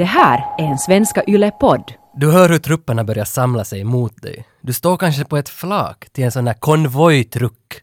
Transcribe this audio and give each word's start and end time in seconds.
Det 0.00 0.04
här 0.06 0.44
är 0.58 0.64
en 0.64 0.78
Svenska 0.78 1.22
Yle-podd. 1.26 1.92
Du 2.14 2.30
hör 2.30 2.48
hur 2.48 2.58
trupperna 2.58 3.04
börjar 3.04 3.24
samla 3.24 3.64
sig 3.64 3.84
mot 3.84 4.22
dig. 4.22 4.44
Du 4.60 4.72
står 4.72 4.96
kanske 4.96 5.24
på 5.24 5.36
ett 5.36 5.48
flak 5.48 6.08
till 6.12 6.24
en 6.24 6.32
sån 6.32 6.46
här 6.46 6.54
konvojtruck. 6.54 7.82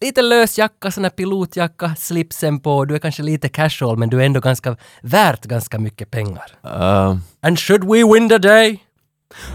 Lite 0.00 0.22
lös 0.22 0.58
jacka, 0.58 0.90
sån 0.90 1.04
här 1.04 1.10
pilotjacka, 1.10 1.94
slipsen 1.98 2.60
på, 2.60 2.84
du 2.84 2.94
är 2.94 2.98
kanske 2.98 3.22
lite 3.22 3.48
casual 3.48 3.96
men 3.98 4.10
du 4.10 4.20
är 4.22 4.26
ändå 4.26 4.40
ganska 4.40 4.76
värt 5.02 5.44
ganska 5.44 5.78
mycket 5.78 6.10
pengar. 6.10 6.46
Uh, 6.66 7.16
And 7.40 7.58
should 7.58 7.84
we 7.84 8.14
win 8.14 8.28
the 8.28 8.38
day? 8.38 8.82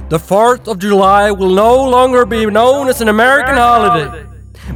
The 0.09 0.17
4th 0.17 0.67
of 0.67 0.83
July 0.83 1.31
will 1.35 1.55
no 1.55 1.89
longer 1.89 2.25
be 2.25 2.45
known 2.45 2.89
as 2.89 3.01
an 3.01 3.09
American 3.09 3.57
holiday, 3.57 4.23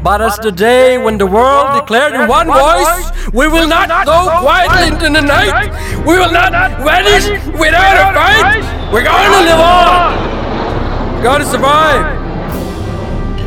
but 0.03 0.21
as 0.21 0.37
the 0.39 0.51
day 0.51 0.97
when 0.97 1.17
the 1.17 1.25
world 1.25 1.79
declared 1.79 2.13
in 2.13 2.27
one 2.27 2.47
voice, 2.47 3.11
we 3.33 3.47
will 3.47 3.67
not 3.67 4.05
go 4.05 4.19
quietly 4.41 4.87
into 4.87 5.09
the 5.09 5.21
night, 5.21 5.69
we 6.07 6.13
will 6.19 6.31
not 6.31 6.51
vanish 6.83 7.27
without 7.59 7.95
a 7.97 8.07
fight, 8.17 8.61
we're 8.93 9.03
going 9.03 9.31
to 9.31 9.41
live 9.49 9.59
on, 9.59 11.15
we're 11.15 11.23
going 11.23 11.41
to 11.41 11.47
survive. 11.47 12.03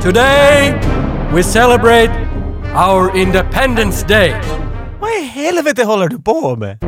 Today, 0.03 0.79
we 1.33 1.43
celebrate 1.43 2.11
our 2.75 3.17
Independence 3.17 4.03
Day. 4.07 4.35
vad 5.01 5.11
i 5.11 5.23
helvete 5.25 5.85
håller 5.85 6.09
du 6.09 6.23
på 6.23 6.57
med? 6.57 6.79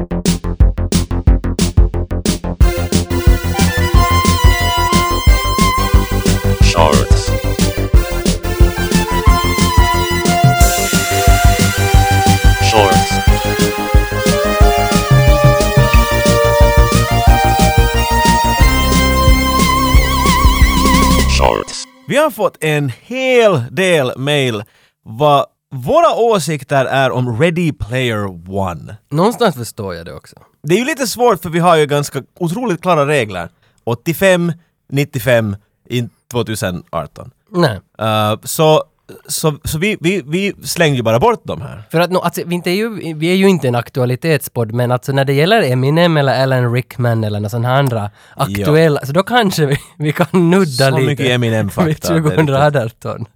Vi 22.09 22.17
har 22.17 22.31
fått 22.31 22.57
en 22.61 22.93
hel 23.03 23.65
del 23.71 24.13
mail 24.17 24.63
vad 25.03 25.47
våra 25.71 26.15
åsikter 26.15 26.85
är 26.85 27.11
om 27.11 27.41
Ready 27.41 27.73
Player 27.73 28.51
One. 28.51 28.97
Någonstans 29.09 29.55
förstår 29.55 29.95
jag 29.95 30.07
det 30.07 30.15
också. 30.15 30.37
Det 30.63 30.75
är 30.75 30.79
ju 30.79 30.85
lite 30.85 31.07
svårt 31.07 31.43
för 31.43 31.51
vi 31.51 31.59
har 31.59 31.77
ju 31.77 31.87
ganska 31.87 32.23
otroligt 32.39 32.83
klara 32.83 33.07
regler. 33.07 33.49
85, 33.85 34.53
95, 34.89 35.57
in 35.89 36.11
2018. 36.33 37.31
Nej. 37.51 37.81
Uh, 38.03 38.41
så 38.45 38.85
så, 39.29 39.59
så 39.65 39.79
vi, 39.79 39.97
vi, 40.01 40.23
vi 40.27 40.55
slängde 40.63 40.97
ju 40.97 41.03
bara 41.03 41.19
bort 41.19 41.41
de 41.45 41.61
här. 41.61 41.83
För 41.91 42.01
att 42.01 42.11
no, 42.11 42.19
alltså, 42.19 42.43
vi, 42.47 42.55
inte 42.55 42.71
är 42.71 42.75
ju, 42.75 43.15
vi 43.15 43.31
är 43.31 43.35
ju 43.35 43.49
inte 43.49 43.69
en 43.69 43.75
aktualitetspodd, 43.75 44.73
men 44.73 44.93
alltså 44.93 45.13
när 45.13 45.25
det 45.25 45.33
gäller 45.33 45.63
Eminem 45.63 46.17
eller 46.17 46.43
Alan 46.43 46.73
Rickman 46.73 47.25
eller 47.25 47.41
några 47.41 47.49
sådana 47.49 47.79
andra 47.79 48.11
aktuella, 48.37 49.01
så 49.07 49.13
då 49.13 49.23
kanske 49.23 49.67
vi, 49.67 49.77
vi 49.97 50.13
kan 50.13 50.51
nudda 50.51 50.91
Så 50.91 50.91
lite. 50.91 51.07
mycket 51.07 51.27
Eminem-fakta. 51.27 51.89
vid 51.89 52.03
2018. 52.03 53.27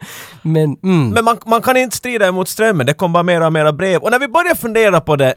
Men, 0.42 0.76
mm. 0.82 1.08
Men 1.10 1.24
man, 1.24 1.38
man 1.46 1.62
kan 1.62 1.76
inte 1.76 1.96
strida 1.96 2.28
emot 2.28 2.48
strömmen, 2.48 2.86
det 2.86 2.94
kommer 2.94 3.12
bara 3.12 3.22
mera 3.22 3.46
och 3.46 3.52
mera 3.52 3.72
brev. 3.72 4.00
Och 4.00 4.10
när 4.10 4.18
vi 4.18 4.28
börjar 4.28 4.54
fundera 4.54 5.00
på 5.00 5.16
det, 5.16 5.34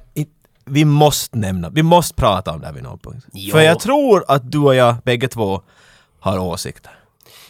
vi 0.66 0.86
måste 0.86 1.38
nämna, 1.38 1.70
vi 1.70 1.84
måste 1.84 2.14
prata 2.14 2.52
om 2.52 2.60
det 2.60 2.66
här 2.66 2.74
vid 2.74 2.84
någon 2.84 3.00
punkt. 3.00 3.26
Jo. 3.34 3.52
För 3.52 3.62
jag 3.62 3.80
tror 3.80 4.26
att 4.28 4.52
du 4.52 4.60
och 4.60 4.76
jag, 4.76 4.96
bägge 5.04 5.28
två, 5.28 5.62
har 6.20 6.40
åsikter. 6.40 6.92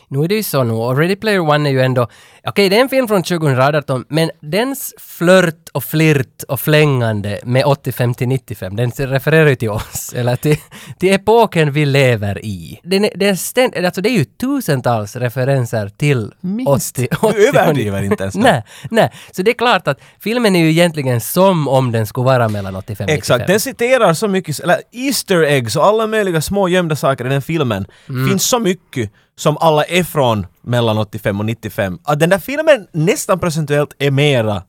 Nu 0.07 0.23
är 0.23 0.27
det 0.27 0.35
ju 0.35 0.43
så 0.43 0.63
nu, 0.63 0.73
och 0.73 0.97
Ready 0.97 1.15
Player 1.15 1.39
One 1.39 1.69
är 1.69 1.71
ju 1.71 1.81
ändå, 1.81 2.07
okej 2.47 2.69
det 2.69 2.77
är 2.77 2.81
en 2.81 2.89
film 2.89 3.07
från 3.07 3.23
2018, 3.23 4.05
men 4.07 4.31
dens 4.39 4.93
flört 4.97 5.69
och 5.71 5.83
flirt 5.83 6.43
och 6.47 6.59
flängande 6.59 7.39
med 7.43 7.65
85 7.65 8.13
till 8.13 8.27
95, 8.27 8.75
den 8.75 8.91
refererar 8.91 9.49
ju 9.49 9.55
till 9.55 9.69
oss, 9.69 10.13
eller 10.15 10.35
till, 10.35 10.57
till 10.99 11.13
epoken 11.13 11.71
vi 11.71 11.85
lever 11.85 12.45
i. 12.45 12.79
Den 12.83 13.09
den 13.15 13.37
ständ, 13.37 13.75
alltså 13.75 14.01
det 14.01 14.09
är 14.09 14.17
ju 14.17 14.25
tusentals 14.25 15.15
referenser 15.15 15.89
till 15.89 16.31
80, 16.67 17.07
80 17.21 17.37
Du 17.37 17.47
överdriver 17.47 18.03
inte 18.03 18.23
ens. 18.23 18.35
Nej, 18.35 18.63
nej. 18.91 19.11
Så 19.31 19.41
det 19.41 19.51
är 19.51 19.55
klart 19.55 19.87
att 19.87 19.99
filmen 20.19 20.55
är 20.55 20.59
ju 20.59 20.69
egentligen 20.69 21.21
som 21.21 21.67
om 21.67 21.91
den 21.91 22.07
skulle 22.07 22.25
vara 22.25 22.49
mellan 22.49 22.75
85 22.75 23.03
och 23.03 23.09
95. 23.09 23.17
Exakt, 23.17 23.47
den 23.47 23.59
citerar 23.59 24.13
så 24.13 24.27
mycket, 24.27 24.59
eller 24.59 24.81
Easter 24.91 25.43
eggs 25.43 25.75
och 25.75 25.85
alla 25.85 26.07
möjliga 26.07 26.41
små 26.41 26.67
gömda 26.67 26.95
saker 26.95 27.25
i 27.25 27.29
den 27.29 27.41
filmen. 27.41 27.85
Mm. 28.09 28.29
finns 28.29 28.45
så 28.45 28.59
mycket 28.59 29.11
som 29.35 29.57
alla 29.57 29.83
är 29.83 30.03
från 30.03 30.45
mellan 30.63 30.97
85 30.97 31.39
och 31.39 31.45
95. 31.45 31.99
Att 32.03 32.19
den 32.19 32.29
där 32.29 32.39
filmen 32.39 32.87
nästan 32.91 33.39
procentuellt 33.39 33.95
är 33.99 34.11
mera 34.11 34.63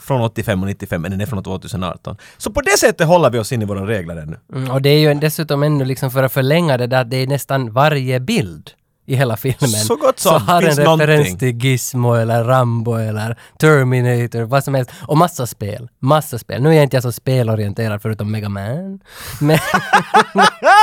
från 0.00 0.20
85 0.20 0.62
och 0.62 0.66
95 0.66 1.04
än 1.04 1.10
den 1.10 1.20
är 1.20 1.26
från 1.26 1.42
2018. 1.42 2.16
Så 2.38 2.52
på 2.52 2.60
det 2.60 2.78
sättet 2.78 3.06
håller 3.06 3.30
vi 3.30 3.38
oss 3.38 3.52
in 3.52 3.62
i 3.62 3.64
våra 3.64 3.86
regler 3.86 4.16
ännu. 4.16 4.36
Mm, 4.52 4.70
och 4.70 4.82
det 4.82 4.90
är 4.90 4.98
ju 4.98 5.14
dessutom 5.14 5.62
ännu 5.62 5.84
liksom 5.84 6.10
för 6.10 6.22
att 6.22 6.32
förlänga 6.32 6.76
det 6.76 6.86
där, 6.86 7.04
det 7.04 7.16
är 7.16 7.26
nästan 7.26 7.72
varje 7.72 8.20
bild 8.20 8.70
i 9.10 9.16
hela 9.16 9.36
filmen. 9.36 9.70
Så 9.70 9.96
gott 9.96 10.18
som. 10.18 10.32
Så 10.32 10.38
har 10.38 10.62
en 10.62 10.76
referens 10.76 11.38
till 11.38 11.64
Gizmo 11.64 12.14
eller 12.14 12.44
Rambo 12.44 12.94
eller 12.94 13.38
Terminator, 13.58 14.42
vad 14.42 14.64
som 14.64 14.74
helst. 14.74 14.90
Och 15.06 15.16
massa 15.16 15.46
spel. 15.46 15.88
Massa 15.98 16.38
spel. 16.38 16.62
Nu 16.62 16.68
är 16.68 16.74
jag 16.74 16.82
inte 16.82 16.96
jag 16.96 17.02
så 17.02 17.12
spelorienterad 17.12 18.02
förutom 18.02 18.30
Mega 18.30 18.48
Man. 18.48 19.00
Men... 19.40 19.58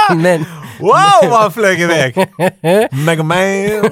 men, 0.21 0.45
Wow, 0.79 1.29
vad 1.29 1.41
han 1.41 1.51
flög 1.51 1.79
iväg! 1.81 2.15
Mega 3.05 3.23
Man! 3.23 3.91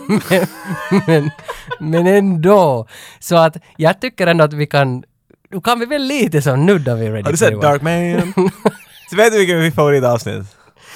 men, 1.08 1.32
men 1.80 2.08
ändå. 2.08 2.88
Så 3.20 3.36
att 3.36 3.58
jag 3.78 4.02
tycker 4.02 4.28
ändå 4.28 4.44
att 4.44 4.54
vi 4.54 4.68
kan... 4.68 5.04
Nu 5.50 5.62
kan 5.62 5.80
vi 5.80 5.86
väl 5.86 6.04
lite 6.04 6.42
så 6.42 6.56
nudda 6.56 6.96
vid 6.96 7.12
Ready 7.12 7.24
Har 7.24 7.32
du 7.32 7.38
Player 7.38 7.52
sett 7.52 7.54
One. 7.54 7.68
Dark 7.68 7.82
Man? 7.82 8.52
Så 9.10 9.16
vet 9.16 9.32
du 9.32 9.38
vilken 9.38 9.60
mitt 9.60 9.76
favoritavsnitt? 9.76 10.46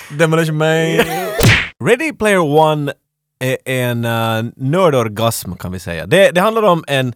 Demolition 0.10 0.58
Man! 0.58 1.00
Ready 1.86 2.14
Player 2.14 2.40
One 2.40 2.94
en 3.66 4.06
uh, 4.06 4.52
nördorgasm 4.56 5.54
kan 5.54 5.72
vi 5.72 5.80
säga. 5.80 6.06
Det, 6.06 6.32
det 6.32 6.42
handlar 6.42 6.64
om 6.64 6.84
en 6.88 7.14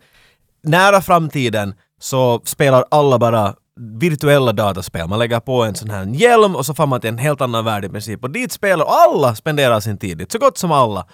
nära 0.63 1.01
framtiden 1.01 1.73
så 1.99 2.41
spelar 2.45 2.85
alla 2.91 3.19
bara 3.19 3.55
virtuella 3.99 4.53
dataspel. 4.53 5.07
Man 5.07 5.19
lägger 5.19 5.39
på 5.39 5.63
en 5.63 5.75
sån 5.75 5.89
här 5.89 6.05
hjälm 6.05 6.55
och 6.55 6.65
så 6.65 6.73
får 6.73 6.87
man 6.87 7.01
till 7.01 7.09
en 7.09 7.17
helt 7.17 7.41
annan 7.41 7.65
värld 7.65 7.85
i 7.85 7.89
princip. 7.89 8.23
Och 8.23 8.29
dit 8.29 8.51
spelar 8.51 8.85
alla 8.85 9.35
spenderar 9.35 9.79
sin 9.79 9.97
tid 9.97 10.17
dit, 10.17 10.31
så 10.31 10.39
gott 10.39 10.57
som 10.57 10.71
alla. 10.71 11.05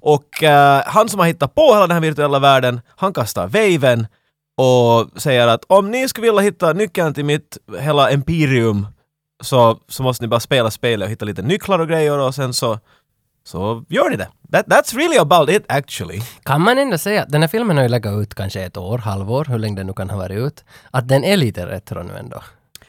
Och 0.00 0.42
uh, 0.42 0.82
han 0.86 1.08
som 1.08 1.20
har 1.20 1.26
hittat 1.26 1.54
på 1.54 1.74
hela 1.74 1.86
den 1.86 1.90
här 1.94 2.00
virtuella 2.00 2.38
världen, 2.38 2.80
han 2.96 3.12
kastar 3.12 3.46
waven 3.46 4.06
och 4.56 5.20
säger 5.22 5.46
att 5.46 5.64
om 5.68 5.90
ni 5.90 6.08
skulle 6.08 6.26
vilja 6.26 6.40
hitta 6.40 6.72
nyckeln 6.72 7.14
till 7.14 7.24
mitt 7.24 7.58
hela 7.80 8.10
empirium 8.10 8.86
så, 9.42 9.78
så 9.88 10.02
måste 10.02 10.24
ni 10.24 10.28
bara 10.28 10.40
spela 10.40 10.70
spelet 10.70 11.06
och 11.06 11.10
hitta 11.10 11.24
lite 11.24 11.42
nycklar 11.42 11.78
och 11.78 11.88
grejer 11.88 12.18
och 12.18 12.34
sen 12.34 12.52
så, 12.52 12.78
så 13.44 13.84
gör 13.88 14.10
ni 14.10 14.16
det. 14.16 14.28
That, 14.52 14.66
that's 14.66 14.96
really 14.96 15.18
about 15.18 15.50
it 15.50 15.64
actually. 15.68 16.20
Kan 16.42 16.60
man 16.60 16.78
ändå 16.78 16.98
säga 16.98 17.22
att 17.22 17.28
den 17.28 17.40
här 17.42 17.48
filmen 17.48 17.76
har 17.76 17.84
ju 17.84 17.88
legat 17.88 18.14
ut 18.22 18.34
kanske 18.34 18.60
ett 18.62 18.76
år, 18.76 18.98
halvår, 18.98 19.44
hur 19.44 19.58
länge 19.58 19.76
den 19.76 19.86
nu 19.86 19.92
kan 19.92 20.10
ha 20.10 20.16
varit 20.18 20.38
ut, 20.38 20.64
att 20.90 21.08
den 21.08 21.24
är 21.24 21.36
lite 21.36 21.66
retro 21.66 22.02
nu 22.02 22.16
ändå. 22.16 22.42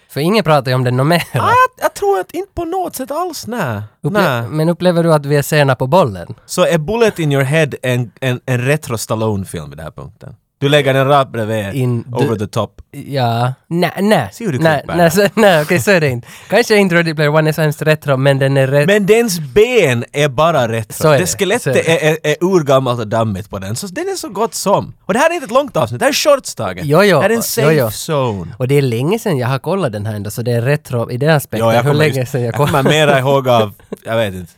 För 0.09 0.19
ingen 0.21 0.43
pratar 0.43 0.71
ju 0.71 0.75
om 0.75 0.83
den 0.83 0.97
något 0.97 1.07
mer. 1.07 1.23
Ah, 1.33 1.37
jag, 1.47 1.55
jag 1.77 1.93
tror 1.93 2.19
att 2.19 2.31
inte 2.31 2.51
på 2.53 2.65
något 2.65 2.95
sätt 2.95 3.11
alls, 3.11 3.47
nej. 3.47 3.81
Upple- 4.01 4.11
nej. 4.41 4.41
Men 4.49 4.69
upplever 4.69 5.03
du 5.03 5.13
att 5.13 5.25
vi 5.25 5.35
är 5.35 5.41
sena 5.41 5.75
på 5.75 5.87
bollen? 5.87 6.35
Så 6.45 6.65
är 6.65 6.77
Bullet 6.77 7.19
in 7.19 7.31
your 7.31 7.43
head 7.43 7.67
en, 7.81 8.11
en, 8.21 8.39
en 8.45 8.61
retro 8.61 8.97
Stallone-film 8.97 9.69
vid 9.69 9.77
den 9.77 9.83
här 9.83 9.91
punkten? 9.91 10.35
Du 10.63 10.69
lägger 10.69 10.93
den 10.93 11.07
rakt 11.07 11.31
bredvid, 11.31 11.73
In 11.73 12.05
over 12.11 12.35
the 12.35 12.47
top. 12.47 12.81
Ja, 12.91 13.53
nej, 13.67 13.91
nej. 14.01 14.29
Se 14.31 14.45
hur 14.45 14.51
du 14.51 14.59
nej, 14.59 14.83
nej, 14.87 15.11
så, 15.11 15.27
nej 15.33 15.61
okej 15.61 15.79
så 15.79 15.91
är 15.91 16.01
det 16.01 16.09
inte. 16.09 16.27
Kanske 16.49 16.75
inte 16.75 16.95
Ready 16.95 17.13
Player 17.13 17.35
One 17.35 17.49
är 17.49 17.53
så 17.53 17.61
hemskt 17.61 17.81
retro, 17.81 18.17
men 18.17 18.39
den 18.39 18.57
är 18.57 18.67
rätt... 18.67 18.87
Men 18.87 19.05
dens 19.05 19.39
ben 19.39 20.05
är 20.13 20.29
bara 20.29 20.67
retro. 20.67 20.93
Så 20.93 21.07
är 21.07 21.11
det 21.11 21.19
det, 21.19 21.27
så 21.27 21.37
skelettet 21.37 21.75
är 21.75 22.03
är, 22.03 22.17
är, 22.23 22.35
urgammalt 22.41 22.99
och 22.99 23.07
dammigt 23.07 23.49
på 23.49 23.59
den, 23.59 23.75
så 23.75 23.87
den 23.87 24.07
är 24.07 24.15
så 24.15 24.29
gott 24.29 24.53
som. 24.53 24.93
Och 25.05 25.13
det 25.13 25.19
här 25.19 25.29
är 25.29 25.33
inte 25.33 25.45
ett 25.45 25.51
långt 25.51 25.77
avsnitt, 25.77 25.99
det 25.99 26.05
här 26.05 26.11
är 26.11 26.13
shorts 26.13 26.55
Tage. 26.55 26.79
Jo, 26.83 27.03
jo, 27.03 27.17
Det 27.17 27.21
här 27.21 27.29
är 27.29 27.33
en 27.33 27.35
jo, 27.35 27.41
safe 27.41 27.73
jo. 27.73 27.87
zone. 27.87 28.55
Och 28.57 28.67
det 28.67 28.75
är 28.75 28.81
länge 28.81 29.19
sedan 29.19 29.37
jag 29.37 29.47
har 29.47 29.59
kollat 29.59 29.91
den 29.91 30.05
här 30.05 30.15
ändå, 30.15 30.31
så 30.31 30.41
det 30.41 30.51
är 30.51 30.61
retro 30.61 31.11
i 31.11 31.17
den 31.17 31.29
aspekten. 31.29 31.67
Jo, 31.67 31.73
jag 31.73 31.83
hur 31.83 31.91
kommer, 31.91 32.05
länge 32.05 32.19
just, 32.19 32.31
sedan 32.31 32.41
jag 32.41 32.47
jag 32.47 32.55
kommer 32.55 32.83
kollade? 32.83 32.89
mera 32.89 33.19
ihåg 33.19 33.47
av, 33.49 33.73
jag 34.03 34.17
vet 34.17 34.33
inte, 34.33 34.51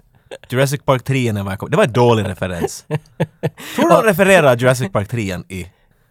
Jurassic 0.50 0.82
Park 0.86 1.04
3 1.04 1.34
när 1.34 1.50
jag 1.50 1.60
kom. 1.60 1.70
Det 1.70 1.78
var 1.78 1.84
en 1.84 1.94
dålig 1.94 2.26
referens. 2.26 2.86
Tror 3.76 3.90
du 3.90 3.96
de 3.96 4.04
refererar 4.04 4.58
Jurassic 4.58 4.92
Park 4.92 5.08
3 5.08 5.22
i 5.50 5.68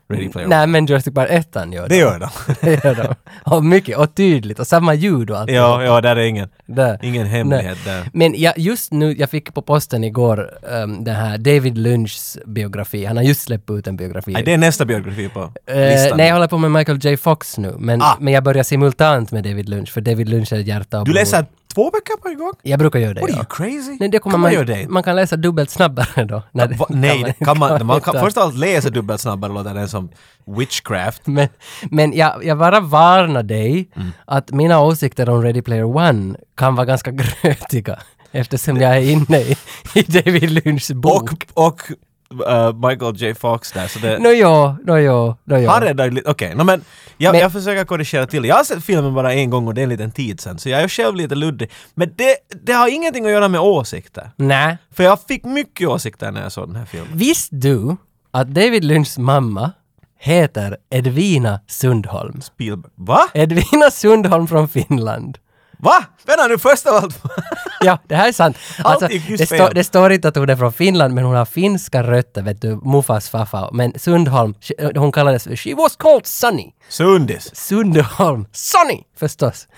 Ready 0.08 0.28
Player 0.28 0.46
One? 0.48 0.56
Nej, 0.56 0.66
men 0.66 0.86
Jurassic 0.86 1.14
Park 1.14 1.28
1 1.30 1.56
gör 1.72 1.88
Det 1.88 1.96
gör 1.96 2.18
de. 2.18 2.28
det. 2.60 2.84
gör 2.84 2.94
de. 2.94 3.14
Och 3.56 3.64
mycket, 3.64 3.96
och 3.98 4.14
tydligt, 4.14 4.58
och 4.58 4.66
samma 4.66 4.94
ljud 4.94 5.30
och 5.30 5.38
allt. 5.38 5.50
ja, 5.50 5.82
ja, 5.84 6.00
där 6.00 6.16
är 6.16 6.24
ingen, 6.24 6.48
Där. 6.66 6.98
ingen 7.02 7.26
hemlighet 7.26 7.78
Nej. 7.86 7.94
där. 7.96 8.10
Men 8.12 8.34
jag, 8.40 8.58
just 8.58 8.92
nu, 8.92 9.14
jag 9.18 9.30
fick 9.30 9.54
på 9.54 9.62
posten 9.62 10.04
igår 10.04 10.50
um, 10.62 11.04
den 11.04 11.14
här 11.16 11.38
David 11.38 11.78
Lynchs 11.78 12.38
biografi. 12.46 13.04
Han 13.04 13.16
har 13.16 13.24
just 13.24 13.40
släppt 13.42 13.70
ut 13.70 13.86
en 13.86 13.96
biografi. 13.96 14.32
Nej, 14.32 14.42
det 14.42 14.52
är 14.52 14.58
nästa 14.58 14.84
biografi 14.84 15.28
på 15.28 15.50
Eh, 15.66 15.76
listan. 15.76 16.16
nej, 16.18 16.26
jag 16.26 16.34
håller 16.34 16.48
på 16.48 16.58
med 16.58 16.70
Michael 16.70 16.98
J 17.04 17.16
Fox 17.16 17.58
nu, 17.58 17.74
men, 17.78 18.02
Ah. 18.02 18.16
men 18.20 18.32
jag 18.34 18.44
börjar 18.44 18.62
simultant 18.62 19.32
med 19.32 19.44
David 19.44 19.68
Lynch, 19.68 19.92
för 19.92 20.00
David 20.00 20.28
Lynch 20.28 20.52
är 20.52 20.56
hjärta 20.56 20.98
och 20.98 21.04
Du 21.04 21.12
blod. 21.12 21.14
läser 21.20 21.46
två 21.74 21.90
böcker 21.90 22.16
på 22.22 22.28
en 22.28 22.38
gång? 22.38 22.52
Jag 22.62 22.78
brukar 22.78 22.98
göra 22.98 23.14
det, 23.14 23.20
What 23.20 23.30
are 23.30 23.36
you 23.36 23.44
crazy? 23.48 23.96
Nej, 24.00 24.08
det 24.08 24.18
kommer 24.18 24.32
kan 24.34 24.40
man, 24.40 24.54
man, 24.54 24.66
det? 24.66 24.88
man 24.88 25.02
kan 25.02 25.16
läsa 25.16 25.36
dubbelt 25.36 25.70
snabbare 25.70 26.24
då. 26.24 26.42
Nej, 26.52 26.68
det 26.68 26.74
Va, 26.74 26.86
nej, 26.88 27.22
det 27.38 27.44
kan 27.44 27.58
man, 27.58 27.86
man 27.86 28.00
kan 28.00 28.14
först 28.20 28.36
av 28.36 28.42
allt 28.42 28.54
läsa 28.58 28.90
dubbelt 28.90 29.20
snabbare 29.20 29.52
låter 29.52 29.74
det 29.74 29.88
som 29.94 30.08
witchcraft. 30.58 31.22
Men, 31.26 31.48
men 31.90 32.12
jag, 32.12 32.44
jag 32.44 32.58
bara 32.58 32.80
varnar 32.80 33.42
dig 33.42 33.88
Mm. 33.96 34.10
att 34.26 34.50
mina 34.50 34.80
åsikter 34.80 35.28
om 35.28 35.42
Ready 35.42 35.62
Player 35.62 35.84
One 35.96 36.36
kan 36.56 36.74
vara 36.74 36.86
ganska 36.86 37.10
grötiga 37.42 37.98
eftersom 38.32 38.76
jag 38.76 38.96
är 38.96 39.00
inne 39.10 39.38
i, 39.40 39.56
i 39.94 40.02
David 40.02 40.50
Lynchs 40.50 40.90
bok. 40.90 41.30
Och, 41.54 41.66
och 41.66 41.80
uh, 42.32 42.88
Michael 42.88 43.16
J. 43.16 43.34
Fox 43.34 43.72
där, 43.72 43.86
så 43.88 43.98
det... 43.98 44.18
Nå 44.18 44.30
jo, 44.30 44.76
nå 44.86 44.96
jo, 44.98 45.36
nå 45.44 45.56
jo. 45.58 45.68
Han 45.70 45.82
räddar 45.82 46.10
lite, 46.10 46.30
okej, 46.30 46.54
no, 46.54 46.62
men, 46.64 46.84
jag, 47.18 47.32
Men- 47.32 47.40
jag 47.40 47.52
försöker 47.52 47.84
korrigera 47.84 48.26
till. 48.26 48.44
Jag 48.44 48.56
har 48.56 48.64
sett 48.64 48.84
filmen 48.84 49.14
bara 49.14 49.32
en 49.34 49.50
gång 49.50 49.66
och 49.66 49.74
det 49.74 49.80
är 49.80 49.82
en 49.82 49.88
liten 49.88 50.10
tid 50.10 50.40
sedan, 50.40 50.58
så 50.58 50.68
jag 50.68 50.80
är 50.82 50.88
själv 50.88 51.16
lite 51.16 51.34
luddig. 51.34 51.70
Men 51.94 52.10
det, 52.16 52.36
det 52.62 52.72
har 52.72 52.88
ingenting 52.88 53.24
att 53.26 53.32
göra 53.32 53.48
med 53.48 53.60
åsikter. 53.60 54.30
Nej. 54.36 54.78
För 54.94 55.04
jag 55.04 55.18
fick 55.28 55.44
mycket 55.44 55.88
åsikter 55.88 56.30
när 56.30 56.42
jag 56.42 56.52
såg 56.52 56.68
den 56.68 56.76
här 56.76 56.86
filmen. 56.86 57.08
Visste 57.18 57.56
du 57.56 57.96
att 58.30 58.48
David 58.48 58.84
Lynchs 58.84 59.18
mamma 59.18 59.72
heter 60.24 60.76
Edvina 60.90 61.60
Sundholm? 61.66 62.40
Spielberg. 62.40 62.92
Va? 62.96 63.28
Edvina 63.34 63.90
Sundholm 63.90 64.46
från 64.48 64.68
Finland. 64.68 65.38
Va? 65.78 66.04
Vänta 66.26 66.46
nu, 66.46 66.58
först 66.58 66.86
av 66.86 66.94
allt. 66.94 67.22
Ja, 67.80 67.98
det 68.08 68.14
här 68.16 68.28
är 68.28 68.32
sant. 68.32 68.56
Alltså, 68.84 69.08
det, 69.38 69.46
står- 69.46 69.74
det 69.74 69.84
står 69.84 70.12
inte 70.12 70.28
att 70.28 70.36
hon 70.36 70.50
är 70.50 70.56
från 70.56 70.72
Finland, 70.72 71.14
men 71.14 71.24
hon 71.24 71.34
har 71.36 71.44
finska 71.44 72.02
rötter, 72.02 72.42
vet 72.42 72.62
du, 72.62 72.76
Muffas 72.84 73.28
faffa. 73.28 73.70
Men 73.72 73.92
Sundholm, 73.98 74.54
she- 74.60 74.98
hon 74.98 75.12
kallades, 75.12 75.44
she 75.60 75.74
was 75.74 75.96
called 75.96 76.26
Sunny. 76.26 76.72
Sundis. 76.88 77.56
Sundholm. 77.56 78.46
Sunny, 78.52 79.02
förstås. 79.18 79.68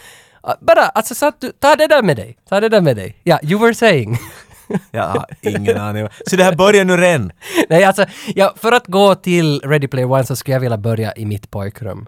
Uh, 0.49 0.55
Bara, 0.61 0.83
alltså 0.83 1.15
så 1.15 1.27
att 1.27 1.41
du, 1.41 1.53
ta 1.53 1.77
det 1.77 1.87
där 1.87 2.03
med 2.03 2.17
dig. 2.17 2.37
Ta 2.49 2.61
det 2.61 2.69
där 2.69 2.81
med 2.81 2.97
dig. 2.97 3.17
Ja, 3.23 3.39
you 3.43 3.61
were 3.61 3.75
saying. 3.75 4.19
Jag 4.91 5.03
har 5.03 5.27
ingen 5.41 5.77
aning. 5.77 6.09
Så 6.27 6.37
det 6.37 6.45
här 6.45 6.57
börjar 6.57 6.85
nu 6.85 6.97
redan. 6.97 7.33
Nej, 7.69 7.85
alltså, 7.85 8.05
ja, 8.35 8.55
för 8.57 8.73
att 8.73 8.87
gå 8.87 9.15
till 9.15 9.61
Ready 9.61 9.89
Player 9.89 10.11
One 10.11 10.25
så 10.25 10.37
skulle 10.37 10.55
jag 10.55 10.61
vilja 10.61 10.79
börja 10.79 11.13
i 11.17 11.27
mitt 11.27 11.51
pojkrum. 11.51 12.07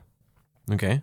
Okej. 0.73 1.03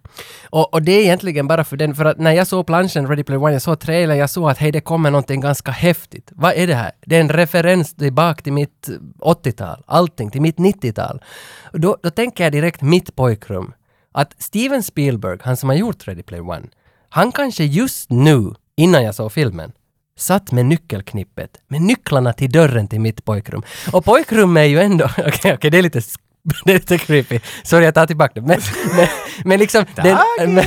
Och, 0.49 0.73
och 0.73 0.81
det 0.81 0.91
är 0.91 1.01
egentligen 1.01 1.47
bara 1.47 1.63
för 1.63 1.77
den, 1.77 1.95
för 1.95 2.05
att 2.05 2.17
när 2.17 2.31
jag 2.31 2.47
såg 2.47 2.65
planschen 2.65 3.07
Ready 3.07 3.23
Player 3.23 3.43
One, 3.43 3.53
jag 3.53 3.61
såg 3.61 3.79
trailern, 3.79 4.17
jag 4.17 4.29
såg 4.29 4.49
att 4.49 4.57
hej, 4.57 4.71
det 4.71 4.81
kommer 4.81 5.11
någonting 5.11 5.41
ganska 5.41 5.71
häftigt. 5.71 6.31
Vad 6.35 6.53
är 6.53 6.67
det 6.67 6.75
här? 6.75 6.91
Det 7.05 7.15
är 7.15 7.21
en 7.21 7.29
referens 7.29 7.95
tillbaka 7.95 8.41
till 8.41 8.53
mitt 8.53 8.89
80-tal, 9.19 9.83
allting, 9.85 10.31
till 10.31 10.41
mitt 10.41 10.57
90-tal. 10.57 11.21
Och 11.63 11.79
då, 11.79 11.97
då 12.03 12.09
tänker 12.09 12.43
jag 12.43 12.53
direkt 12.53 12.81
mitt 12.81 13.15
pojkrum. 13.15 13.73
Att 14.11 14.33
Steven 14.37 14.83
Spielberg, 14.83 15.39
han 15.41 15.57
som 15.57 15.69
har 15.69 15.75
gjort 15.75 16.07
Ready 16.07 16.23
Player 16.23 16.49
One, 16.49 16.67
han 17.09 17.31
kanske 17.31 17.63
just 17.63 18.09
nu, 18.09 18.53
innan 18.75 19.03
jag 19.03 19.15
såg 19.15 19.31
filmen, 19.31 19.71
satt 20.19 20.51
med 20.51 20.65
nyckelknippet, 20.65 21.49
med 21.67 21.81
nycklarna 21.81 22.33
till 22.33 22.51
dörren 22.51 22.87
till 22.87 22.99
mitt 22.99 23.25
pojkrum. 23.25 23.63
Och 23.91 24.05
pojkrummet 24.05 24.61
är 24.61 24.65
ju 24.65 24.79
ändå, 24.79 25.05
okej, 25.17 25.53
okej, 25.53 25.71
det 25.71 25.77
är 25.77 25.81
lite 25.81 26.01
det 26.65 26.71
är 26.71 26.73
lite 26.73 26.97
creepy. 26.97 27.39
Sorry, 27.63 27.85
jag 27.85 27.93
tar 27.93 28.05
tillbaka 28.05 28.31
det. 28.33 28.41
Men, 28.41 28.59
men, 28.95 29.07
men 29.45 29.59
liksom... 29.59 29.85
Den, 29.95 30.17
men, 30.37 30.65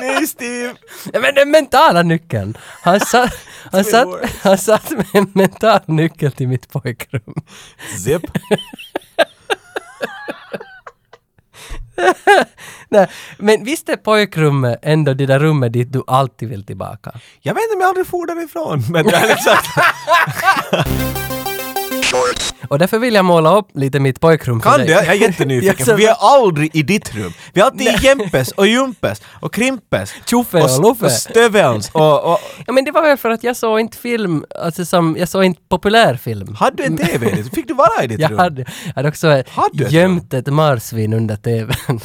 Nej, 0.00 0.26
Steve! 0.26 0.74
men 1.12 1.34
den 1.34 1.50
mentala 1.50 2.02
nyckeln. 2.02 2.56
Han 2.82 3.00
satt, 3.00 3.34
han, 3.72 3.84
satt, 3.84 4.08
han 4.42 4.58
satt 4.58 4.90
med 4.90 5.06
en 5.12 5.30
mental 5.34 5.80
nyckel 5.86 6.32
till 6.32 6.48
mitt 6.48 6.68
pojkrum. 6.68 7.34
Zip. 7.98 8.22
Nej, 12.88 13.10
men 13.38 13.64
visst 13.64 13.88
är 13.88 13.96
pojkrummet 13.96 14.78
ändå 14.82 15.14
det 15.14 15.26
där 15.26 15.38
rummet 15.38 15.72
dit 15.72 15.92
du 15.92 16.02
alltid 16.06 16.48
vill 16.48 16.66
tillbaka? 16.66 17.12
Jag 17.40 17.54
vet 17.54 17.62
inte 17.62 17.74
om 17.74 17.80
jag 17.80 17.88
aldrig 17.88 18.06
for 18.06 18.26
därifrån, 18.26 18.82
men 18.90 19.06
det 19.06 19.16
är 19.16 19.28
exakt. 22.32 22.54
Och 22.68 22.78
därför 22.78 22.98
vill 22.98 23.14
jag 23.14 23.24
måla 23.24 23.56
upp 23.58 23.68
lite 23.74 24.00
mitt 24.00 24.20
pojkrum 24.20 24.60
för 24.60 24.70
Kan 24.70 24.78
dig. 24.78 24.86
du? 24.86 24.92
Jag 24.92 25.06
är 25.06 25.12
jättenyfiken, 25.14 25.86
för 25.86 25.94
vi 25.96 26.06
är 26.06 26.16
aldrig 26.20 26.70
i 26.76 26.82
ditt 26.82 27.14
rum. 27.14 27.32
Vi 27.52 27.60
är 27.60 27.64
alltid 27.64 27.80
i 27.86 27.96
Jempes 28.02 28.52
och 28.52 28.66
Jumpes 28.66 29.22
och 29.40 29.54
Krimpes. 29.54 30.12
Tjoffe 30.26 30.62
och 30.62 30.82
Luffe. 30.82 31.04
Och 31.06 31.12
Stövelns 31.12 31.90
och, 31.92 32.32
och... 32.32 32.38
Ja 32.66 32.72
men 32.72 32.84
det 32.84 32.90
var 32.90 33.02
väl 33.02 33.16
för 33.16 33.30
att 33.30 33.44
jag 33.44 33.56
såg 33.56 33.80
inte 33.80 33.96
film, 33.98 34.44
alltså 34.62 34.84
som, 34.84 35.16
jag 35.18 35.28
såg 35.28 35.44
inte 35.44 35.60
populärfilm. 35.68 36.54
Hade 36.54 36.76
du 36.76 36.84
en 36.84 36.96
TV? 37.06 37.44
Fick 37.54 37.68
du 37.68 37.74
vara 37.74 38.04
i 38.04 38.06
ditt 38.06 38.20
Jag 38.20 38.30
rum? 38.30 38.38
hade, 38.38 38.60
jag 38.86 38.94
hade 38.94 39.08
också 39.08 39.28
Hade 39.50 39.84
gömt 39.88 40.34
ett 40.34 40.46
marsvin 40.46 41.12
under 41.12 41.36
TVn. 41.36 42.00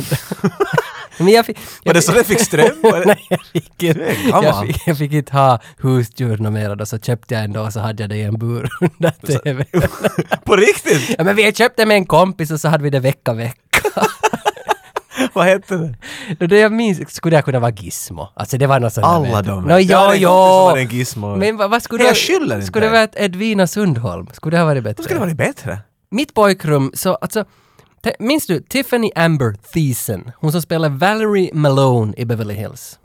Men 1.24 1.34
jag 1.34 1.46
fick... 1.46 1.58
Var 1.58 1.66
jag 1.84 1.96
det 1.96 2.02
så 2.02 2.12
det 2.12 2.24
fick 2.24 2.40
ström? 2.40 2.82
Var 2.84 3.00
det- 3.00 3.06
Nej, 3.06 3.26
jag 3.30 3.46
fick, 3.46 3.84
inte, 3.84 4.16
jag, 4.30 4.68
fick, 4.68 4.88
jag 4.88 4.98
fick 4.98 5.14
inte 5.14 5.34
ha 5.38 5.60
husdjur 5.78 6.38
något 6.38 6.54
mer 6.54 6.76
då, 6.76 6.86
så 6.86 7.00
köpte 7.00 7.34
jag 7.34 7.44
ändå 7.44 7.62
och 7.62 7.74
så 7.74 7.80
hade 7.80 8.04
jag 8.04 8.10
det 8.10 8.16
i 8.18 8.24
en 8.24 8.38
bur 8.40 8.70
under 8.82 9.10
TVn. 9.12 9.66
På 10.46 10.56
riktigt? 10.56 11.16
ja 11.18 11.24
men 11.24 11.36
vi 11.36 11.54
köpte 11.54 11.86
med 11.86 11.96
en 11.98 12.06
kompis 12.06 12.52
och 12.52 12.60
så 12.60 12.68
hade 12.68 12.84
vi 12.84 12.90
det 12.90 13.00
vecka 13.00 13.34
vecka. 13.34 13.56
Vad 15.34 15.46
hette 15.46 15.76
det? 15.78 15.96
Då 16.40 16.48
det 16.48 16.60
jag 16.60 16.72
minns 16.72 17.16
skulle 17.16 17.36
jag 17.36 17.46
kunna 17.46 17.60
vara 17.60 17.72
Gizmo. 17.72 18.28
Alltså 18.36 18.58
det 18.58 18.68
var 18.68 18.80
något 18.80 18.94
sånt 18.94 19.06
Alla 19.06 19.42
de. 19.42 19.70
Jag 19.70 19.82
ja, 19.82 20.14
en 20.14 20.22
ja. 20.22 20.64
var 20.66 20.78
en 20.78 20.88
Gizmo. 20.88 21.36
Men 21.36 21.58
vad, 21.58 21.70
vad 21.70 21.84
skulle 21.84 22.04
Jag 22.04 22.14
det... 22.14 22.18
skyller 22.18 22.56
inte 22.56 22.68
Skulle 22.68 22.86
det 22.86 22.92
varit 22.92 23.16
Edvina 23.16 23.68
Sundholm? 23.68 24.28
Skulle 24.34 24.56
det 24.58 24.62
ha 24.62 24.66
varit 24.66 24.84
bättre? 24.84 24.96
Då 24.98 25.04
skulle 25.04 25.20
det 25.20 25.26
varit 25.26 25.38
bättre. 25.38 25.80
Mitt 26.12 26.34
pojkrum, 26.34 26.92
så 26.94 27.16
alltså... 27.16 27.46
Minns 28.20 28.48
du 28.48 28.62
Tiffany 28.62 29.12
Amber 29.16 29.54
Thiessen? 29.74 30.32
Hon 30.36 30.52
som 30.52 30.62
spelar 30.62 30.90
Valerie 30.90 31.50
Malone 31.54 32.14
i 32.18 32.26
Beverly 32.26 32.54
Hills. 32.54 33.00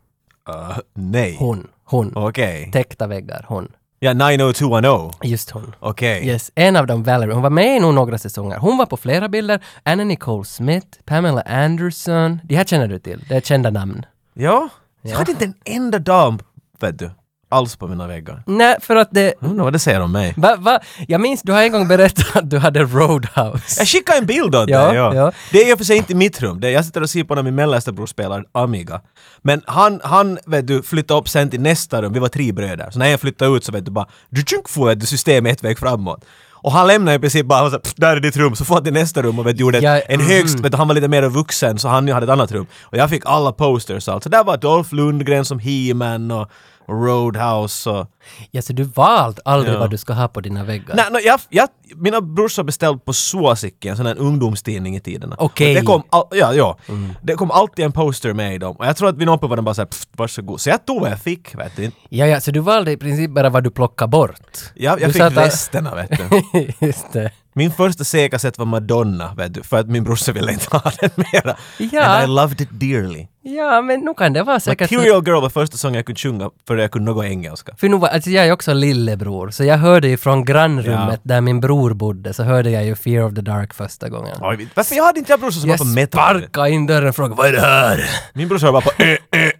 Uh, 0.48 0.78
nej. 0.94 1.36
Hon. 1.38 1.66
Hon. 1.84 2.12
Okej. 2.16 2.70
Täckta 2.72 3.06
väggar. 3.06 3.44
Hon. 3.48 3.68
Ja, 3.98 4.12
90210. 4.12 5.10
Just 5.22 5.50
hon. 5.50 5.74
Okej. 5.80 6.26
Yes, 6.26 6.50
en 6.54 6.76
av 6.76 6.86
dem, 6.86 7.02
Valerie. 7.02 7.34
Hon 7.34 7.42
var 7.42 7.50
med 7.50 7.76
i 7.76 7.80
nog 7.80 7.94
några 7.94 8.18
säsonger. 8.18 8.58
Hon 8.58 8.76
var 8.76 8.86
på 8.86 8.96
flera 8.96 9.28
bilder. 9.28 9.64
Anna 9.82 10.04
Nicole 10.04 10.44
Smith, 10.44 10.86
Pamela 11.04 11.40
Anderson. 11.40 12.40
De 12.44 12.56
här 12.56 12.64
känner 12.64 12.88
du 12.88 12.98
till. 12.98 13.24
Det 13.28 13.36
är 13.36 13.40
kända 13.40 13.70
namn. 13.70 14.06
Ja. 14.34 14.68
Jag 15.02 15.16
hade 15.16 15.30
inte 15.30 15.44
en 15.44 15.54
enda 15.64 15.98
dam, 15.98 16.38
vet 16.80 16.98
du, 16.98 17.10
alls 17.54 17.76
på 17.76 17.86
mina 17.86 18.06
väggar. 18.06 18.42
Nej, 18.46 18.76
för 18.80 18.96
att 18.96 19.08
det... 19.10 19.34
Jag 19.40 19.50
undrar 19.50 19.64
vad 19.64 19.72
det 19.72 19.78
säger 19.78 20.00
om 20.00 20.12
mig. 20.12 20.34
Va, 20.36 20.56
va? 20.58 20.78
Jag 21.08 21.20
minns, 21.20 21.42
du 21.42 21.52
har 21.52 21.62
en 21.62 21.72
gång 21.72 21.88
berättat 21.88 22.36
att 22.36 22.50
du 22.50 22.58
hade 22.58 22.82
Roadhouse. 22.84 23.80
Jag 23.80 23.88
skickade 23.88 24.18
en 24.18 24.26
bild 24.26 24.54
åt 24.54 24.68
Ja, 24.70 24.86
dig, 24.86 24.96
ja. 24.96 25.14
ja. 25.14 25.32
Det 25.52 25.58
är 25.62 25.70
i 25.70 25.74
och 25.74 25.78
för 25.78 25.84
sig 25.84 25.96
inte 25.96 26.14
mitt 26.14 26.40
rum. 26.42 26.60
Det 26.60 26.68
är, 26.68 26.72
jag 26.72 26.84
sitter 26.84 27.02
och 27.02 27.10
ser 27.10 27.24
på 27.24 27.34
när 27.34 27.42
min 27.42 27.54
mellersta 27.54 27.92
bror 27.92 28.06
spelar 28.06 28.44
Amiga. 28.52 29.00
Men 29.42 29.62
han, 29.66 30.00
han 30.04 30.38
vet 30.46 30.66
du, 30.66 30.82
flyttade 30.82 31.20
upp 31.20 31.28
sen 31.28 31.50
till 31.50 31.60
nästa 31.60 32.02
rum. 32.02 32.12
Vi 32.12 32.18
var 32.18 32.28
tre 32.28 32.52
bröder. 32.52 32.90
Så 32.90 32.98
när 32.98 33.06
jag 33.06 33.20
flyttade 33.20 33.56
ut 33.56 33.64
så 33.64 33.72
vet 33.72 33.84
du 33.84 33.90
bara, 33.90 34.06
du 34.28 34.42
tjunk 34.42 34.68
får 34.68 34.90
ett 34.90 35.08
system 35.08 35.46
ett 35.46 35.64
väg 35.64 35.78
framåt. 35.78 36.24
Och 36.64 36.72
han 36.72 36.86
lämnade 36.86 37.16
i 37.16 37.18
princip 37.18 37.46
bara, 37.46 37.70
"Pff, 37.70 37.94
där 37.96 38.16
är 38.16 38.20
ditt 38.20 38.36
rum, 38.36 38.56
så 38.56 38.64
får 38.64 38.74
han 38.74 38.84
till 38.84 38.92
nästa 38.92 39.22
rum 39.22 39.38
och 39.38 39.46
vet, 39.46 39.60
gjorde 39.60 39.78
Ja, 39.78 39.98
en 40.00 40.20
mhm. 40.20 40.28
högst, 40.28 40.60
vet 40.60 40.74
han 40.74 40.88
var 40.88 40.94
lite 40.94 41.08
mer 41.08 41.22
vuxen 41.28 41.78
så 41.78 41.88
han 41.88 42.08
hade 42.08 42.24
ett 42.24 42.30
annat 42.30 42.52
rum. 42.52 42.66
Och 42.82 42.96
jag 42.98 43.10
fick 43.10 43.22
alla 43.26 43.52
posters 43.52 44.08
och 44.08 44.14
allt. 44.14 44.22
Så 44.22 44.28
där 44.28 44.44
var 44.44 44.56
Dolph 44.56 44.94
Lundgren 44.94 45.44
som 45.44 45.58
He-Man 45.58 46.30
och 46.30 46.50
Roadhouse 46.88 47.90
och... 47.90 48.06
Ja, 48.50 48.62
så 48.62 48.72
du 48.72 48.82
valt 48.82 49.38
aldrig 49.44 49.74
Ja. 49.74 49.78
vad 49.78 49.90
du 49.90 49.96
ska 49.98 50.12
ha 50.12 50.28
på 50.28 50.40
dina 50.40 50.64
väggar? 50.64 50.94
Nej, 50.96 51.04
no, 51.10 51.18
jag, 51.18 51.40
jag, 51.48 51.68
mina 51.96 52.20
brorsor 52.20 52.62
beställde 52.62 52.98
på 53.04 53.12
Suosikki, 53.12 53.88
en 53.88 53.96
sån 53.96 54.06
här 54.06 54.18
ungdomstidning 54.18 54.96
i 54.96 55.00
tiderna. 55.00 55.36
Okej. 55.38 55.68
Och 55.76 55.80
Det 55.80 55.86
kom, 55.86 56.02
all, 56.10 56.24
ja, 56.30 56.54
ja. 56.54 56.78
Det 57.22 57.34
kom 57.34 57.50
alltid 57.50 57.84
en 57.84 57.92
poster 57.92 58.32
med 58.32 58.54
i 58.54 58.58
dem. 58.58 58.76
Och 58.76 58.86
jag 58.86 58.96
tror 58.96 59.08
att 59.08 59.16
vid 59.16 59.26
någon 59.26 59.38
punkt 59.38 59.48
var 59.50 59.56
den 59.56 59.64
bara 59.64 59.74
såhär, 59.74 59.86
"Pff, 59.86 60.06
varsågod. 60.12 60.60
Så 60.60 60.68
jag 60.70 60.86
tog 60.86 61.00
vad 61.00 61.10
jag 61.10 61.20
fick, 61.20 61.54
vet 61.54 61.76
du. 61.76 61.90
Ja, 62.08 62.26
ja, 62.26 62.40
så 62.40 62.50
du 62.50 62.60
valde 62.60 62.92
i 62.92 62.96
princip 62.96 63.30
bara 63.30 63.50
vad 63.50 63.64
du 63.64 63.70
plockade 63.70 64.08
bort? 64.10 64.58
Jag, 64.74 64.98
Du 64.98 65.04
fick 65.06 65.16
där- 65.22 65.30
resterna, 65.30 65.94
vet 65.94 66.10
du. 66.10 66.72
Just 66.86 67.12
det. 67.12 67.30
Min 67.56 67.70
första 67.70 68.04
C-kassett 68.04 68.58
var 68.58 68.66
Madonna, 68.66 69.34
vet 69.34 69.54
du, 69.54 69.62
för 69.62 69.76
att 69.80 69.88
min 69.88 70.04
brorsa 70.04 70.32
ville 70.32 70.52
inte 70.52 70.76
ha 70.76 70.92
den 71.00 71.10
mera. 71.16 71.56
Ja. 71.78 72.04
And 72.04 72.24
I 72.24 72.34
loved 72.34 72.60
it 72.60 72.68
dearly. 72.70 73.26
Ja, 73.46 73.82
men 73.82 74.00
nu 74.00 74.14
kan 74.14 74.32
det 74.32 74.42
vara 74.42 74.60
säkert... 74.60 74.90
Material 74.90 75.22
Girl 75.26 75.40
var 75.40 75.48
första 75.48 75.76
sången 75.76 75.94
jag 75.94 76.06
kunde 76.06 76.18
sjunga 76.20 76.50
för 76.66 76.76
jag 76.76 76.90
kunde 76.90 77.10
något 77.12 77.24
engelska. 77.24 77.72
För 77.76 77.88
nu 77.88 77.96
var, 77.98 78.08
alltså 78.08 78.30
jag 78.30 78.46
är 78.46 78.52
också 78.52 78.72
lillebror, 78.72 79.50
så 79.50 79.64
jag 79.64 79.78
hörde 79.78 80.08
ju 80.08 80.16
från 80.16 80.44
grannrummet 80.44 81.20
Ja. 81.22 81.34
där 81.34 81.40
min 81.40 81.60
bror 81.60 81.94
bodde, 81.94 82.34
så 82.34 82.42
hörde 82.42 82.70
jag 82.70 82.84
ju 82.84 82.94
Fear 82.94 83.24
of 83.24 83.34
the 83.34 83.40
Dark 83.40 83.74
första 83.74 84.08
gången. 84.08 84.36
Oj, 84.40 84.68
Varför 84.74 84.94
jag 84.94 85.04
hade 85.04 85.18
inte 85.18 85.32
jag 85.32 85.40
brorsor 85.40 85.60
som 85.60 85.70
Jag 85.70 85.78
var 85.78 85.84
på 85.84 85.90
metal? 85.90 86.40
sparkade 86.40 86.70
in 86.70 86.86
dörren 86.86 87.08
och 87.08 87.16
frågade 87.16 87.34
vad 87.34 87.46
är 87.46 87.52
det 87.52 87.60
här? 87.60 88.04
Min 88.32 88.48
brorsa 88.48 88.66
var 88.66 88.72
bara 88.72 88.80
på 88.96 89.02
ö, 89.02 89.16
ö, 89.32 89.50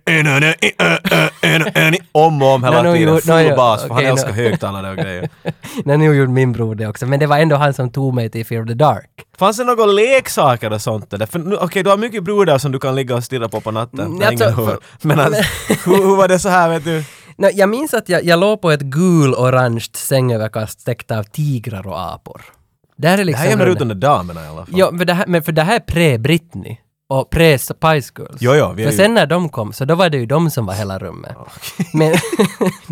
om 2.13 2.43
och 2.43 2.49
om 2.49 2.65
hela 2.65 2.83
No, 2.83 2.89
no, 2.89 2.95
tiden. 2.95 3.21
Full 3.21 3.51
no, 3.51 3.57
bas, 3.57 3.83
för 3.83 3.95
han 3.95 4.05
älskar 4.05 4.29
no. 4.29 4.35
högtalare 4.35 4.91
och 4.91 4.97
grejer. 4.97 5.29
Nej, 5.85 5.99
nu 5.99 6.15
gjorde 6.15 6.33
min 6.33 6.53
bror 6.53 6.75
det 6.75 6.87
också, 6.87 7.07
men 7.07 7.21
det 7.21 7.27
var 7.27 7.39
ändå 7.39 7.57
han 7.57 7.75
som 7.75 7.91
tog 7.91 8.15
mig 8.15 8.31
till 8.31 8.47
Fear 8.47 8.63
of 8.63 8.69
the 8.69 8.75
Dark. 8.75 9.11
Fanns 9.39 9.57
det 9.57 9.65
några 9.65 9.87
leksaker 9.87 10.73
och 10.73 10.81
sånt 10.81 11.11
där? 11.11 11.29
Okej, 11.61 11.83
du 11.83 11.91
har 11.91 11.97
mycket 11.97 12.25
brudar 12.25 12.59
som 12.59 12.73
du 12.73 12.79
kan 12.79 12.95
ligga 12.95 13.15
och 13.17 13.25
stirra 13.25 13.49
på 13.49 13.61
på 13.61 13.71
natten. 13.71 14.01
Mm, 14.01 14.13
när 14.17 14.25
jag 14.25 14.33
ingen 14.33 14.55
tror- 14.55 14.67
hör. 14.67 14.79
Men 15.03 15.21
alltså, 15.21 15.43
hur, 15.91 15.97
hur 15.97 16.17
var 16.17 16.29
det 16.29 16.39
så 16.39 16.49
här, 16.49 16.69
vet 16.69 16.85
du? 16.85 17.05
Nå, 17.37 17.49
jag 17.55 17.69
minns 17.69 17.95
att 17.95 18.09
jag, 18.09 18.25
jag 18.25 18.41
låg 18.41 18.61
på 18.63 18.71
ett 18.71 18.81
gul-orange 18.81 19.87
sängöverkast 19.95 20.85
täckt 20.87 21.11
av 21.11 21.23
tigrar 21.23 21.87
och 21.87 22.01
apor. 22.13 22.43
Det 22.97 23.09
här 23.09 23.15
är 23.15 23.19
Det 23.19 23.25
liksom... 23.25 23.43
här 23.43 23.51
jämnar 23.51 23.67
ut 23.67 23.79
de 23.79 23.89
där 23.89 23.95
damerna 23.95 24.45
i 24.45 24.49
alla 24.49 24.67
fall. 24.67 24.75
Ja, 24.79 24.91
för 24.99 25.05
det 25.05 25.15
här, 25.15 25.27
men 25.27 25.43
för 25.43 25.53
det 25.53 25.63
här 25.63 25.77
är 25.77 25.81
pre-Britney. 25.81 26.77
Och 27.09 27.31
Pres 27.31 27.63
Spice 27.65 28.13
Girls. 28.19 28.37
Jo, 28.41 28.55
jo, 28.55 28.73
vi 28.77 28.85
För 28.85 28.91
ju- 28.91 28.97
sen 28.97 29.15
när 29.15 29.27
de 29.27 29.49
kom, 29.49 29.73
så 29.73 29.85
då 29.85 29.95
var 29.95 30.11
det 30.11 30.17
ju 30.19 30.27
de 30.27 30.51
som 30.51 30.67
var 30.67 30.75
hela 30.75 30.99
rummet. 30.99 31.37
Men, 31.93 32.15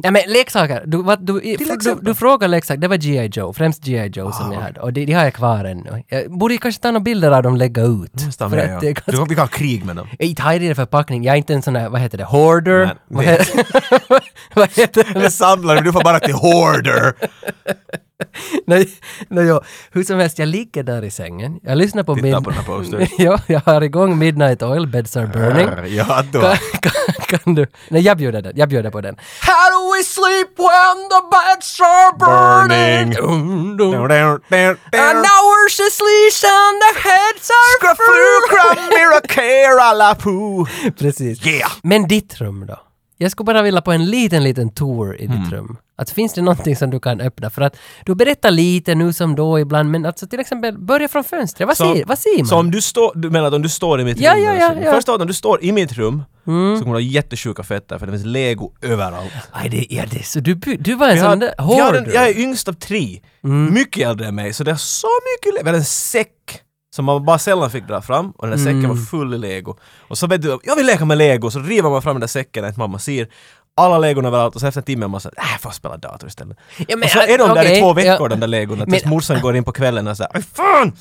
ja, 0.02 0.10
men 0.10 0.22
leksaker, 0.26 0.82
du, 0.86 1.02
vad, 1.02 1.26
du, 1.26 1.40
du, 1.40 1.98
du 2.02 2.14
frågar 2.14 2.48
leksaker, 2.48 2.80
det 2.80 2.88
var 2.88 2.96
G.I. 2.96 3.26
Joe, 3.32 3.52
främst 3.52 3.84
G.I. 3.84 4.06
Joe 4.14 4.32
som 4.32 4.52
jag 4.52 4.60
hade. 4.60 4.80
Och 4.80 4.92
de, 4.92 5.04
de 5.06 5.12
har 5.12 5.24
jag 5.24 5.34
kvar 5.34 5.64
ännu. 5.64 6.02
Jag 6.08 6.38
borde 6.38 6.56
kanske 6.58 6.82
ta 6.82 6.88
några 6.90 7.00
bilder 7.00 7.30
av 7.30 7.42
dem 7.42 7.52
och 7.52 7.58
lägga 7.58 7.82
ut. 7.82 8.14
Nästan 8.26 8.50
För 8.50 8.56
med, 8.56 8.74
att 8.74 8.80
det 8.80 8.86
ja. 8.86 8.92
ganska 8.92 9.12
Du, 9.12 9.24
vi 9.28 9.34
kan 9.34 9.38
ha 9.42 9.46
krig 9.48 9.84
med 9.84 9.96
dem. 9.96 10.08
inte 10.18 10.42
har 10.42 10.52
jag 10.52 10.60
det 10.60 10.74
förpackning. 10.74 11.24
Jag 11.24 11.32
är 11.32 11.36
inte 11.38 11.54
en 11.54 11.62
sån 11.62 11.74
där, 11.74 11.88
vad 11.88 12.00
heter 12.00 12.18
det, 12.18 12.24
hoarder? 12.24 12.84
Nej, 12.84 12.94
vad, 13.08 13.24
heter, 13.24 13.64
vad 14.54 14.70
heter 14.72 15.14
det? 15.14 15.24
En 15.24 15.30
samlare, 15.30 15.80
du 15.80 15.92
får 15.92 16.04
bara 16.04 16.20
till 16.20 16.34
hoarder. 16.34 17.12
Nej, 18.66 18.88
nej, 19.28 19.46
jo. 19.46 19.60
Hur 19.92 20.04
som 20.04 20.18
helst, 20.18 20.38
jag 20.38 20.48
ligger 20.48 20.82
där 20.82 21.04
i 21.04 21.10
sängen. 21.10 21.60
Jag 21.62 21.78
lyssnar 21.78 22.02
på 22.02 22.14
Titta 22.14 22.40
på 22.40 22.50
den 22.50 22.64
ja, 23.18 23.38
jag 23.46 23.60
har 23.60 23.82
igång 23.82 24.18
Midnight 24.18 24.62
Oil, 24.62 24.86
Beds 24.86 25.16
are 25.16 25.26
burning. 25.26 25.94
Ja, 25.96 26.22
då. 26.32 26.40
Kan, 26.40 26.56
kan, 26.80 26.92
kan 27.38 27.54
du... 27.54 27.66
Nej, 27.88 28.02
jag 28.02 28.16
bjuder 28.16 28.42
den. 28.42 28.52
Jag 28.56 28.68
bjuder 28.68 28.90
på 28.90 29.00
den. 29.00 29.16
How 29.40 29.70
do 29.72 29.92
we 29.96 30.02
sleep 30.02 30.48
when 30.58 30.96
the 31.12 31.20
beds 31.32 31.80
are 31.80 32.12
burning? 32.18 33.14
Burning. 33.14 33.76
Dum. 33.76 33.90
Down, 33.92 34.08
down, 34.08 34.40
down, 34.50 34.76
And 36.44 36.82
the 36.82 37.08
heads 37.08 37.50
are 37.50 37.78
poo. 40.14 40.66
Precis. 40.98 41.46
Yeah. 41.46 41.72
Men 41.82 42.08
ditt 42.08 42.40
rum 42.40 42.66
då? 42.66 42.80
Jag 43.18 43.30
skulle 43.30 43.44
bara 43.44 43.62
vilja 43.62 43.80
på 43.80 43.92
en 43.92 44.04
liten, 44.06 44.44
liten 44.44 44.70
tour 44.70 45.16
i 45.16 45.26
ditt 45.26 45.36
Mm. 45.36 45.50
rum. 45.50 45.76
Att 45.96 46.10
finns 46.10 46.32
det 46.34 46.42
någonting 46.42 46.76
som 46.76 46.90
du 46.90 47.00
kan 47.00 47.20
öppna? 47.20 47.50
För 47.50 47.62
att 47.62 47.76
du 48.06 48.14
berättar 48.14 48.50
lite 48.50 48.94
nu 48.94 49.12
som 49.12 49.34
då 49.36 49.58
ibland, 49.60 49.90
men 49.90 50.06
alltså 50.06 50.26
till 50.26 50.40
exempel 50.40 50.78
börja 50.78 51.08
från 51.08 51.24
fönstret. 51.24 51.66
Vad, 51.66 51.76
Så- 51.76 51.94
ser, 51.94 52.04
vad 52.04 52.18
ser 52.18 52.38
man? 52.38 52.46
Så 52.46 52.56
om 52.56 52.70
du 52.70 52.82
står, 52.82 53.12
du 53.14 53.30
menar 53.30 53.46
att 53.48 53.54
om 53.54 53.62
du 53.62 53.68
står 53.68 54.00
i 54.00 54.04
mitt 54.04 54.20
Ja, 54.20 54.34
rum? 54.34 54.42
ja, 54.44 54.52
ja, 54.54 54.58
ja. 54.60 54.72
Mm. 54.72 54.94
Först 54.94 55.08
av 55.08 55.12
allt, 55.12 55.20
om 55.22 55.28
du 55.28 55.34
står 55.34 55.64
i 55.64 55.72
mitt 55.72 55.92
rum 55.92 56.22
så 56.44 56.50
kommer 56.50 56.84
du 56.84 56.90
ha 56.90 57.00
jättesjuka 57.00 57.62
fötter 57.62 57.98
för 57.98 58.06
det 58.06 58.12
finns 58.12 58.24
lego 58.26 58.72
överallt. 58.82 59.32
Aj, 59.52 59.68
det, 59.68 59.86
ja, 59.90 60.04
det, 60.10 60.22
så 60.26 60.40
du, 60.40 60.54
du 60.54 60.94
var 60.94 61.08
en 61.08 61.20
sån 61.20 61.38
där 61.38 61.54
hoarder. 61.58 62.10
jag 62.14 62.28
är 62.28 62.38
yngst 62.38 62.68
av 62.68 62.72
tre. 62.72 63.20
Mm. 63.44 63.74
Mycket 63.74 64.08
äldre 64.08 64.26
än 64.26 64.34
mig. 64.34 64.52
Så 64.52 64.64
det 64.64 64.70
är 64.70 64.76
så 64.76 65.06
mycket 65.34 65.54
le- 65.54 65.60
Vi 65.62 65.68
hade 65.68 65.78
en 65.78 65.84
säck 65.84 66.28
som 66.94 67.04
man 67.04 67.24
bara 67.24 67.38
sällan 67.38 67.70
fick 67.70 67.88
dra 67.88 68.02
fram 68.02 68.30
och 68.30 68.46
den 68.48 68.56
där 68.58 68.64
säcken 68.64 68.78
Mm. 68.78 68.90
var 68.90 68.96
full 69.04 69.34
i 69.34 69.38
lego. 69.38 69.76
Och 70.08 70.18
så 70.18 70.26
vet 70.26 70.42
du, 70.42 70.58
jag 70.64 70.76
vill 70.76 70.86
leka 70.86 71.04
med 71.04 71.18
lego, 71.18 71.50
så 71.50 71.58
river 71.60 71.90
man 71.90 72.02
fram 72.02 72.14
den 72.14 72.20
där 72.20 72.26
säcken 72.26 72.64
att 72.64 72.76
mamma 72.76 72.98
ser 72.98 73.28
alla 73.76 73.98
legorna 73.98 74.28
överallt 74.28 74.54
och 74.54 74.60
så 74.60 74.66
efter 74.66 74.80
en 74.80 74.84
timme 74.84 75.06
man 75.06 75.20
såhär, 75.20 75.34
äh, 75.38 75.58
får 75.60 75.70
spela 75.70 75.96
dator 75.96 76.28
istället. 76.28 76.56
Ja, 76.78 76.96
men, 76.96 77.02
och 77.02 77.10
så 77.10 77.18
är 77.18 77.38
de 77.38 77.48
där 77.48 77.62
okej, 77.62 77.76
i 77.76 77.80
två 77.80 77.92
veckor 77.92 78.22
ja. 78.22 78.28
de 78.28 78.40
där 78.40 78.46
legorna 78.46 78.84
Men- 78.86 78.90
tills 78.90 79.04
morsan 79.04 79.40
går 79.40 79.56
in 79.56 79.64
på 79.64 79.72
kvällen 79.72 80.08
och 80.08 80.16
säger 80.16 80.36
"Aj, 80.36 80.42
fan! 80.42 80.92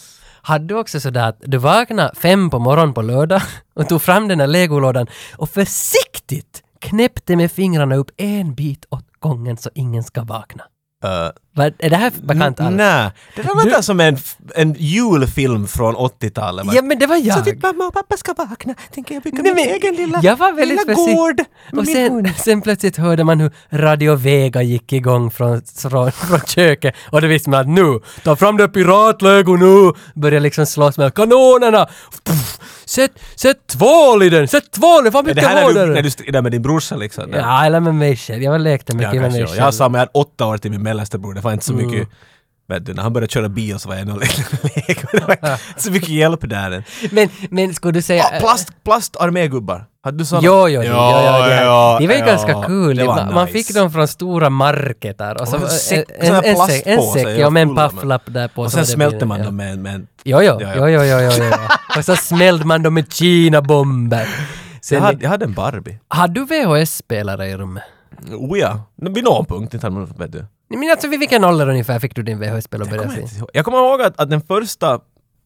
Hade 0.44 0.66
du 0.66 0.76
också 0.76 1.00
sådär 1.00 1.28
att 1.30 1.38
du 1.40 1.58
vaknade 1.58 2.12
fem 2.16 2.50
på 2.50 2.60
morgonen 2.60 2.94
på 2.94 3.02
lördag 3.02 3.42
och 3.76 3.90
tog 3.90 4.02
fram 4.02 4.28
den 4.28 4.38
där 4.38 4.48
legolådan 4.48 5.08
och 5.38 5.50
försiktigt 5.50 6.64
knäppte 6.80 7.36
med 7.36 7.52
fingrarna 7.52 7.96
upp 7.96 8.12
en 8.18 8.56
bit 8.56 8.86
åt 8.90 9.06
gången 9.20 9.58
så 9.58 9.70
ingen 9.76 10.04
ska 10.04 10.24
vakna? 10.24 10.64
Uh, 11.06 11.30
Vad, 11.54 11.74
är 11.80 11.90
det 11.90 11.96
här 11.96 12.12
bekant 12.24 12.60
alls? 12.60 12.76
Nej, 12.76 13.10
det 13.36 13.42
där 13.42 13.66
låter 13.66 13.82
som 13.82 14.00
en, 14.00 14.18
en 14.56 14.76
julfilm 14.80 15.68
från 15.68 15.96
80-talet. 15.96 16.66
Ja 16.74 16.82
men 16.82 17.00
det 17.00 17.08
var 17.08 17.16
jag! 17.16 17.38
Så 17.38 17.44
typ 17.44 17.64
mamma 17.64 17.88
och 17.88 17.94
pappa 17.94 18.18
ska 18.18 18.34
vakna, 18.34 18.76
tänker 18.94 19.14
jag 19.14 19.24
bygga 19.24 19.42
Nej, 19.44 19.54
min 19.54 19.70
egen 19.70 19.96
lilla, 19.96 20.20
jag 20.24 20.38
var 20.38 20.52
väldigt 20.52 20.88
lilla 20.88 20.94
gård 20.94 21.42
med 21.72 21.80
Och 21.80 21.88
sen, 21.88 22.34
sen 22.38 22.62
plötsligt 22.62 22.98
hörde 22.98 23.24
man 23.24 23.40
hur 23.40 23.52
Radio 23.72 24.16
Vega 24.16 24.62
gick 24.62 24.94
igång 24.94 25.32
från, 25.32 25.62
från, 25.62 26.12
från 26.12 26.40
köket 26.40 26.96
och 27.10 27.22
då 27.22 27.28
visste 27.28 27.50
man 27.50 27.60
att 27.60 27.68
nu, 27.68 28.00
ta 28.24 28.36
fram 28.36 28.58
det 28.58 28.68
piratlego 28.68 29.56
nu! 29.56 29.94
Började 30.16 30.44
liksom 30.44 30.66
slåss 30.66 30.98
med 30.98 31.14
kanonerna! 31.14 31.88
Puff, 32.24 32.60
sätt, 32.86 33.12
sätt 33.36 33.68
tvål 33.68 34.24
i 34.24 34.30
den! 34.30 34.48
Sätt 34.48 34.72
tvål! 34.72 35.10
Vad 35.10 35.30
Är 35.30 35.34
det 35.34 35.36
mycket 35.36 35.50
här 35.50 35.56
när 35.56 35.62
du, 35.62 35.68
hårdare! 35.68 35.94
när 35.94 36.02
du 36.02 36.10
strider 36.10 36.42
med 36.42 36.52
din 36.52 36.62
brorsa 36.62 36.96
liksom? 36.96 37.34
Ja, 37.34 37.66
eller 37.66 37.80
med 37.80 37.96
mig 37.96 38.16
själv. 38.18 38.44
Jag 38.44 38.52
var 38.52 38.60
lekte 38.60 38.96
mycket 38.96 39.14
med 39.14 39.22
kanske. 39.22 39.40
mig 39.40 39.48
själv. 39.48 39.58
Jag 39.58 39.64
har 39.64 39.72
samma, 39.72 39.98
jag 39.98 40.00
hade 40.00 40.12
åtta 40.14 40.46
år 40.46 40.58
till 40.58 40.72
min 40.72 40.84
mellersta 40.84 41.18
bror, 41.18 41.41
det 41.42 41.46
var 41.46 41.54
inte 41.54 41.66
så 41.66 41.74
Mm. 41.74 41.86
mycket 41.86 42.08
Vet 42.72 42.86
du, 42.86 42.94
när 42.94 43.04
han 43.04 43.14
började 43.14 43.32
köra 43.32 43.50
bil 43.50 43.80
så 43.80 43.90
var 43.90 43.96
jag 43.96 44.08
nog 44.08 44.24
inte 44.88 45.58
så 45.78 45.92
mycket 45.92 46.10
hjälp 46.10 46.50
där. 46.50 46.84
Men, 47.12 47.30
men 47.50 47.74
skulle 47.74 47.94
du 47.94 48.02
säga... 48.02 48.24
Ah, 48.24 48.40
plast, 48.40 48.84
plastarmégubbar. 48.84 49.86
Hade 50.04 50.18
du 50.18 50.26
såna? 50.26 50.42
Jo, 50.44 50.54
jo, 50.54 50.68
jo, 50.68 50.82
jo, 50.84 50.84
jo, 50.84 50.94
ja, 50.94 51.98
det, 52.00 52.08
var 52.08 52.14
ju 52.14 52.20
ja. 52.20 52.26
ganska 52.26 52.64
kul. 52.64 53.00
Var 53.00 53.06
man, 53.06 53.34
man 53.34 53.46
nice. 53.46 53.64
fick 53.64 53.76
dem 53.76 53.92
från 53.92 54.08
stora 54.08 54.50
marketer 54.50 55.42
och 55.42 55.48
så 55.48 55.56
Och 55.56 55.62
en, 55.92 56.04
en, 56.20 56.56
en 56.86 57.02
säck 57.02 57.40
ja, 57.40 57.50
med 57.50 57.62
en 57.62 57.76
pafflapp 57.76 58.24
där 58.26 58.48
på. 58.48 58.62
Och 58.62 58.72
sen 58.72 58.86
smälte 58.86 59.26
man 59.26 59.44
dem 59.44 59.56
med 59.56 59.74
en... 59.74 59.82
Med 59.82 59.96
en 59.96 60.08
Jo, 60.24 60.42
jo, 60.42 60.58
jo, 60.62 60.88
jo, 60.88 61.04
jo, 61.04 61.20
jo, 61.22 61.32
jo. 61.40 61.48
Och 61.98 62.06
så 62.06 62.16
smällde 62.16 62.66
man 62.66 62.84
dem 62.84 62.94
med 62.94 63.14
Kina-bomber. 63.14 64.28
Sen, 64.82 64.98
jag, 64.98 65.06
hade, 65.06 65.24
jag 65.24 65.30
hade 65.30 65.46
en 65.46 65.54
Barbie. 65.54 66.00
har 66.08 66.28
du 66.28 66.46
VHS-spelare 66.46 67.48
i 67.48 67.58
rummet? 67.58 67.84
Oh 68.32 68.60
ja, 68.60 68.84
vid 68.96 69.24
någon 69.24 69.46
punkt, 69.46 69.74
inte 69.74 69.86
hade 69.86 69.96
man, 69.96 70.14
vet 70.18 70.32
du. 70.32 70.46
Men 70.80 70.92
alltså 70.92 71.08
vid 71.08 71.20
vilken 71.20 71.44
ålder 71.44 71.70
ungefär 71.70 72.00
fick 72.00 72.16
du 72.16 72.24
din 72.24 72.40
VHS-spel 72.40 72.82
att 72.82 72.88
Jag 72.88 72.98
börja 72.98 73.10
kommer, 73.10 73.22
inte 73.22 73.36
ihåg. 73.36 73.50
jag 73.54 73.66
kommer 73.66 73.78
ihåg 73.78 74.02
att, 74.02 74.20
att 74.20 74.30
den 74.30 74.42
första, 74.42 75.00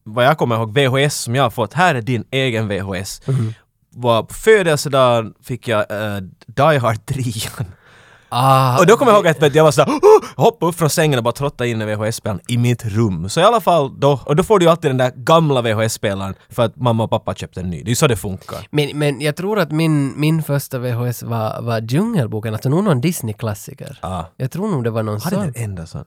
vad 0.03 0.25
jag 0.25 0.37
kommer 0.37 0.55
ihåg, 0.55 0.73
VHS 0.79 1.15
som 1.15 1.35
jag 1.35 1.43
har 1.43 1.49
fått, 1.49 1.73
här 1.73 1.95
är 1.95 2.01
din 2.01 2.23
egen 2.31 2.67
VHS. 2.67 3.21
Mhm. 3.27 3.53
Var 3.97 4.23
på 4.23 4.33
födelsedagen 4.33 5.33
fick 5.43 5.67
jag 5.67 5.79
uh, 5.91 6.17
Die 6.47 6.77
Hard 6.77 7.05
3. 7.05 7.23
Ah, 8.37 8.79
och 8.79 8.85
då 8.85 8.97
kommer 8.97 9.11
jag 9.11 9.17
ihåg 9.17 9.27
att 9.27 9.55
jag 9.55 9.63
var 9.63 9.71
såhär, 9.71 9.89
oh! 9.91 10.25
hoppade 10.35 10.69
upp 10.69 10.75
från 10.75 10.89
sängen 10.89 11.17
och 11.17 11.23
bara 11.23 11.31
trottade 11.31 11.69
in 11.69 11.81
en 11.81 11.87
VHS-spelaren 11.87 12.41
i 12.47 12.57
mitt 12.57 12.85
rum. 12.85 13.29
Så 13.29 13.39
i 13.39 13.43
alla 13.43 13.61
fall 13.61 13.99
då, 13.99 14.19
och 14.25 14.35
då 14.35 14.43
får 14.43 14.59
du 14.59 14.65
ju 14.65 14.71
alltid 14.71 14.89
den 14.89 14.97
där 14.97 15.11
gamla 15.15 15.61
VHS-spelaren 15.61 16.35
för 16.49 16.63
att 16.63 16.75
mamma 16.75 17.03
och 17.03 17.09
pappa 17.09 17.35
köpte 17.35 17.59
en 17.59 17.69
ny. 17.69 17.77
Det 17.77 17.87
är 17.87 17.89
ju 17.89 17.95
så 17.95 18.07
det 18.07 18.15
funkar. 18.17 18.67
men, 18.71 18.97
men 18.99 19.21
jag 19.21 19.35
tror 19.35 19.59
att 19.59 19.71
min, 19.71 20.19
min 20.19 20.43
första 20.43 20.79
VHS 20.79 21.23
var, 21.23 21.61
var 21.61 21.81
Djungelboken, 21.81 22.53
alltså 22.53 22.69
nog 22.69 22.83
någon 22.83 23.01
Disney-klassiker. 23.01 23.99
Ja. 24.01 24.25
Jag 24.37 24.51
tror 24.51 24.67
nog 24.71 24.83
det 24.83 24.89
var 24.89 25.03
någon 25.03 25.21
Hade 25.21 25.35
sån. 25.35 25.51
den 25.51 25.63
enda 25.63 25.85
sån. 25.85 26.05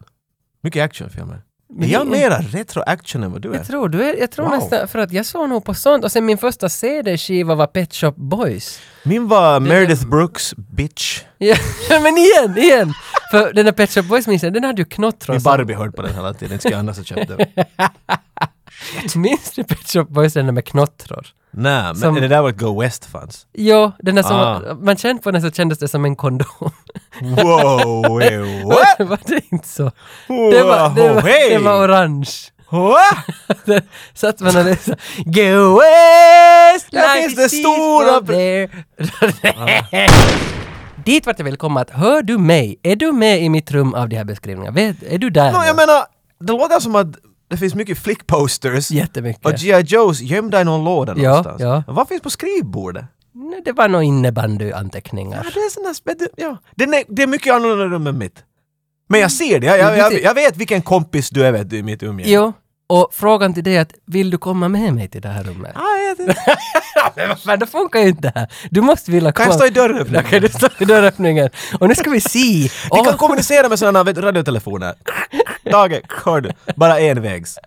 Mycket 0.62 0.84
actionfilmer. 0.84 1.42
Men 1.70 1.88
är 1.88 1.92
jag 1.92 2.06
det- 2.06 2.10
mera 2.10 2.38
retro-action 2.38 3.22
än 3.22 3.32
vad 3.32 3.42
du 3.42 3.50
är? 3.52 3.54
Jag 3.56 3.66
tror, 3.66 3.88
du 3.88 4.02
är, 4.02 4.16
jag 4.20 4.30
tror 4.30 4.44
Wow. 4.48 4.54
nästan, 4.58 4.88
för 4.88 4.98
att 4.98 5.12
jag 5.12 5.26
såg 5.26 5.48
nog 5.48 5.64
på 5.64 5.74
sånt 5.74 6.04
och 6.04 6.12
sen 6.12 6.26
min 6.26 6.38
första 6.38 6.68
CD-skiva 6.68 7.54
var 7.54 7.66
Pet 7.66 7.94
Shop 7.94 8.12
Boys. 8.16 8.80
Min 9.02 9.28
var 9.28 9.60
Meredith 9.60 10.06
Brooks 10.06 10.54
Bitch. 10.56 11.22
Ja, 11.38 11.56
men 12.02 12.16
igen, 12.18 12.58
igen! 12.58 12.92
För 13.30 13.52
den 13.52 13.64
där 13.64 13.72
Pet 13.72 13.90
Shop 13.90 14.02
Boys 14.02 14.26
minns 14.26 14.42
jag, 14.42 14.52
den 14.52 14.64
hade 14.64 14.82
ju 14.82 14.84
knottron. 14.84 15.34
Min 15.34 15.42
Barbie 15.42 15.74
hörde 15.74 15.92
på 15.92 16.02
den 16.02 16.14
hela 16.14 16.34
tiden, 16.34 16.52
inte 16.52 16.62
skulle 16.62 16.74
jag 16.74 16.80
annars 16.80 16.96
ha 16.96 17.04
köpt 17.04 17.28
den. 17.28 17.38
Minns 19.16 19.50
du 19.50 19.64
Pet 19.64 19.88
Shop 19.92 20.04
Boys, 20.04 20.32
den 20.32 20.46
där 20.46 20.52
med 20.52 20.64
knottror? 20.64 21.26
Nej, 21.50 21.82
men 21.82 21.96
Som- 21.96 22.14
det 22.14 22.28
där 22.28 22.42
var 22.42 22.50
Go 22.52 22.80
West 22.80 23.04
fanns. 23.04 23.46
Jo, 23.54 23.92
den 23.98 24.14
där 24.14 24.22
som, 24.22 24.36
Ah. 24.36 24.60
man 24.80 24.96
kände 24.96 25.22
på 25.22 25.30
den 25.30 25.42
så 25.42 25.50
kändes 25.50 25.78
det 25.78 25.88
som 25.88 26.04
en 26.04 26.16
kondom. 26.16 26.70
Wow, 27.20 28.22
eh, 28.22 28.40
what? 28.66 29.08
var 29.08 29.18
det 29.26 29.40
inte 29.52 29.68
så? 29.68 29.90
Det 30.28 30.62
var, 30.62 30.94
det 30.94 31.08
var, 31.14 31.22
hey. 31.22 31.50
det 31.50 31.58
var 31.58 31.84
orange. 31.86 32.30
Satt 34.14 34.40
man 34.40 34.56
och 34.56 34.64
läste 34.64 34.96
Go 35.24 35.80
West! 35.80 36.90
Där 36.90 37.14
life 37.14 37.20
finns 37.20 37.34
det 37.36 37.48
stora- 37.48 38.26
there. 38.26 38.68
Dit 41.04 41.26
vart 41.26 41.38
jag 41.38 41.44
vill 41.44 41.56
komma 41.56 41.80
att, 41.80 41.90
hör 41.90 42.22
du 42.22 42.38
mig? 42.38 42.80
Är 42.82 42.96
du 42.96 43.12
med 43.12 43.42
i 43.42 43.48
mitt 43.48 43.70
rum 43.70 43.94
av 43.94 44.08
de 44.08 44.16
här 44.16 44.24
beskrivningarna? 44.24 44.80
Är 44.80 45.18
du 45.18 45.30
där? 45.30 45.52
No, 45.52 45.64
jag 45.64 45.76
menar, 45.76 46.02
det 46.40 46.52
låter 46.52 46.80
som 46.80 46.96
att 46.96 47.06
det 47.48 47.56
finns 47.56 47.74
mycket 47.74 47.98
flickposters 47.98 48.90
Jättemycket. 48.90 49.46
och 49.46 49.52
G.I. 49.54 49.80
Joes 49.80 50.20
gömda 50.20 50.60
i 50.60 50.64
någon 50.64 50.84
låda 50.84 51.14
Ja, 51.16 51.28
någonstans. 51.28 51.60
ja. 51.62 51.82
Vad 51.86 52.08
finns 52.08 52.22
på 52.22 52.30
skrivbordet? 52.30 53.04
Nej, 53.34 53.62
Det 53.64 53.72
var 53.72 53.88
nog 53.88 54.02
innebandyanteckningar. 54.02 55.36
Ja, 55.44 55.50
det 55.54 55.60
är 56.10 56.14
du, 56.18 56.28
ja. 56.36 56.56
det, 56.74 56.84
är, 56.84 57.04
det 57.08 57.22
är 57.22 57.26
mycket 57.26 57.54
annorlunda 57.54 57.84
rum 57.84 58.06
än 58.06 58.18
mitt. 58.18 58.44
Men 59.08 59.20
jag 59.20 59.32
ser 59.32 59.58
det, 59.60 59.66
jag, 59.66 59.78
jag, 59.78 59.98
jag, 59.98 60.22
jag 60.22 60.34
vet 60.34 60.56
vilken 60.56 60.82
kompis 60.82 61.30
du 61.30 61.46
är 61.46 61.52
vet 61.52 61.70
du, 61.70 61.76
i 61.78 61.82
mitt 61.82 62.02
umgänge. 62.02 62.32
Jo, 62.32 62.52
och 62.86 63.08
frågan 63.12 63.54
till 63.54 63.64
dig 63.64 63.76
är 63.76 63.80
att 63.82 63.92
vill 64.06 64.30
du 64.30 64.38
komma 64.38 64.68
med 64.68 64.94
mig 64.94 65.08
till 65.08 65.20
det 65.22 65.28
här 65.28 65.44
rummet? 65.44 65.72
Ah, 65.76 65.96
jag 65.96 66.16
vet 66.16 66.28
inte. 66.28 66.56
Men 67.16 67.28
vad 67.28 67.40
fan, 67.42 67.58
det 67.58 67.66
funkar 67.66 68.00
ju 68.00 68.08
inte 68.08 68.32
här. 68.34 68.52
Du 68.70 68.80
måste 68.80 69.10
vilja 69.10 69.32
Kan 69.32 69.44
komma. 69.46 69.54
jag 69.54 69.54
stå 69.54 69.66
i 69.66 69.88
dörröppningen? 69.88 70.24
Okej, 70.26 70.40
du 70.40 70.48
står 70.48 70.70
i 70.78 70.84
dörröppningen. 70.84 71.50
Och 71.80 71.88
nu 71.88 71.94
ska 71.94 72.10
vi 72.10 72.20
se. 72.20 72.38
Vi 72.38 72.70
Åh, 72.90 73.04
kan 73.04 73.16
kommunicera 73.16 73.68
med 73.68 73.78
sådana 73.78 74.04
radiotelefoner. 74.04 74.94
Tage, 75.70 76.00
hör 76.24 76.40
du? 76.40 76.50
Bara 76.76 76.98
envägs. 77.00 77.58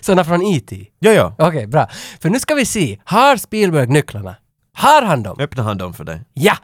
Såna 0.00 0.24
från 0.24 0.42
E.T. 0.42 0.86
Ja, 0.98 1.12
ja. 1.12 1.34
Okej, 1.38 1.66
bra. 1.66 1.88
För 2.20 2.30
nu 2.30 2.40
ska 2.40 2.54
vi 2.54 2.64
se. 2.64 2.98
Har 3.04 3.36
Spielberg 3.36 3.86
nycklarna? 3.86 4.36
Har 4.72 5.02
han 5.02 5.22
dem? 5.22 5.36
Öppna 5.40 5.62
han 5.62 5.78
dem 5.78 5.94
för 5.94 6.04
dig. 6.04 6.20
Ja! 6.34 6.56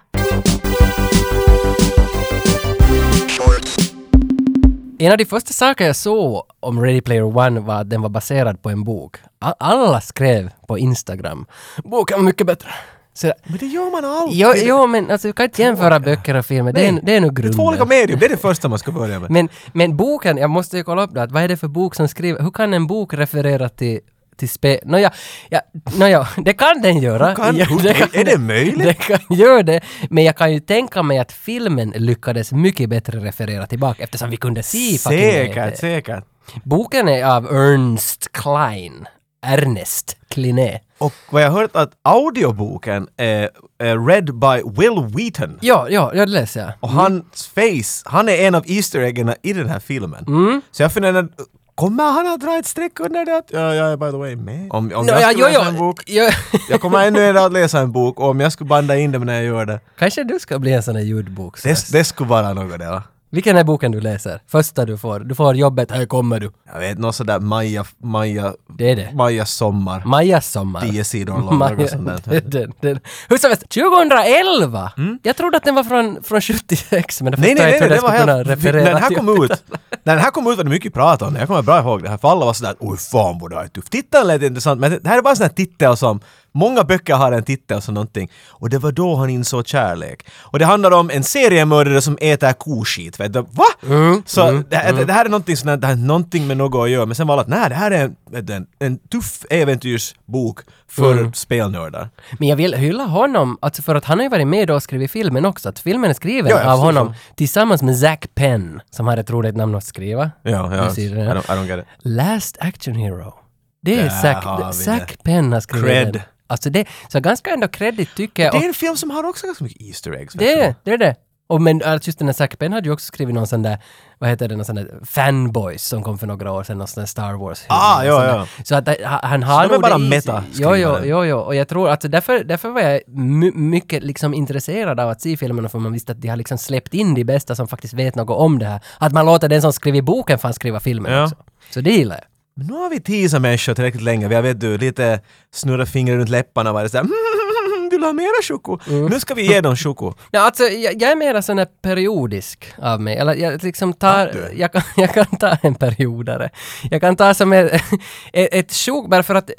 En 4.99 5.12
av 5.12 5.19
de 5.19 5.25
första 5.25 5.53
saker 5.53 5.87
jag 5.87 5.97
såg 5.97 6.43
om 6.61 6.81
Ready 6.81 7.00
Player 7.00 7.37
One 7.38 7.61
var 7.61 7.81
att 7.81 7.91
den 7.91 8.03
var 8.03 8.09
baserad 8.09 8.62
på 8.62 8.71
en 8.71 8.85
bok. 8.85 9.17
Alla 9.59 10.00
skrev 10.00 10.50
på 10.69 10.79
Instagram. 10.79 11.47
Boken 11.85 12.19
var 12.19 12.25
mycket 12.25 12.47
bättre. 12.47 12.69
Så, 13.16 13.33
Men 13.44 13.59
det 13.59 13.66
gör 13.66 13.90
man 13.90 14.04
alltid. 14.04 14.38
jo, 14.38 14.52
jo, 14.56 14.87
men 14.87 15.11
alltså, 15.11 15.28
du 15.28 15.33
kan 15.33 15.44
inte 15.44 15.62
jämföra 15.62 16.00
böcker 16.00 16.35
och 16.35 16.47
filmer. 16.47 16.73
Det 16.73 16.87
är, 16.87 17.00
det 17.02 17.16
är 17.16 17.21
nog 17.21 17.35
Det 17.35 17.40
är 17.40 17.42
grunden. 17.42 17.56
två 17.59 17.62
olika 17.64 17.85
medium, 17.85 18.18
det 18.18 18.26
är 18.26 18.30
det 18.30 18.37
första 18.37 18.68
man 18.68 18.78
ska 18.78 18.92
börja 18.92 19.21
med. 19.21 19.30
Men, 19.30 19.49
men 19.73 19.97
boken, 19.97 20.37
jag 20.37 20.50
måste 20.50 20.76
ju 20.76 20.85
kolla 20.85 21.02
upp 21.02 21.14
det, 21.14 21.23
att 21.23 21.33
vad 21.33 21.42
är 21.42 21.49
det 21.49 21.56
för 21.56 21.68
bok 21.68 21.94
som 21.94 22.09
skriver, 22.09 22.42
hur 22.42 22.50
kan 22.50 22.75
en 22.75 22.87
bok 22.87 23.14
referera 23.14 23.68
till 23.68 24.00
till 24.37 24.49
spel. 24.49 24.78
Nåja, 24.85 25.12
ja, 25.49 25.61
nåja, 25.99 26.28
det 26.37 26.52
kan 26.52 26.83
den 26.83 26.99
göra. 26.99 27.35
Kan- 27.35 27.56
Ja, 27.56 27.66
är- 27.90 28.16
är 28.21 28.25
det 28.25 28.38
möjligt? 28.38 28.78
Det 28.85 28.94
kan 28.94 29.37
göra 29.37 29.62
det, 29.62 29.80
men 30.11 30.25
jag 30.25 30.37
kan 30.37 30.52
ju 30.52 30.61
tänka 30.61 31.02
mig 31.02 31.18
att 31.18 31.33
filmen 31.33 31.92
lyckades 31.97 32.52
mycket 32.52 32.88
bättre 32.90 33.18
referera 33.18 33.66
tillbaka 33.66 34.02
eftersom 34.02 34.30
vi 34.30 34.37
kunde 34.37 34.62
se 34.62 34.99
Säkert, 34.99 35.54
det. 35.54 35.76
säkert. 35.78 36.25
Boken 36.64 37.09
är 37.09 37.25
av 37.25 37.47
Ernst 37.47 38.33
Klein. 38.33 39.06
Ernest 39.47 40.16
Kliné. 40.28 40.78
Och 40.99 41.13
vad 41.31 41.43
jag 41.43 41.51
har 41.51 41.61
hört 41.61 41.77
att 41.77 41.93
audioboken 42.03 43.09
är, 43.17 43.51
är 43.79 44.07
read 44.07 44.25
by 44.35 44.83
Will 44.83 45.15
Wheaton. 45.17 45.59
Ja, 45.61 45.87
ja, 45.91 46.11
ja, 46.15 46.27
det 46.27 46.33
läser 46.33 46.61
jag. 46.61 46.73
Och 46.81 46.89
hans 46.89 47.47
face, 47.55 48.11
han 48.11 48.29
är 48.29 48.37
en 48.47 48.55
av 48.55 48.63
Easter 48.67 49.01
eggen 49.01 49.35
i 49.43 49.53
den 49.53 49.69
här 49.69 49.81
filmen. 49.81 50.25
Mm. 50.27 50.63
Så 50.71 50.83
jag 50.83 50.93
funderar, 50.93 51.29
kommer 51.75 52.05
han 52.05 52.27
att 52.27 52.41
dra 52.41 52.59
ett 52.59 52.67
streck 52.67 53.01
under 53.01 53.25
det 53.25 53.37
att 53.37 53.49
ja, 53.51 53.75
jag 53.75 53.93
är 53.93 53.97
by 53.97 54.11
the 54.11 54.17
way 54.17 54.37
med? 54.37 54.69
Om, 54.73 54.93
om 54.95 55.07
jag 55.07 55.21
ja, 55.21 55.29
skulle 55.29 55.43
jo, 55.43 55.47
läsa 55.49 55.61
jo, 55.65 55.69
en 55.69 55.79
bok, 55.79 56.03
jo. 56.07 56.25
jag 56.71 56.81
kommer 56.81 57.07
ännu 57.07 57.21
en 57.21 57.35
dag 57.35 57.45
att 57.45 57.53
läsa 57.53 57.81
en 57.81 57.93
bok 57.93 58.21
och 58.21 58.29
om 58.29 58.41
jag 58.41 58.53
skulle 58.53 58.69
banda 58.69 58.97
in 58.97 59.13
det 59.13 59.19
när 59.19 59.35
jag 59.35 59.45
gör 59.45 59.67
det, 59.67 59.81
Kanske 59.99 60.25
du 60.25 60.39
ska 60.39 60.59
bli 60.59 60.73
en 60.73 60.83
sån 60.83 60.97
här 60.97 61.03
ljudbok. 61.03 61.63
det, 61.63 61.93
det 61.93 62.05
skulle 62.05 62.29
vara 62.29 62.53
något 62.53 62.79
det 62.79 62.87
va? 62.91 63.03
Vilken 63.35 63.57
är 63.57 63.64
boken 63.64 63.93
du 63.93 64.00
läser? 64.00 64.41
Första 64.49 64.85
du 64.85 64.99
får. 64.99 65.21
Du 65.21 65.35
får 65.35 65.57
jobbet, 65.57 65.91
här 65.91 66.07
kommer 66.07 66.41
du. 66.41 66.50
Jag 66.73 66.81
vet, 66.81 66.99
något 66.99 67.14
sådär 67.14 67.41
Maja, 67.41 67.85
Maja, 68.03 68.55
Det 68.79 68.91
är 68.91 68.97
det. 68.97 69.12
Majas 69.14 69.50
sommar. 69.50 70.03
Majas 70.05 70.53
sommar. 70.53 70.81
Tio 70.81 71.05
sidor 71.05 71.38
lång, 71.38 71.59
Maja, 71.59 71.76
något 71.76 71.91
sånt 71.91 72.07
där. 72.07 72.41
den, 72.41 72.50
den, 72.50 72.73
den. 72.81 73.00
Hur 73.29 73.38
som 73.38 73.50
helst, 73.50 73.69
2011! 73.69 74.93
Jag 75.23 75.37
trodde 75.37 75.57
att 75.57 75.64
den 75.64 75.75
var 75.75 75.85
från, 75.85 76.23
från 76.23 76.41
76, 76.41 77.23
men 77.23 77.33
det 77.33 77.38
Nej, 77.41 77.55
nej, 77.55 77.64
nej, 77.64 77.73
inte 77.75 77.85
hur 77.85 77.91
det 77.91 77.95
den 77.97 78.03
var 78.03 78.11
helt... 78.11 78.64
När 78.64 78.73
den 78.73 78.97
här 78.97 79.14
kom 79.14 79.45
ut, 79.45 79.64
när 80.05 80.14
den 80.14 80.25
här 80.25 80.31
kom 80.31 80.47
ut 80.47 80.57
var 80.57 80.64
det 80.64 80.71
mycket 80.71 80.95
prat 80.95 81.23
om 81.23 81.35
det. 81.35 81.38
Jag 81.38 81.49
kommer 81.49 81.62
bra 81.62 81.79
ihåg 81.79 82.03
det 82.03 82.09
här, 82.09 82.19
för 82.19 82.29
alla 82.29 82.45
var 82.47 82.53
sådär 82.53 82.75
oj 82.79 82.99
fan 82.99 83.38
vad 83.38 83.50
det 83.50 83.57
här 83.57 83.64
är 83.64 83.69
tufft. 83.69 83.93
Titeln 83.93 84.26
lät 84.26 84.43
intressant, 84.43 84.81
men 84.81 84.91
det 85.03 85.09
här 85.09 85.19
är 85.19 85.23
bara 85.23 85.31
en 85.31 85.37
sån 85.37 85.45
här 85.45 85.55
titel 85.55 85.97
som 85.97 86.21
Många 86.55 86.85
böcker 86.85 87.15
har 87.15 87.33
en 87.33 87.43
titel 87.43 87.83
som 87.83 87.95
någonting. 87.95 88.31
Och 88.47 88.71
det 88.71 88.79
var 88.79 88.93
då 88.93 89.17
han 89.17 89.31
insåg 89.31 89.67
kärlek. 89.67 90.27
Och 90.41 90.59
det 90.59 90.65
handlar 90.65 90.91
om 90.91 91.11
en 91.11 91.23
seriemördare 91.23 92.01
som 92.03 92.19
äter 92.21 92.53
koskit. 92.53 93.21
Vet 93.21 93.33
du? 93.33 93.41
Va? 93.51 93.65
Mm, 93.89 94.23
Så 94.27 94.63
det, 94.71 94.77
här, 94.77 95.05
det 95.05 95.13
här 95.13 95.25
är 95.25 95.29
någonting 95.29 95.57
det 95.65 95.87
här 95.87 95.93
är 95.93 95.97
någonting 95.97 96.47
med 96.47 96.57
något 96.57 96.85
att 96.85 96.91
göra. 96.91 97.07
Men 97.07 97.15
sen 97.15 97.27
var 97.27 97.37
det 97.37 97.43
att 97.43 97.49
nej, 97.49 97.69
det 97.69 97.75
här 97.75 97.91
är 97.91 98.05
en, 98.05 98.17
en, 98.51 98.67
en 98.79 98.99
tuff 98.99 99.45
äventyrsbok 99.51 100.61
för 100.89 101.13
Mm. 101.13 101.33
spelnördar. 101.33 102.11
Men 102.39 102.49
jag 102.49 102.57
vill 102.57 102.75
hylla 102.75 103.05
honom, 103.05 103.59
alltså 103.63 103.83
för 103.83 103.95
att 103.95 104.05
han 104.05 104.19
har 104.19 104.23
ju 104.23 104.29
varit 104.29 104.47
med 104.47 104.71
och 104.71 104.83
skrivit 104.83 105.11
filmen 105.11 105.45
också. 105.45 105.69
Att 105.69 105.79
filmen 105.79 106.11
är 106.11 106.15
skriven 106.15 106.51
Ja, 106.51 106.73
av 106.73 106.77
så- 106.77 106.83
honom 106.83 107.15
tillsammans 107.37 107.83
med 107.83 107.99
Zack 107.99 108.27
Penn, 108.35 108.81
som 108.91 109.07
har 109.07 109.17
ett 109.17 109.31
roligt 109.31 109.57
namn 109.57 109.75
att 109.75 109.85
skriva. 109.85 110.31
Ja, 110.43 110.51
ja. 110.51 110.85
I 110.85 111.09
don't, 111.09 111.39
I 111.39 111.59
don't 111.59 111.67
get 111.67 111.79
it. 111.79 111.85
Last 111.99 112.57
Action 112.61 112.95
Hero. 112.95 113.35
Det 113.83 113.99
är 114.01 114.09
Zack, 114.09 114.45
har 114.45 114.73
Zack 114.73 115.23
Penn 115.23 115.53
har 115.53 115.61
skrivit 115.61 115.87
Cred. 115.87 116.21
Alltså 116.47 116.71
det, 116.71 116.87
så 117.09 117.21
ganska 117.21 117.51
ändå 117.51 117.69
credit 117.69 118.09
tycker 118.17 118.43
jag. 118.45 118.53
Det 118.53 118.59
är 118.59 118.69
en 118.69 118.75
film 118.75 118.97
som 118.97 119.11
har 119.11 119.25
också 119.25 119.47
ganska 119.47 119.65
mycket 119.65 119.83
Easter 119.83 120.13
eggs. 120.13 120.35
det 120.35 120.53
är 120.53 120.75
det, 120.85 120.91
är 120.93 120.99
det. 120.99 121.15
Och 121.47 121.63
men 121.63 121.83
alltså 121.83 122.09
just 122.09 122.19
den 122.19 122.29
här 122.29 122.33
Zack 122.33 122.59
Penn 122.59 122.73
hade 122.73 122.89
ju 122.89 122.93
också 122.93 123.07
skrivit 123.07 123.35
någon 123.35 123.47
sån 123.47 123.63
där, 123.63 123.79
vad 124.19 124.31
heter 124.31 124.49
det, 124.49 124.57
någon 124.57 124.65
sån 124.65 124.75
där 124.77 125.01
Fanboys 125.05 125.85
som 125.89 126.03
kom 126.03 126.19
för 126.19 126.27
några 126.27 126.53
år 126.53 126.65
sedan, 126.65 126.79
någon 126.79 126.89
sån 126.89 127.01
där 127.01 127.07
Star 127.07 127.33
Wars 127.33 127.65
Ah, 127.69 128.05
ja, 128.05 128.19
där. 128.21 128.29
ja. 128.37 128.47
Så 128.65 128.75
att 128.75 128.85
det- 128.85 128.99
han- 129.05 129.43
har 129.43 129.65
är 129.65 129.69
nog 129.69 129.81
bara 129.83 129.99
det 129.99 130.05
metaskrivare. 130.09 130.79
Jo, 130.79 130.97
jo, 131.03 131.05
jo, 131.05 131.25
jo. 131.25 131.39
Och 131.39 131.55
jag 131.55 131.69
tror 131.69 131.89
att 131.91 132.01
därför, 132.01 132.45
därför 132.45 132.69
var 132.69 132.81
jag 132.81 133.01
my, 133.09 133.51
mycket 133.53 134.03
liksom 134.03 134.35
intresserad 134.35 135.01
av 135.01 135.09
att 135.11 135.21
se 135.21 135.37
filmerna 135.37 135.69
för 135.69 135.79
man 135.79 135.93
visste 135.93 136.13
att 136.13 136.21
de 136.23 136.29
har 136.29 136.37
liksom 136.37 136.59
släppt 136.59 136.95
in 136.95 137.15
de 137.15 137.25
bästa 137.25 137.55
som 137.55 137.69
faktiskt 137.69 137.95
vet 137.95 138.15
något 138.15 138.39
om 138.39 138.59
det 138.59 138.67
här. 138.67 138.81
Att 138.99 139.13
man 139.13 139.27
låter 139.27 139.49
den 139.49 139.63
som 139.63 139.73
skriver 139.73 140.03
boken 140.03 140.39
fan 140.39 140.55
skriva 140.55 140.81
filmen 140.81 141.13
Ja. 141.13 141.25
också. 141.25 141.37
Så 141.71 141.81
det 141.81 141.91
gillar 141.91 142.17
jag. 142.17 142.25
Men 142.57 142.67
nu 142.67 142.73
har 142.73 142.91
vi 142.91 143.01
teasat 143.01 143.43
människor 143.43 143.75
tillräckligt 143.75 144.03
länge. 144.03 144.29
Vi 144.29 144.35
har 144.35 144.43
vet 144.43 144.61
du, 144.61 144.79
lite 144.79 145.21
snurrat 145.53 145.89
fingret 145.89 146.17
runt 146.17 146.29
läpparna 146.29 146.71
och 146.71 146.75
varit 146.75 146.91
såhär 146.91 147.05
"Mm, 147.05 147.91
vill 147.91 148.01
du 148.01 148.07
ha 148.07 148.13
mera 148.13 148.43
choko? 148.43 148.79
Mm. 148.89 149.07
Nu 149.07 149.21
ska 149.21 149.35
vi 149.35 149.47
ge 149.47 149.61
dem 149.61 149.77
choko. 149.77 150.15
Ja, 150.31 150.41
alltså, 150.41 150.63
jag, 150.65 151.03
jag 151.03 151.11
är 151.11 151.17
mera 151.17 151.43
sån 151.43 151.59
här 151.59 151.69
periodisk 151.83 152.75
av 152.79 153.01
mig. 153.01 153.17
Eller 153.17 153.35
jag 153.35 153.63
liksom 153.63 153.93
tar... 153.93 154.51
Jag 154.55 154.73
kan, 154.73 154.83
jag 154.97 155.15
kan 155.15 155.27
ta 155.27 155.49
en 155.63 155.75
periodare. 155.75 156.51
Jag 156.91 157.01
kan 157.01 157.17
ta 157.17 157.35
som 157.35 157.53
ett, 157.53 157.83
ett, 158.33 158.73
sjok 158.73 159.09
bara 159.09 159.23
för 159.23 159.35
att 159.35 159.51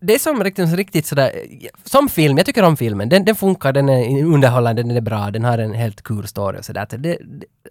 det 0.00 0.14
är 0.14 0.18
som 0.18 0.44
riktigt, 0.44 0.74
riktigt 0.74 1.06
sådär, 1.06 1.32
som 1.84 2.08
film, 2.08 2.36
jag 2.36 2.46
tycker 2.46 2.62
om 2.62 2.76
filmen, 2.76 3.08
den, 3.08 3.24
den 3.24 3.36
funkar, 3.36 3.72
den 3.72 3.88
är 3.88 4.24
underhållande, 4.24 4.82
den 4.82 4.96
är 4.96 5.00
bra, 5.00 5.30
den 5.30 5.44
har 5.44 5.58
en 5.58 5.74
helt 5.74 6.02
kul 6.02 6.28
story 6.28 6.58
och 6.58 6.64
sådär. 6.64 6.86
Det, 6.90 7.18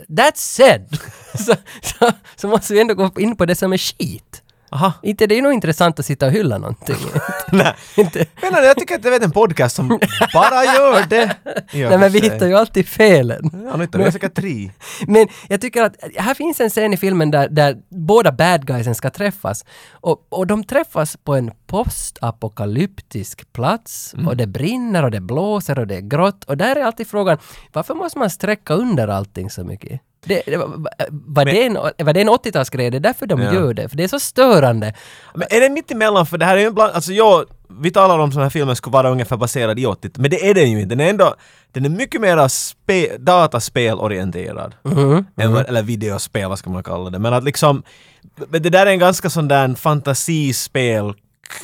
that's 0.08 0.36
said! 0.36 0.98
så, 1.38 1.54
så, 1.82 2.12
så 2.36 2.48
måste 2.48 2.74
vi 2.74 2.82
ändå 2.82 2.94
gå 2.94 3.12
in 3.20 3.36
på 3.36 3.46
det 3.46 3.56
som 3.56 3.74
är 3.74 3.78
skit. 3.78 4.44
Aha. 4.72 4.94
Inte 5.04 5.28
det 5.28 5.38
är 5.38 5.42
nog 5.42 5.54
intressant 5.54 6.00
att 6.00 6.06
sitta 6.06 6.26
och 6.26 6.32
hylla 6.32 6.58
någonting. 6.58 6.96
Nej. 7.52 7.76
inte, 7.98 8.26
Men 8.42 8.64
jag 8.64 8.78
tycker 8.78 8.96
att 8.96 9.04
det 9.04 9.10
är 9.10 9.24
en 9.24 9.32
podcast 9.32 9.76
som 9.76 9.88
bara 10.34 10.64
gör 10.64 11.06
det. 11.10 11.36
nej 11.74 11.98
men 11.98 12.12
vi 12.12 12.20
hittar 12.20 12.48
ju 12.48 12.56
alltid 12.56 12.88
felen. 12.88 13.50
Ja, 13.66 13.78
nu 13.78 13.84
hittar 13.84 14.00
vi 14.00 14.12
säkert 14.12 14.34
tre. 14.36 14.72
Men 15.08 15.28
jag 15.48 15.62
tycker 15.62 15.84
att 15.84 15.96
här 16.16 16.34
finns 16.34 16.62
en 16.62 16.70
scen 16.70 16.94
i 16.94 16.98
filmen 16.98 17.32
där, 17.32 17.50
där 17.50 17.78
båda 17.90 18.32
bad 18.32 18.66
guysen 18.68 18.96
ska 18.96 19.10
träffas. 19.10 19.66
Och, 19.92 20.28
och 20.30 20.48
de 20.48 20.64
träffas 20.64 21.18
på 21.18 21.36
en 21.36 21.52
postapokalyptisk 21.68 23.54
plats 23.54 24.16
och 24.28 24.38
det 24.38 24.48
brinner 24.48 25.04
och 25.04 25.12
det 25.12 25.22
blåser 25.22 25.80
och 25.80 25.88
det 25.88 25.96
är 25.96 26.02
grått. 26.02 26.44
Och 26.44 26.58
där 26.58 26.76
är 26.76 26.84
alltid 26.84 27.08
frågan, 27.08 27.38
varför 27.74 27.94
måste 27.96 28.20
man 28.20 28.30
sträcka 28.30 28.74
under 28.74 29.08
allting 29.08 29.50
så 29.50 29.64
mycket? 29.64 30.02
Det, 30.26 30.42
det, 30.46 30.58
var, 30.58 30.68
var, 31.12 31.46
det 31.46 31.66
en, 31.66 31.74
var 31.74 32.14
det 32.14 32.22
en 32.22 32.30
80-talsgrej? 32.30 32.90
Det 32.92 32.98
är 32.98 33.00
därför 33.00 33.26
de 33.26 33.42
Ja. 33.42 33.54
gör 33.54 33.74
det. 33.74 33.90
För 33.90 33.98
det 33.98 34.04
är 34.04 34.08
så 34.08 34.20
störande. 34.20 34.94
Men 35.36 35.48
är 35.52 35.60
det 35.62 35.70
mitt 35.70 35.92
emellan? 35.92 36.26
För 36.26 36.38
det 36.38 36.46
här 36.46 36.58
är 36.58 36.62
ju 36.62 36.68
ibland, 36.68 36.92
alltså 36.94 37.14
jag, 37.14 37.46
vi 37.82 37.92
talar 37.92 38.20
om 38.20 38.32
sådana 38.32 38.46
här 38.46 38.50
filmer 38.50 38.74
skulle 38.76 38.94
vara 38.94 39.10
ungefär 39.10 39.38
baserad 39.38 39.80
i 39.80 39.86
80 39.86 40.12
men 40.16 40.30
det 40.32 40.50
är 40.50 40.54
den 40.54 40.72
ju 40.72 40.82
inte. 40.82 40.96
Den 40.96 41.06
är 41.06 41.10
ändå, 41.10 41.36
den 41.72 41.86
är 41.86 41.90
mycket 41.90 42.22
mer 42.22 42.48
spe, 42.48 43.18
dataspelorienterad. 43.18 44.76
Än, 45.38 45.54
vad- 45.54 45.66
eller 45.68 45.84
videospel, 45.84 46.50
vad 46.50 46.60
ska 46.60 46.70
man 46.70 46.84
kalla 46.84 47.10
det. 47.10 47.20
Men 47.20 47.34
att 47.34 47.44
liksom, 47.44 47.84
men 48.50 48.62
det 48.64 48.70
där 48.70 48.86
är 48.86 48.92
en 48.92 49.00
ganska 49.00 49.30
sån 49.30 49.48
där 49.48 49.76
fantasispel 49.76 51.14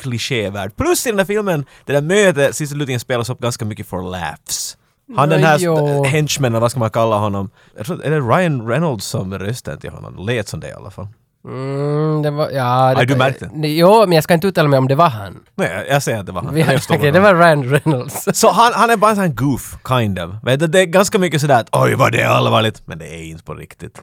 klichévärld. 0.02 0.76
Plus 0.76 1.06
i 1.06 1.10
den 1.10 1.18
här 1.18 1.26
filmen, 1.26 1.64
det 1.84 1.92
där 1.92 2.00
mötet 2.02 2.56
sist 2.56 2.72
och 2.72 2.76
slutligen 2.76 3.00
spelas 3.00 3.30
upp 3.30 3.40
ganska 3.40 3.64
mycket 3.64 3.86
for 3.86 4.02
laughs. 4.10 4.76
Han 5.16 5.28
den 5.28 5.44
här 5.44 5.58
Jo. 5.60 6.04
henchman, 6.04 6.52
eller 6.52 6.60
vad 6.60 6.70
ska 6.70 6.80
man 6.80 6.90
kalla 6.90 7.16
honom? 7.16 7.50
Jag 7.76 7.86
tror, 7.86 8.04
är 8.04 8.10
det 8.10 8.20
Ryan 8.20 8.68
Reynolds 8.68 9.06
som 9.06 9.32
är 9.32 9.38
rösten 9.38 9.78
till 9.80 9.90
honom? 9.90 10.26
Lät 10.26 10.48
som 10.48 10.60
det 10.60 10.68
i 10.68 10.72
alla 10.72 10.90
fall. 10.90 11.08
Mm, 11.44 12.22
det 12.22 12.30
var, 12.30 12.50
ja... 12.50 12.92
Det, 12.94 13.00
Aj, 13.00 13.06
du 13.06 13.16
märkte. 13.16 13.50
Jo, 13.54 14.00
men 14.00 14.12
jag 14.12 14.24
ska 14.24 14.34
inte 14.34 14.46
uttala 14.46 14.68
mig 14.68 14.78
om 14.78 14.88
det 14.88 14.94
var 14.94 15.08
han. 15.08 15.38
Nej, 15.54 15.86
jag- 15.90 16.02
säger 16.02 16.18
att 16.18 16.26
det 16.26 16.32
var 16.32 16.42
han. 16.42 16.50
Okej, 16.50 16.78
vad 17.00 17.14
det 17.14 17.20
var 17.20 17.34
Ryan 17.34 17.64
Reynolds. 17.64 18.28
Så 18.40 18.50
han, 18.50 18.72
han 18.74 18.90
är 18.90 18.96
bara 18.96 19.10
en 19.10 19.16
sån 19.16 19.34
goof, 19.34 19.76
kind 19.88 20.18
of. 20.18 20.30
Vet 20.42 20.60
du, 20.60 20.66
det 20.66 20.80
är 20.80 20.84
ganska 20.86 21.18
mycket 21.18 21.40
sådär 21.40 21.60
att 21.60 21.68
oj 21.76 21.94
vad 21.94 22.12
det 22.12 22.20
är 22.20 22.28
allvarligt, 22.28 22.82
men 22.86 22.98
det 22.98 23.08
är 23.14 23.22
inte 23.24 23.44
på 23.44 23.54
riktigt. 23.54 24.02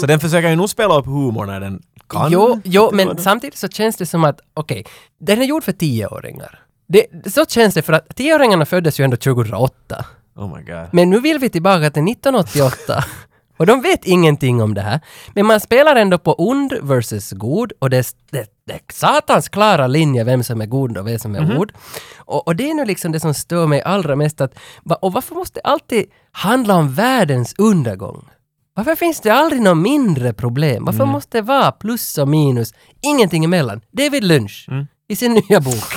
Så 0.00 0.06
den 0.06 0.20
försöker 0.20 0.48
ju 0.48 0.56
nog 0.56 0.70
spela 0.70 0.94
upp 0.98 1.06
humor 1.06 1.46
när 1.46 1.60
den 1.60 1.82
kan. 2.08 2.32
Jo, 2.32 2.60
jo 2.64 2.90
men 2.92 3.08
det- 3.08 3.22
samtidigt 3.22 3.56
så 3.58 3.68
känns 3.68 3.96
det 3.96 4.06
som 4.06 4.24
att, 4.24 4.40
okej, 4.54 4.84
den 5.20 5.42
är 5.42 5.46
gjord 5.46 5.64
för 5.64 5.72
tioåringar. 5.72 6.58
Det, 6.88 7.06
så 7.32 7.44
känns 7.46 7.74
det 7.74 7.82
för 7.82 7.92
att 7.92 8.16
tioåringarna 8.16 8.66
föddes 8.66 9.00
ju 9.00 9.04
ändå 9.04 9.16
2008. 9.16 10.04
Oh 10.36 10.56
my 10.56 10.62
god. 10.62 10.88
Men 10.92 11.10
nu 11.10 11.20
vill 11.20 11.38
vi 11.38 11.48
tillbaka 11.50 11.90
till 11.90 12.02
1988. 12.08 13.04
Och 13.58 13.66
de 13.66 13.80
vet 13.82 14.04
ingenting 14.04 14.62
om 14.62 14.74
det 14.74 14.80
här. 14.80 15.00
Men 15.34 15.46
man 15.46 15.60
spelar 15.60 15.96
ändå 15.96 16.18
på 16.18 16.34
ond 16.34 16.72
versus 16.82 17.32
god 17.32 17.72
och 17.78 17.90
det 17.90 17.96
är, 17.98 18.06
det, 18.30 18.46
det 18.66 18.72
är 18.72 18.80
satans 18.92 19.48
klara 19.48 19.86
linje 19.86 20.24
vem 20.24 20.42
som 20.44 20.60
är 20.60 20.66
god 20.66 20.98
och 20.98 21.06
vem 21.06 21.18
som 21.18 21.34
är 21.34 21.40
Mhm. 21.40 21.58
ond. 21.58 21.72
Och, 22.16 22.46
och 22.46 22.56
det 22.56 22.70
är 22.70 22.74
nu 22.74 22.84
liksom 22.84 23.12
det 23.12 23.20
som 23.20 23.34
stör 23.34 23.66
mig 23.66 23.82
allra 23.82 24.16
mest 24.16 24.40
att, 24.40 24.54
och 25.00 25.12
varför 25.12 25.34
måste 25.34 25.60
det 25.64 25.68
alltid 25.68 26.04
handla 26.32 26.74
om 26.74 26.94
världens 26.94 27.54
undergång? 27.58 28.28
Varför 28.74 28.94
finns 28.94 29.20
det 29.20 29.30
aldrig 29.30 29.62
något 29.62 29.78
mindre 29.78 30.32
problem? 30.32 30.84
Varför 30.84 31.02
Mm. 31.02 31.12
måste 31.12 31.38
det 31.38 31.42
vara 31.42 31.72
plus 31.72 32.18
och 32.18 32.28
minus, 32.28 32.74
ingenting 33.02 33.44
emellan? 33.44 33.80
David 33.92 34.24
Lynch, 34.24 34.66
Mm. 34.68 34.86
i 35.08 35.16
sin 35.16 35.32
nya 35.32 35.60
bok. 35.60 35.92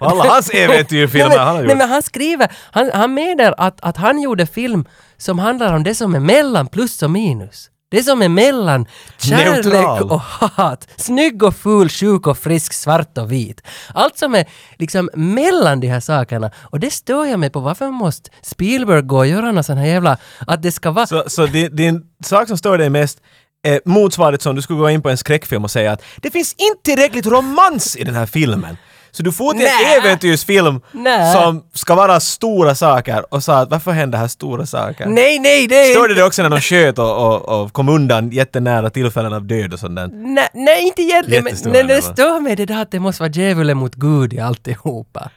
Alla 0.00 0.24
hans 0.28 0.50
äventyrfilmer 0.50 1.28
nej, 1.28 1.38
han 1.38 1.46
har 1.48 1.62
gjort. 1.62 1.66
nej 1.66 1.76
men 1.76 1.88
han 1.88 2.02
skriver, 2.02 2.52
han, 2.70 2.90
han 2.94 3.14
meddelar 3.14 3.54
att, 3.58 3.78
att 3.80 3.96
han 3.96 4.22
gjorde 4.22 4.46
film 4.46 4.84
som 5.16 5.38
handlar 5.38 5.74
om 5.74 5.82
det 5.84 5.94
som 5.94 6.14
är 6.14 6.20
mellan 6.20 6.66
plus 6.66 7.02
och 7.02 7.10
minus. 7.10 7.70
Det 7.88 8.02
som 8.02 8.22
är 8.22 8.28
mellan 8.28 8.86
kärlek 9.18 9.64
Neutral. 9.64 10.10
och 10.10 10.20
hat, 10.20 10.88
snygg 10.96 11.42
och 11.42 11.56
ful, 11.56 11.88
sjuk 11.88 12.26
och 12.26 12.38
frisk, 12.38 12.72
svart 12.72 13.18
och 13.18 13.32
vit. 13.32 13.62
Allt 13.94 14.18
som 14.18 14.34
är 14.34 14.44
liksom 14.78 15.10
mellan 15.14 15.80
de 15.80 15.88
här 15.88 16.00
sakerna. 16.00 16.50
Och 16.62 16.80
det 16.80 16.90
stör 16.90 17.24
jag 17.24 17.40
mig 17.40 17.50
på. 17.50 17.60
Varför 17.60 17.90
måste 17.90 18.30
Spielberg 18.42 19.02
gå 19.02 19.18
och 19.18 19.26
göra 19.26 19.52
någon 19.52 19.64
sån 19.64 19.76
här 19.76 19.86
jävla... 19.86 20.18
Att 20.46 20.62
det 20.62 20.72
ska 20.72 20.90
vara... 20.90 21.06
Så, 21.06 21.24
så 21.26 21.46
din, 21.46 21.76
din 21.76 22.02
sak 22.24 22.48
som 22.48 22.58
stör 22.58 22.78
dig 22.78 22.90
mest 22.90 23.18
är 23.62 23.80
motsvarigt 23.84 24.42
som 24.42 24.56
du 24.56 24.62
skulle 24.62 24.78
gå 24.78 24.90
in 24.90 25.02
på 25.02 25.10
en 25.10 25.18
skräckfilm 25.18 25.64
och 25.64 25.70
säga 25.70 25.92
att 25.92 26.02
det 26.16 26.30
finns 26.30 26.54
inte 26.58 26.82
tillräckligt 26.82 27.26
romans 27.26 27.96
i 27.96 28.04
den 28.04 28.14
här 28.14 28.26
filmen. 28.26 28.76
Så 29.16 29.22
du 29.22 29.32
får 29.32 29.52
till 29.52 29.66
en 29.66 30.02
äventyrsfilm 30.02 30.80
Nä. 30.92 31.32
som 31.32 31.64
ska 31.74 31.94
vara 31.94 32.20
stora 32.20 32.74
saker 32.74 33.34
och 33.34 33.42
sa 33.42 33.58
att 33.58 33.70
varför 33.70 33.90
händer 33.90 34.18
här 34.18 34.28
stora 34.28 34.66
saker? 34.66 35.06
Nej, 35.06 35.38
nej, 35.38 35.66
det 35.66 35.74
är 35.74 35.94
Störde 35.94 36.14
det 36.14 36.24
också 36.24 36.42
när 36.42 36.50
de 36.50 36.60
sköt 36.60 36.98
och, 36.98 37.26
och, 37.26 37.62
och 37.62 37.72
kom 37.72 37.88
undan 37.88 38.30
jättenära 38.30 38.90
tillfällen 38.90 39.32
av 39.32 39.44
död 39.44 39.72
och 39.72 39.78
sånt 39.78 39.96
där? 39.96 40.06
Nej, 40.12 40.48
nej, 40.54 40.82
inte 40.82 41.02
egentligen. 41.02 41.44
Men, 41.44 41.72
men 41.72 41.86
det 41.86 42.02
stör 42.02 42.40
mig 42.40 42.56
det 42.56 42.66
där 42.66 42.82
att 42.82 42.90
det 42.90 43.00
måste 43.00 43.22
vara 43.22 43.32
djävulen 43.32 43.76
mot 43.76 43.94
Gud 43.94 44.32
i 44.32 44.40
alltihopa. 44.40 45.30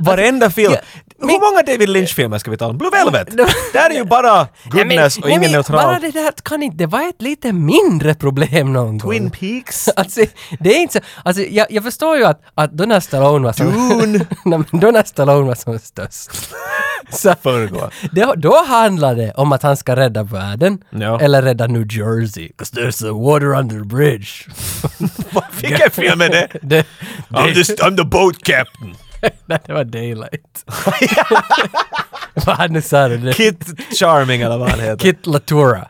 Varenda 0.00 0.50
film. 0.50 0.72
ja, 0.72 0.78
Hur 1.18 1.50
många 1.50 1.62
David 1.62 1.88
Lynch-filmer 1.88 2.38
ska 2.38 2.50
vi 2.50 2.56
tala 2.56 2.70
om? 2.70 2.78
Blue 2.78 2.90
Velvet! 2.90 3.28
Ja, 3.38 3.46
Där 3.72 3.90
är 3.90 3.94
ju 3.94 4.04
bara 4.04 4.48
goodness 4.64 5.18
och 5.18 5.24
nej, 5.26 5.30
ingen 5.36 5.52
men 5.52 5.62
Bara 5.68 5.86
neutral. 5.92 6.00
det 6.00 6.10
där 6.20 6.32
kan 6.42 6.62
inte 6.62 6.76
det 6.76 6.86
vara 6.86 7.02
ett 7.08 7.22
lite 7.22 7.52
mindre 7.52 8.14
problem 8.14 8.72
någon 8.72 8.98
gång. 8.98 9.10
Twin 9.10 9.30
Peaks? 9.30 9.88
Alltså, 9.96 10.20
det 10.60 10.70
är 10.76 10.78
inte 10.80 10.92
så, 10.94 11.00
alltså 11.24 11.42
jag, 11.42 11.66
jag 11.70 11.84
förstår 11.84 12.16
ju 12.16 12.24
att, 12.24 12.42
att 12.54 12.72
Donald 12.72 13.02
Stallone 13.02 13.44
var 13.44 13.52
som... 13.52 13.66
Dune. 14.00 14.18
Nej, 14.44 14.58
men 14.70 14.80
Donald 14.80 15.06
Stallone 15.06 15.46
var 15.46 15.54
som 15.54 15.78
störst. 15.78 16.30
Så, 17.12 17.34
det, 18.12 18.34
då 18.36 18.64
handlar 18.64 19.14
det 19.14 19.32
om 19.32 19.52
att 19.52 19.62
han 19.62 19.76
ska 19.76 19.96
rädda 19.96 20.22
världen. 20.22 20.78
Ja. 20.90 21.20
Eller 21.20 21.42
rädda 21.42 21.66
New 21.66 21.86
Jersey. 21.92 22.48
'Cause 22.58 22.76
there's 22.76 23.10
a 23.10 23.12
water 23.12 23.46
under 23.58 23.78
the 23.78 23.84
bridge. 23.84 24.28
Vilken 25.60 25.90
film 25.90 26.20
är 26.20 26.28
det? 26.28 26.48
det, 26.62 26.86
I'm 27.30 27.54
the, 27.54 27.74
I'm 27.74 27.96
the 27.96 28.04
boat 28.04 28.42
captain. 28.42 28.94
Nej, 29.46 29.58
det 29.66 29.72
var 29.72 29.84
Daylight. 29.84 30.64
Vad 32.46 32.70
nu 32.70 32.82
sa 32.82 33.08
det. 33.08 33.32
Kit 33.32 33.64
Charming 33.98 34.40
eller 34.42 34.58
vad 34.58 34.70
han 34.70 34.80
heter. 34.80 34.96
Kit 34.96 35.26
Latura. 35.26 35.86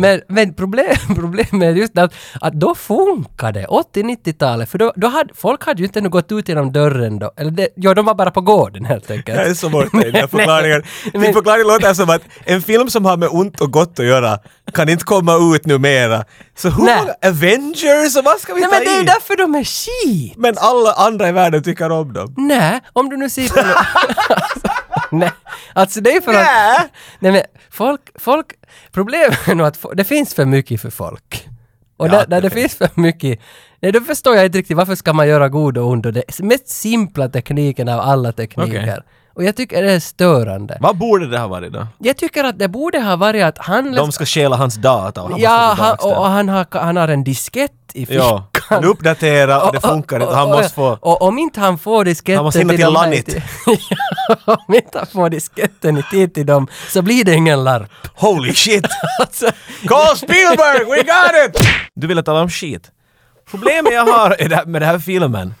Men, 0.00 0.20
men 0.28 0.54
problem, 0.54 0.96
problemet 1.16 1.52
är 1.62 1.70
just 1.70 1.98
att, 1.98 2.14
att 2.40 2.52
då 2.52 2.74
funkade 2.74 3.66
80-90-talet, 3.66 4.70
för 4.70 4.78
då, 4.78 4.92
då 4.96 5.06
hade, 5.08 5.34
folk 5.34 5.66
hade 5.66 5.78
ju 5.78 5.86
inte 5.86 5.98
ännu 5.98 6.08
gått 6.08 6.32
ut 6.32 6.48
genom 6.48 6.72
dörren 6.72 7.18
då. 7.18 7.32
Eller 7.36 7.50
det, 7.50 7.68
ja, 7.74 7.94
de 7.94 8.06
var 8.06 8.14
bara 8.14 8.30
på 8.30 8.40
gården 8.40 8.84
helt 8.84 9.10
enkelt. 9.10 9.38
Jag 9.38 9.48
är 9.48 9.54
så 9.54 9.68
borta 9.68 9.98
i 10.02 10.10
den 10.10 10.14
här 10.14 10.26
förklaringen. 10.26 10.82
Din 11.12 11.32
förklaring 11.32 11.66
låter 11.66 11.94
som 11.94 12.10
att 12.10 12.22
en 12.44 12.62
film 12.62 12.90
som 12.90 13.04
har 13.04 13.16
med 13.16 13.28
ont 13.32 13.60
och 13.60 13.70
gott 13.72 13.98
att 13.98 14.06
göra 14.06 14.38
kan 14.72 14.88
inte 14.88 15.04
komma 15.04 15.54
ut 15.54 15.66
numera. 15.66 16.24
Så 16.56 16.68
hur 16.68 16.78
många 16.78 17.14
Avengers 17.26 18.16
och 18.16 18.24
vad 18.24 18.40
ska 18.40 18.54
vi 18.54 18.60
Nej 18.60 18.70
ta 18.70 18.76
men 18.76 18.84
det 18.84 18.90
är 18.90 18.98
ju 18.98 19.04
därför 19.04 19.36
de 19.36 19.54
är 19.54 19.64
skit! 19.64 20.34
Men 20.36 20.54
alla 20.58 20.92
andra 20.92 21.28
i 21.28 21.32
världen 21.32 21.62
tycker 21.62 21.90
om 21.92 22.12
dem. 22.12 22.34
Nej, 22.36 22.80
om 22.92 23.08
du 23.08 23.16
nu 23.16 23.30
ser 23.30 23.48
på 23.48 23.60
Nej, 25.18 25.30
alltså 25.72 26.00
det 26.00 26.10
är 26.16 26.20
för 26.20 26.30
att... 26.34 26.46
Nej. 26.46 26.88
Nej 27.18 27.32
men 27.32 27.42
folk, 27.70 28.00
folk... 28.14 28.46
Problemet 28.92 29.48
är 29.48 29.54
nog 29.54 29.66
att 29.66 29.84
det 29.94 30.04
finns 30.04 30.34
för 30.34 30.44
mycket 30.44 30.80
för 30.80 30.90
folk. 30.90 31.48
Och 31.96 32.06
Ja, 32.06 32.10
där, 32.10 32.26
där 32.26 32.40
det 32.40 32.48
det 32.48 32.54
finns 32.54 32.74
för 32.74 32.88
mycket... 32.94 33.40
Nej, 33.80 33.92
då 33.92 34.00
förstår 34.00 34.36
jag 34.36 34.46
inte 34.46 34.58
riktigt 34.58 34.76
varför 34.76 34.94
ska 34.94 35.12
man 35.12 35.28
göra 35.28 35.48
god 35.48 35.78
och 35.78 35.88
ond 35.88 36.06
och 36.06 36.12
det 36.12 36.40
mest 36.40 36.68
simpla 36.68 37.28
tekniken 37.28 37.88
av 37.88 38.00
alla 38.00 38.32
tekniker. 38.32 38.82
Okej. 38.82 38.98
Och 39.34 39.44
jag 39.44 39.56
tycker 39.56 39.82
det 39.82 39.92
är 39.92 40.00
störande. 40.00 40.78
Vad 40.80 40.96
borde 40.96 41.26
det 41.26 41.38
ha 41.38 41.46
varit 41.46 41.72
då? 41.72 41.86
Jag 41.98 42.16
tycker 42.16 42.44
att 42.44 42.58
det 42.58 42.68
borde 42.68 43.00
ha 43.00 43.16
varit 43.16 43.44
att 43.44 43.58
han... 43.58 43.92
De 43.92 44.12
ska 44.12 44.26
stjäla 44.26 44.56
hans 44.56 44.74
data 44.74 45.22
och 45.22 45.30
han 45.30 45.40
ja, 45.40 45.74
han, 45.78 45.96
och, 46.00 46.18
och 46.18 46.26
han, 46.26 46.48
har, 46.48 46.66
han 46.70 46.96
har 46.96 47.08
en 47.08 47.24
diskett 47.24 47.72
i 47.92 48.06
fickan. 48.06 48.24
Ja, 48.24 48.48
han 48.68 48.84
uppdaterar 48.84 49.66
och 49.66 49.72
det 49.72 49.80
funkar 49.80 50.20
inte. 50.20 50.34
Han 50.34 50.48
måste 50.48 50.74
få... 50.74 50.98
Och 51.00 51.22
om 51.22 51.38
inte 51.38 51.60
han 51.60 51.78
får 51.78 52.04
disketten 52.04 52.36
Han 52.36 52.44
måste 52.44 52.58
hinna 52.58 52.74
till 52.74 52.88
Lanit. 52.88 53.28
om 54.44 54.74
inte 54.74 54.98
han 54.98 55.06
får 55.06 55.30
disketten 55.30 55.98
i 55.98 56.02
tid 56.02 56.34
till 56.34 56.46
dem 56.46 56.66
så 56.88 57.02
blir 57.02 57.24
det 57.24 57.34
ingen 57.34 57.64
larp. 57.64 57.90
Holy 58.14 58.54
shit! 58.54 58.86
Alltså, 59.20 59.50
Call 59.86 60.16
Spielberg, 60.16 60.84
we 60.84 60.96
got 60.96 61.48
it! 61.48 61.66
Du 61.94 62.06
ville 62.06 62.22
tala 62.22 62.40
om 62.40 62.50
skit. 62.50 62.90
Problemet 63.50 63.92
jag 63.92 64.06
har 64.06 64.66
med 64.66 64.82
den 64.82 64.88
här 64.90 64.98
filmen, 64.98 65.54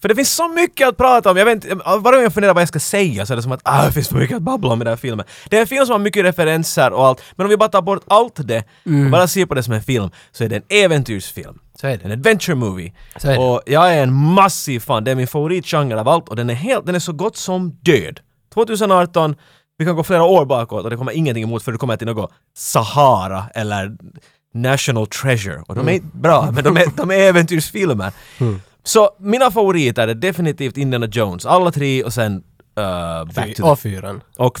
för 0.00 0.08
det 0.08 0.14
finns 0.14 0.34
så 0.34 0.48
mycket 0.48 0.88
att 0.88 0.96
prata 0.96 1.30
om. 1.30 1.36
Jag 1.36 1.44
vet 1.44 1.64
inte, 1.64 1.74
varje 1.74 2.16
gång 2.16 2.22
jag 2.22 2.34
funderar 2.34 2.54
vad 2.54 2.60
jag 2.60 2.68
ska 2.68 2.80
säga 2.80 3.26
så 3.26 3.32
är 3.32 3.36
det 3.36 3.42
som 3.42 3.52
att 3.52 3.60
ah, 3.64 3.86
det 3.86 3.92
finns 3.92 4.08
för 4.08 4.16
mycket 4.16 4.36
att 4.36 4.42
babbla 4.42 4.70
om 4.70 4.82
i 4.82 4.84
den 4.84 4.92
här 4.92 4.96
filmen. 4.96 5.26
Det 5.50 5.56
är 5.56 5.60
en 5.60 5.66
film 5.66 5.86
som 5.86 5.92
har 5.92 5.98
mycket 5.98 6.24
referenser 6.24 6.92
och 6.92 7.06
allt, 7.06 7.22
men 7.36 7.46
om 7.46 7.50
vi 7.50 7.56
bara 7.56 7.68
tar 7.68 7.82
bort 7.82 8.02
allt 8.06 8.48
det 8.48 8.64
och 9.04 9.10
bara 9.10 9.28
ser 9.28 9.46
på 9.46 9.54
det 9.54 9.62
som 9.62 9.74
en 9.74 9.82
film 9.82 10.10
så 10.32 10.44
är 10.44 10.48
det 10.48 10.56
en 10.56 10.62
äventyrsfilm. 10.68 11.58
Så 11.80 11.86
är 11.86 11.96
det. 11.96 12.04
En 12.04 12.12
adventure 12.12 12.54
movie. 12.54 12.92
Så 13.16 13.28
är 13.28 13.32
det. 13.32 13.38
Och 13.38 13.62
jag 13.66 13.94
är 13.94 14.02
en 14.02 14.12
massiv 14.12 14.80
fan, 14.80 15.04
det 15.04 15.10
är 15.10 15.14
min 15.14 15.26
favoritgenre 15.26 16.00
av 16.00 16.08
allt 16.08 16.28
och 16.28 16.36
den 16.36 16.50
är 16.50 16.54
helt, 16.54 16.86
den 16.86 16.94
är 16.94 16.98
så 16.98 17.12
gott 17.12 17.36
som 17.36 17.70
död. 17.70 18.20
2018, 18.54 19.34
vi 19.78 19.84
kan 19.84 19.96
gå 19.96 20.04
flera 20.04 20.24
år 20.24 20.44
bakåt 20.46 20.84
och 20.84 20.90
det 20.90 20.96
kommer 20.96 21.12
ingenting 21.12 21.44
emot 21.44 21.62
för 21.62 21.72
det 21.72 21.78
kommer 21.78 21.96
till 21.96 22.06
något 22.06 22.32
Sahara 22.56 23.44
eller 23.54 23.96
National 24.54 25.06
Treasure. 25.06 25.62
Och 25.66 25.74
de 25.74 25.88
är 25.88 25.92
inte 25.92 26.16
bra, 26.16 26.50
men 26.52 26.64
de 26.64 26.76
är, 26.76 26.86
de 26.96 27.10
är 27.10 27.14
äventyrsfilmer. 27.14 28.12
Så 28.88 29.10
mina 29.18 29.50
favoriter 29.50 30.08
är 30.08 30.14
definitivt 30.14 30.76
Indiana 30.76 31.06
Jones, 31.06 31.46
alla 31.46 31.70
tre 31.70 32.04
och 32.04 32.12
sen 32.12 32.32
uh, 32.34 33.34
Back 33.34 33.54
to 33.56 33.66
och 33.66 33.78
the... 33.78 33.82
fyran. 33.82 34.20
Och... 34.36 34.58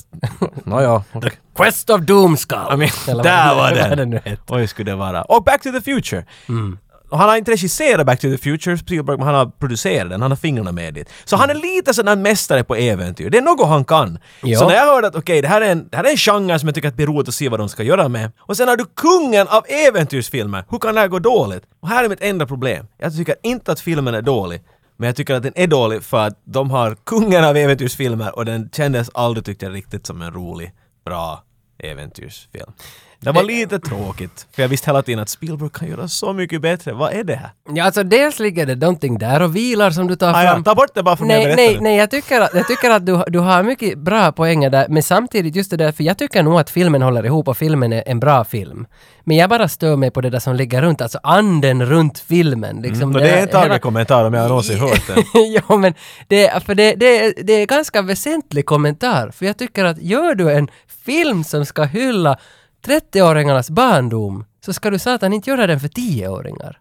Nåja. 0.64 1.02
Quest 1.56 1.90
of 1.90 2.00
Doomskull! 2.00 2.58
I 2.72 2.76
mean, 2.76 3.22
där 3.22 3.54
var 3.54 3.96
den! 3.96 4.20
Oj, 4.48 4.66
skulle 4.66 4.90
det 4.90 4.96
vara. 4.96 5.22
Och 5.22 5.44
Back 5.44 5.62
to 5.62 5.70
the 5.72 5.80
Future. 5.80 6.24
Och 6.48 6.87
han 7.10 7.28
har 7.28 7.36
inte 7.36 7.50
regisserat 7.50 8.06
Back 8.06 8.20
to 8.20 8.30
the 8.30 8.38
Future, 8.38 8.78
Spielberg, 8.78 9.16
men 9.16 9.26
han 9.26 9.34
har 9.34 9.46
producerat 9.46 10.10
den, 10.10 10.22
han 10.22 10.30
har 10.30 10.36
fingrarna 10.36 10.72
med 10.72 10.94
dit. 10.94 11.08
Så 11.24 11.36
han 11.36 11.50
är 11.50 11.54
lite 11.54 11.94
sån 11.94 12.06
där 12.06 12.16
mästare 12.16 12.64
på 12.64 12.74
äventyr, 12.74 13.30
det 13.30 13.38
är 13.38 13.42
något 13.42 13.68
han 13.68 13.84
kan. 13.84 14.18
Ja. 14.42 14.58
Så 14.58 14.68
när 14.68 14.74
jag 14.74 14.86
hörde 14.86 15.06
att 15.06 15.16
okej, 15.16 15.42
det, 15.42 15.48
här 15.48 15.60
är 15.60 15.72
en, 15.72 15.88
det 15.88 15.96
här 15.96 16.04
är 16.04 16.10
en 16.10 16.16
genre 16.16 16.58
som 16.58 16.68
jag 16.68 16.74
tycker 16.74 16.88
att 16.88 16.94
det 16.94 16.96
blir 16.96 17.06
roligt 17.06 17.28
att 17.28 17.34
se 17.34 17.48
vad 17.48 17.60
de 17.60 17.68
ska 17.68 17.82
göra 17.82 18.08
med. 18.08 18.32
Och 18.40 18.56
sen 18.56 18.68
har 18.68 18.76
du 18.76 18.84
kungen 18.84 19.48
av 19.48 19.64
äventyrsfilmer, 19.68 20.64
hur 20.70 20.78
kan 20.78 20.94
det 20.94 21.00
här 21.00 21.08
gå 21.08 21.18
dåligt? 21.18 21.62
Och 21.80 21.88
här 21.88 22.04
är 22.04 22.08
mitt 22.08 22.22
enda 22.22 22.46
problem. 22.46 22.86
Jag 22.98 23.16
tycker 23.16 23.34
inte 23.42 23.72
att 23.72 23.80
filmen 23.80 24.14
är 24.14 24.22
dålig. 24.22 24.62
Men 24.96 25.06
jag 25.06 25.16
tycker 25.16 25.34
att 25.34 25.42
den 25.42 25.52
är 25.56 25.66
dålig 25.66 26.02
för 26.02 26.26
att 26.26 26.40
de 26.44 26.70
har 26.70 26.96
kungen 27.06 27.44
av 27.44 27.56
äventyrsfilmer 27.56 28.36
och 28.36 28.44
den 28.44 28.70
kändes 28.72 29.10
aldrig 29.14 29.44
tyckte 29.44 29.66
jag 29.66 29.74
riktigt 29.74 30.06
som 30.06 30.22
en 30.22 30.32
rolig, 30.32 30.72
bra 31.04 31.44
äventyrsfilm. 31.78 32.72
Det 33.20 33.32
var 33.32 33.42
lite 33.42 33.78
tråkigt, 33.78 34.46
för 34.52 34.62
jag 34.62 34.68
visste 34.68 34.90
hela 34.90 35.02
tiden 35.02 35.20
att 35.20 35.28
Spielberg 35.28 35.70
kan 35.72 35.88
göra 35.88 36.08
så 36.08 36.32
mycket 36.32 36.60
bättre. 36.62 36.92
Vad 36.92 37.12
är 37.12 37.24
det 37.24 37.34
här? 37.34 37.50
Ja, 37.74 37.84
alltså 37.84 38.02
dels 38.02 38.38
ligger 38.38 38.66
det 38.66 38.74
någonting 38.74 39.18
där 39.18 39.42
och 39.42 39.56
vilar 39.56 39.90
som 39.90 40.06
du 40.06 40.16
tar 40.16 40.34
Ah, 40.34 40.42
ja, 40.44 40.50
fram. 40.52 40.64
ta 40.64 40.74
bort 40.74 40.90
det 40.94 41.02
bara 41.02 41.16
från 41.16 41.28
det 41.28 41.34
jag 41.34 41.44
Nej, 41.46 41.56
berättade. 41.56 41.72
nej, 41.72 41.82
nej, 41.82 41.96
jag 41.98 42.10
tycker 42.10 42.40
att, 42.40 42.54
jag 42.54 42.66
tycker 42.66 42.90
att 42.90 43.06
du, 43.06 43.22
du 43.26 43.38
har 43.38 43.62
mycket 43.62 43.98
bra 43.98 44.32
poänger 44.32 44.70
där, 44.70 44.86
men 44.88 45.02
samtidigt 45.02 45.56
just 45.56 45.70
det 45.70 45.76
där, 45.76 45.92
för 45.92 46.04
jag 46.04 46.18
tycker 46.18 46.42
nog 46.42 46.60
att 46.60 46.70
filmen 46.70 47.02
håller 47.02 47.26
ihop 47.26 47.48
och 47.48 47.56
filmen 47.58 47.92
är 47.92 48.02
en 48.06 48.20
bra 48.20 48.44
film. 48.44 48.86
Men 49.24 49.36
jag 49.36 49.50
bara 49.50 49.68
stör 49.68 49.96
mig 49.96 50.10
på 50.10 50.20
det 50.20 50.30
där 50.30 50.38
som 50.38 50.56
ligger 50.56 50.82
runt, 50.82 51.00
alltså 51.00 51.18
anden 51.22 51.86
runt 51.86 52.18
filmen. 52.18 52.76
Liksom, 52.82 53.14
Och 53.14 53.20
det 53.20 53.28
är 53.30 53.42
en 53.42 53.48
tagekommentar 53.48 54.24
om 54.24 54.34
jag 54.34 54.48
någonsin 54.48 54.78
hört 54.78 55.06
den. 55.06 55.24
ja, 55.68 55.76
men 55.76 55.94
det, 56.28 56.62
för 56.66 56.74
det, 56.74 56.94
det, 56.94 57.18
är- 57.26 57.42
det 57.44 57.52
är 57.52 57.66
ganska 57.66 58.02
väsentlig 58.02 58.66
kommentar. 58.66 59.30
För 59.30 59.46
jag 59.46 59.56
tycker 59.56 59.84
att 59.84 59.98
gör 60.02 60.34
du 60.34 60.52
en 60.52 60.68
film 61.04 61.44
som 61.44 61.66
ska 61.66 61.82
hylla 61.84 62.38
30-åringarnas 62.86 63.70
barndom, 63.72 64.44
så 64.64 64.72
ska 64.72 64.90
du 64.90 64.98
satan 64.98 65.32
inte 65.32 65.50
göra 65.50 65.66
den 65.66 65.80
för 65.80 65.88
10-åringar. 65.88 66.78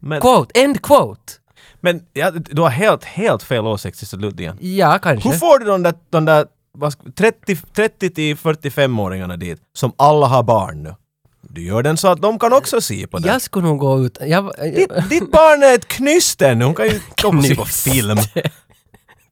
Men, 0.00 0.20
Quote, 0.20 0.60
end 0.60 0.82
quote. 0.82 1.32
men 1.80 2.00
ja, 2.12 2.30
du 2.30 2.62
har 2.62 2.68
helt, 2.70 3.04
helt 3.04 3.42
fel 3.42 3.66
åsikt 3.66 3.98
till 3.98 4.06
slutligen. 4.06 4.58
Ja, 4.60 4.98
kanske. 4.98 5.28
Hur 5.28 5.36
får 5.38 5.58
du 5.58 5.64
de 5.66 5.82
där, 5.82 5.94
de 6.10 6.24
där 6.24 6.46
vad 6.72 6.92
ska- 6.92 7.10
30, 7.16 7.56
30 7.74 8.10
till 8.10 8.36
45-åringarna 8.36 9.36
dit, 9.36 9.60
som 9.74 9.92
alla 9.96 10.26
har 10.26 10.42
barn 10.42 10.82
nu? 10.82 10.94
Du 11.42 11.64
gör 11.64 11.82
den 11.82 11.96
så 11.96 12.08
att 12.08 12.22
de 12.22 12.38
kan 12.38 12.52
också 12.52 12.80
se 12.80 13.06
på 13.06 13.18
den. 13.18 13.32
Jag 13.32 13.42
skulle 13.42 13.66
nog 13.66 13.78
gå 13.78 14.00
ut... 14.04 14.18
Jag, 14.20 14.52
Ditt, 14.74 14.90
ditt 15.10 15.30
barn 15.32 15.62
är 15.62 15.74
ett 15.74 15.88
knyst 15.88 16.42
ännu, 16.42 16.64
hon 16.64 16.74
kan 16.74 16.86
ju 16.86 17.00
och 17.24 17.44
se 17.44 17.54
på 17.54 17.64
film. 17.64 18.18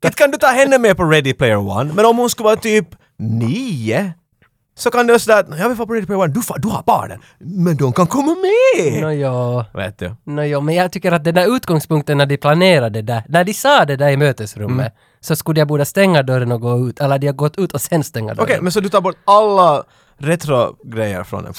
Inte 0.04 0.16
kan 0.16 0.30
du 0.30 0.38
ta 0.38 0.46
henne 0.46 0.78
med 0.78 0.96
på 0.96 1.04
Ready 1.04 1.34
Player 1.34 1.56
One, 1.56 1.92
men 1.92 2.04
om 2.06 2.16
hon 2.18 2.30
skulle 2.30 2.44
vara 2.44 2.56
typ 2.56 2.88
nio 3.18 4.12
så 4.78 4.90
kan 4.90 5.06
du 5.06 5.18
säga 5.18 5.38
att 5.38 5.58
jag 5.58 5.68
vill 5.68 5.76
få 5.76 5.86
på 5.86 5.92
Ready 5.94 6.06
Player 6.06 6.22
One, 6.22 6.32
du, 6.32 6.40
du 6.58 6.68
har 6.68 6.82
barnen, 6.86 7.20
men 7.38 7.76
de 7.76 7.92
kan 7.92 8.06
komma 8.06 8.36
med! 8.36 9.02
Nå 9.02 9.12
ja, 9.12 9.66
Vet 9.74 9.98
du? 9.98 10.14
nå 10.24 10.42
ja, 10.42 10.60
men 10.60 10.74
jag 10.74 10.92
tycker 10.92 11.12
att 11.12 11.24
den 11.24 11.34
där 11.34 11.56
utgångspunkten 11.56 12.18
när 12.18 12.26
de 12.26 12.36
planerade 12.36 13.02
det, 13.02 13.24
när 13.28 13.44
de 13.44 13.54
sa 13.54 13.84
det 13.84 13.96
där 13.96 14.08
i 14.08 14.16
mötesrummet, 14.16 14.94
så 15.20 15.36
skulle 15.36 15.60
jag 15.60 15.68
borde 15.68 15.84
stänga 15.84 16.22
dörren 16.22 16.52
och 16.52 16.60
gå 16.60 16.88
ut, 16.88 17.00
eller 17.00 17.18
de 17.18 17.26
har 17.26 17.34
gått 17.34 17.58
ut 17.58 17.72
och 17.72 17.80
sen 17.80 18.04
stänga 18.04 18.34
dörren. 18.34 18.44
Okej, 18.44 18.58
men 18.62 18.72
så 18.72 18.80
du 18.80 18.88
tar 18.88 19.00
bort 19.00 19.16
alla 19.24 19.84
retro-grejer 20.18 21.24
från 21.24 21.44
den? 21.44 21.54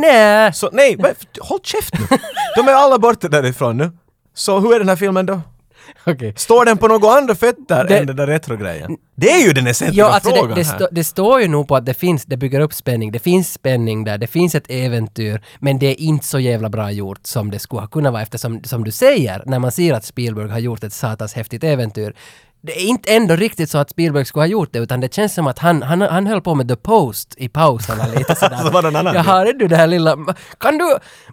Nej! 0.00 0.52
Så 0.52 0.70
nej, 0.72 0.96
håll 1.40 1.60
käft 1.62 1.94
nu! 1.98 2.18
De 2.56 2.68
är 2.68 2.72
alla 2.72 2.98
borta 2.98 3.28
därifrån 3.28 3.76
nu. 3.76 3.90
Så 4.34 4.60
hur 4.60 4.74
är 4.74 4.78
den 4.78 4.88
här 4.88 4.96
filmen 4.96 5.26
då? 5.26 5.40
Okej. 6.06 6.32
Står 6.36 6.64
den 6.64 6.78
på 6.78 6.88
några 6.88 7.10
andra 7.18 7.34
fötter 7.34 7.84
Det- 7.84 7.98
än 7.98 8.06
den 8.06 8.16
där 8.16 8.26
retro-grejen? 8.26 8.96
Det 9.18 9.30
är 9.30 9.46
ju 9.46 9.52
den 9.52 9.66
essentiella 9.66 10.08
Ja, 10.08 10.14
alltså 10.14 10.30
det, 10.30 10.36
frågan 10.40 10.54
det, 10.56 10.62
här. 10.66 10.74
stå, 10.76 10.88
det 10.90 11.04
står 11.04 11.40
ju 11.40 11.48
nog 11.48 11.68
på 11.68 11.76
att 11.76 11.86
det 11.86 11.94
finns, 11.94 12.24
det 12.24 12.36
bygger 12.36 12.60
upp 12.60 12.74
spänning, 12.74 13.12
det 13.12 13.18
finns 13.18 13.52
spänning 13.52 14.04
där, 14.04 14.18
det 14.18 14.26
finns 14.26 14.54
ett 14.54 14.64
äventyr, 14.70 15.40
men 15.58 15.78
det 15.78 15.86
är 15.86 16.00
inte 16.00 16.26
så 16.26 16.38
jävla 16.38 16.68
bra 16.68 16.90
gjort 16.90 17.20
som 17.22 17.50
det 17.50 17.58
skulle 17.58 17.80
ha 17.80 17.88
kunnat 17.88 18.12
vara 18.12 18.22
eftersom, 18.22 18.64
som 18.64 18.84
du 18.84 18.90
säger, 18.90 19.42
när 19.46 19.58
man 19.58 19.72
ser 19.72 19.94
att 19.94 20.04
Spielberg 20.04 20.48
har 20.50 20.58
gjort 20.58 20.84
ett 20.84 20.92
satans 20.92 21.34
häftigt 21.34 21.64
äventyr, 21.64 22.14
det 22.60 22.72
är 22.82 22.86
inte 22.86 23.14
ändå 23.14 23.36
riktigt 23.36 23.70
så 23.70 23.78
att 23.78 23.90
Spielberg 23.90 24.24
skulle 24.24 24.42
ha 24.42 24.46
gjort 24.46 24.72
det, 24.72 24.78
utan 24.78 25.00
det 25.00 25.14
känns 25.14 25.34
som 25.34 25.46
att 25.46 25.58
han, 25.58 25.82
han, 25.82 26.00
han 26.00 26.26
höll 26.26 26.40
på 26.40 26.54
med 26.54 26.68
The 26.68 26.76
Post 26.76 27.34
i 27.36 27.48
pauserna 27.48 28.06
lite 28.06 28.34
sådär. 28.40 28.56
Så 28.56 28.70
var 28.70 28.82
det 28.82 28.88
en 28.88 28.96
annan 28.96 29.14
Jaha, 29.14 29.48
är 29.48 29.52
du 29.52 29.68
det 29.68 29.76
här 29.76 29.86
lilla... 29.86 30.16
Kan 30.58 30.78
du... 30.78 30.84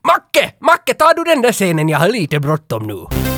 Macke! 0.04 0.54
Macke, 0.60 0.94
tar 0.94 1.14
du 1.16 1.24
den 1.34 1.42
där 1.42 1.52
scenen? 1.52 1.90
Jag 1.90 2.00
har 2.00 2.10
lite 2.10 2.40
bråttom 2.40 2.88
nu. 2.88 3.33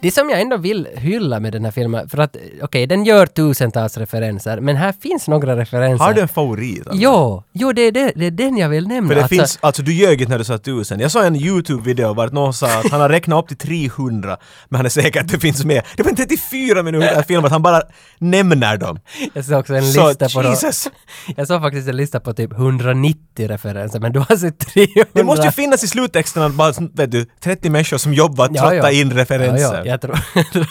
Det 0.00 0.10
som 0.10 0.30
jag 0.30 0.40
ändå 0.40 0.56
vill 0.56 0.88
hylla 0.96 1.40
med 1.40 1.52
den 1.52 1.64
här 1.64 1.72
filmen, 1.72 2.08
för 2.08 2.18
att 2.18 2.36
okej, 2.62 2.86
den 2.86 3.04
gör 3.04 3.26
tusentals 3.26 3.96
referenser, 3.96 4.60
men 4.60 4.76
här 4.76 4.92
finns 5.02 5.28
några 5.28 5.56
referenser. 5.56 6.04
Har 6.04 6.12
du 6.14 6.20
en 6.20 6.28
favorit? 6.28 6.86
alltså? 6.86 7.02
Jo, 7.02 7.42
jo 7.52 7.72
det, 7.72 7.82
är 7.82 7.92
det, 7.92 8.12
det 8.16 8.26
är 8.26 8.30
den 8.30 8.56
jag 8.56 8.68
vill 8.68 8.88
nämna. 8.88 9.08
För 9.08 9.14
det 9.14 9.22
Alltså, 9.22 9.36
finns, 9.36 9.58
alltså 9.60 9.82
du 9.82 9.92
ljög 9.92 10.28
när 10.28 10.38
du 10.38 10.44
sa 10.44 10.58
tusen. 10.58 11.00
Jag 11.00 11.10
såg 11.10 11.24
en 11.24 11.36
YouTube-video 11.36 12.14
vart 12.14 12.32
någon 12.32 12.54
sa 12.54 12.66
att 12.66 12.90
han 12.90 13.00
har 13.00 13.08
räknat 13.08 13.38
upp 13.44 13.48
till 13.58 13.90
300, 13.90 14.36
men 14.68 14.76
han 14.76 14.86
är 14.86 14.90
säker 14.90 15.20
att 15.20 15.28
det 15.28 15.38
finns 15.38 15.64
mer. 15.64 15.82
Det 15.96 16.02
var 16.02 16.10
en 16.10 16.16
34 16.16 16.82
minuter 16.82 17.22
film 17.22 17.44
att 17.44 17.52
han 17.52 17.62
bara 17.62 17.82
nämner 18.18 18.76
dem. 18.76 18.98
Jag 19.34 19.44
såg 19.44 19.58
också 19.60 19.74
en 19.74 19.92
Så 19.92 20.08
lista 20.08 20.28
på... 20.28 20.48
Jesus! 20.48 20.88
Jag 21.36 21.46
såg 21.46 21.62
faktiskt 21.62 21.88
en 21.88 21.96
lista 21.96 22.20
på 22.20 22.32
typ 22.32 22.52
190 22.52 23.48
referenser, 23.48 24.00
men 24.00 24.12
du 24.12 24.18
har 24.28 24.36
sett 24.36 24.58
300. 24.58 25.04
Det 25.12 25.24
måste 25.24 25.46
ju 25.46 25.52
finnas 25.52 25.84
i 25.84 25.88
sluttexten 25.88 26.42
att 26.42 26.54
bara, 26.54 26.72
vet 26.94 27.10
du, 27.10 27.26
30 27.44 27.70
människor 27.70 27.98
som 27.98 28.14
jobbar 28.14 28.44
att 28.44 28.54
trotta 28.54 28.90
in 28.92 29.10
referenser. 29.12 29.41
Ja, 29.44 29.58
ja. 29.58 29.82
Jag 29.84 30.00
tror 30.00 30.18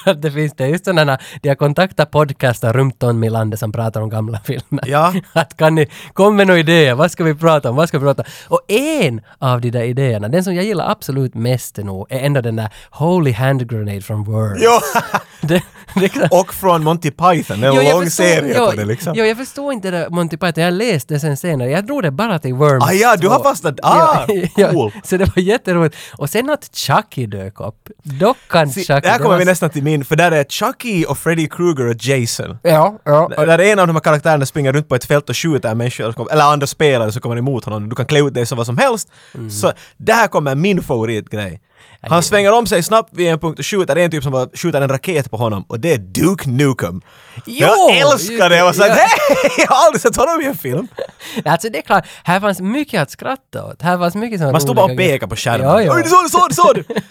att 0.05 0.21
det 0.21 0.31
finns 0.31 0.53
det. 0.53 0.67
Just 0.67 0.86
sådana, 0.86 1.17
de 1.41 1.49
har 1.49 1.55
kontaktat 1.55 2.12
podcaster 2.12 2.73
runt 2.73 3.03
om 3.03 3.23
i 3.23 3.29
landet 3.29 3.60
som 3.60 3.71
pratar 3.71 4.01
om 4.01 4.10
gamla 4.10 4.39
filmer. 4.39 4.84
Ja. 4.88 5.13
Att 5.34 5.57
kan 5.57 5.75
ni, 5.75 5.88
kom 6.13 6.36
med 6.36 6.47
några 6.47 6.60
idéer, 6.60 6.95
vad 6.95 7.12
ska 7.12 7.23
vi 7.23 7.36
prata 7.36 7.69
om, 7.69 7.75
vad 7.75 7.88
ska 7.88 7.99
vi 7.99 8.05
prata 8.05 8.21
om? 8.21 8.29
Och 8.47 8.71
en 8.71 9.21
av 9.39 9.62
de 9.62 9.71
där 9.71 9.84
idéerna, 9.84 10.27
den 10.27 10.43
som 10.43 10.55
jag 10.55 10.65
gillar 10.65 10.91
absolut 10.91 11.34
mest 11.34 11.77
nog, 11.77 12.07
är 12.10 12.19
ändå 12.19 12.41
den 12.41 12.55
där 12.55 12.69
Holy 12.91 13.31
Hand 13.31 13.69
Grenade 13.69 14.01
från 14.01 14.23
Word. 14.23 14.57
Det, 15.41 15.63
det, 15.96 16.28
Och 16.32 16.54
från 16.54 16.84
Monty 16.84 17.12
Python, 17.12 17.63
en 17.63 17.74
Jo, 17.76 17.91
lång 17.91 18.04
förstår- 18.06 18.24
serie 18.24 18.54
jo, 18.58 18.65
på 18.65 18.72
det 18.72 18.86
liksom. 18.86 19.13
Jo, 19.15 19.26
jag 19.26 19.38
förstår 19.38 19.74
inte 19.74 19.91
det 19.91 20.08
Monty 20.10 20.38
Python. 20.38 20.63
Jag 20.63 20.74
läste 20.74 21.13
det 21.13 21.20
sen 21.20 21.38
senare. 21.38 21.70
Jag 21.70 21.86
drog 21.86 22.04
det 22.04 22.12
bara 22.12 22.39
till 22.39 22.54
Worms 22.54 22.84
Ah, 22.84 22.91
ja, 22.91 23.15
du 23.15 23.28
har 23.28 23.38
2. 23.39 23.44
fastnat- 23.44 23.80
ah, 23.84 24.26
cool. 24.72 24.91
Så 25.04 25.17
det 25.17 25.26
var 25.36 25.44
jätteroligt. 25.44 25.96
Och 26.17 26.30
sen 26.30 26.50
att 26.50 26.70
Chucky 26.76 27.26
dök 27.26 27.60
upp. 27.60 27.89
Dockan 28.04 28.70
Se, 28.70 28.82
Chucky. 28.84 29.08
där 29.10 29.17
kommer 29.17 29.38
vi 29.38 29.46
nästan 29.46 29.70
till 29.70 29.84
min, 29.84 30.06
för 30.06 30.15
där 30.15 30.32
är 30.32 30.44
Chucky 30.44 31.06
och 31.06 31.17
Freddy 31.17 31.48
Krueger 31.48 31.88
och 31.88 31.96
Jason. 32.06 32.58
Ja, 32.63 33.00
ja. 33.06 33.28
Där 33.38 33.60
är 33.60 33.72
en 33.72 33.80
av 33.80 33.88
de 33.88 33.96
här 33.96 34.02
karaktärerna 34.02 34.46
springer 34.46 34.74
runt 34.74 34.89
på 34.89 34.96
ett 34.96 35.06
fält 35.06 35.30
och 35.30 35.38
skjuter 35.38 35.76
människor, 35.76 36.32
eller 36.32 36.44
andra 36.44 36.67
spelare 36.67 37.12
som 37.12 37.22
kommer 37.22 37.38
emot 37.38 37.65
honom. 37.65 37.89
Du 37.89 37.96
kan 37.96 38.06
klä 38.06 38.20
ut 38.20 38.34
dig 38.34 38.46
som 38.46 38.58
vad 38.58 38.65
som 38.65 38.78
helst. 38.78 39.10
Mm. 39.36 39.50
Så 39.50 39.72
där 39.98 40.28
kommer 40.28 40.56
min 40.56 40.84
favoritgrej. 40.84 41.62
Han 42.02 42.24
svänger 42.24 42.52
om 42.54 42.67
sig 42.67 42.84
snabbt 42.84 43.10
vid 43.13 43.28
en 43.28 43.39
punkt 43.39 43.60
och 43.60 43.65
skjuter 43.65 43.96
en 43.96 44.12
typ 44.12 44.24
som 44.24 44.32
bara 44.32 44.48
skjuter 44.54 44.82
en 44.82 44.89
raket 44.89 45.32
på 45.32 45.38
honom 45.38 45.65
och 45.67 45.80
det 45.80 45.94
är 45.94 45.98
Duke 45.98 46.50
Nukem. 46.50 47.02
Jo, 47.46 47.67
jag 47.67 47.98
älskar 47.98 48.50
det! 48.50 48.58
Jag 48.58 48.65
var 48.65 48.74
såhär 48.74 48.89
ja. 48.89 49.08
Jag 49.58 49.67
har 49.67 49.86
aldrig 49.86 50.02
sett 50.02 50.15
honom 50.15 50.41
i 50.41 50.46
en 50.46 50.56
film. 50.56 50.88
Alltså 51.46 51.70
det 51.70 51.78
är 51.78 51.82
klart, 51.82 52.06
här 52.24 52.39
fanns 52.39 52.60
mycket 52.62 53.02
att 53.02 53.12
skratta 53.12 53.65
åt. 53.65 53.82
Här 53.82 53.98
fanns 53.98 54.15
mycket 54.15 54.39
sådana 54.39 54.52
Man 54.52 54.62
står 54.62 54.74
bara 54.74 54.91
och 54.91 54.98
pekar 54.98 55.28
på 55.28 55.36
skärmen. 55.36 55.67
Ja, 55.67 55.82
ja. 55.82 55.94
Såg, 55.94 56.04
du 56.24 56.30
såg, 56.30 56.50
du 56.50 56.56
såg! 56.56 56.76
du! 56.76 56.84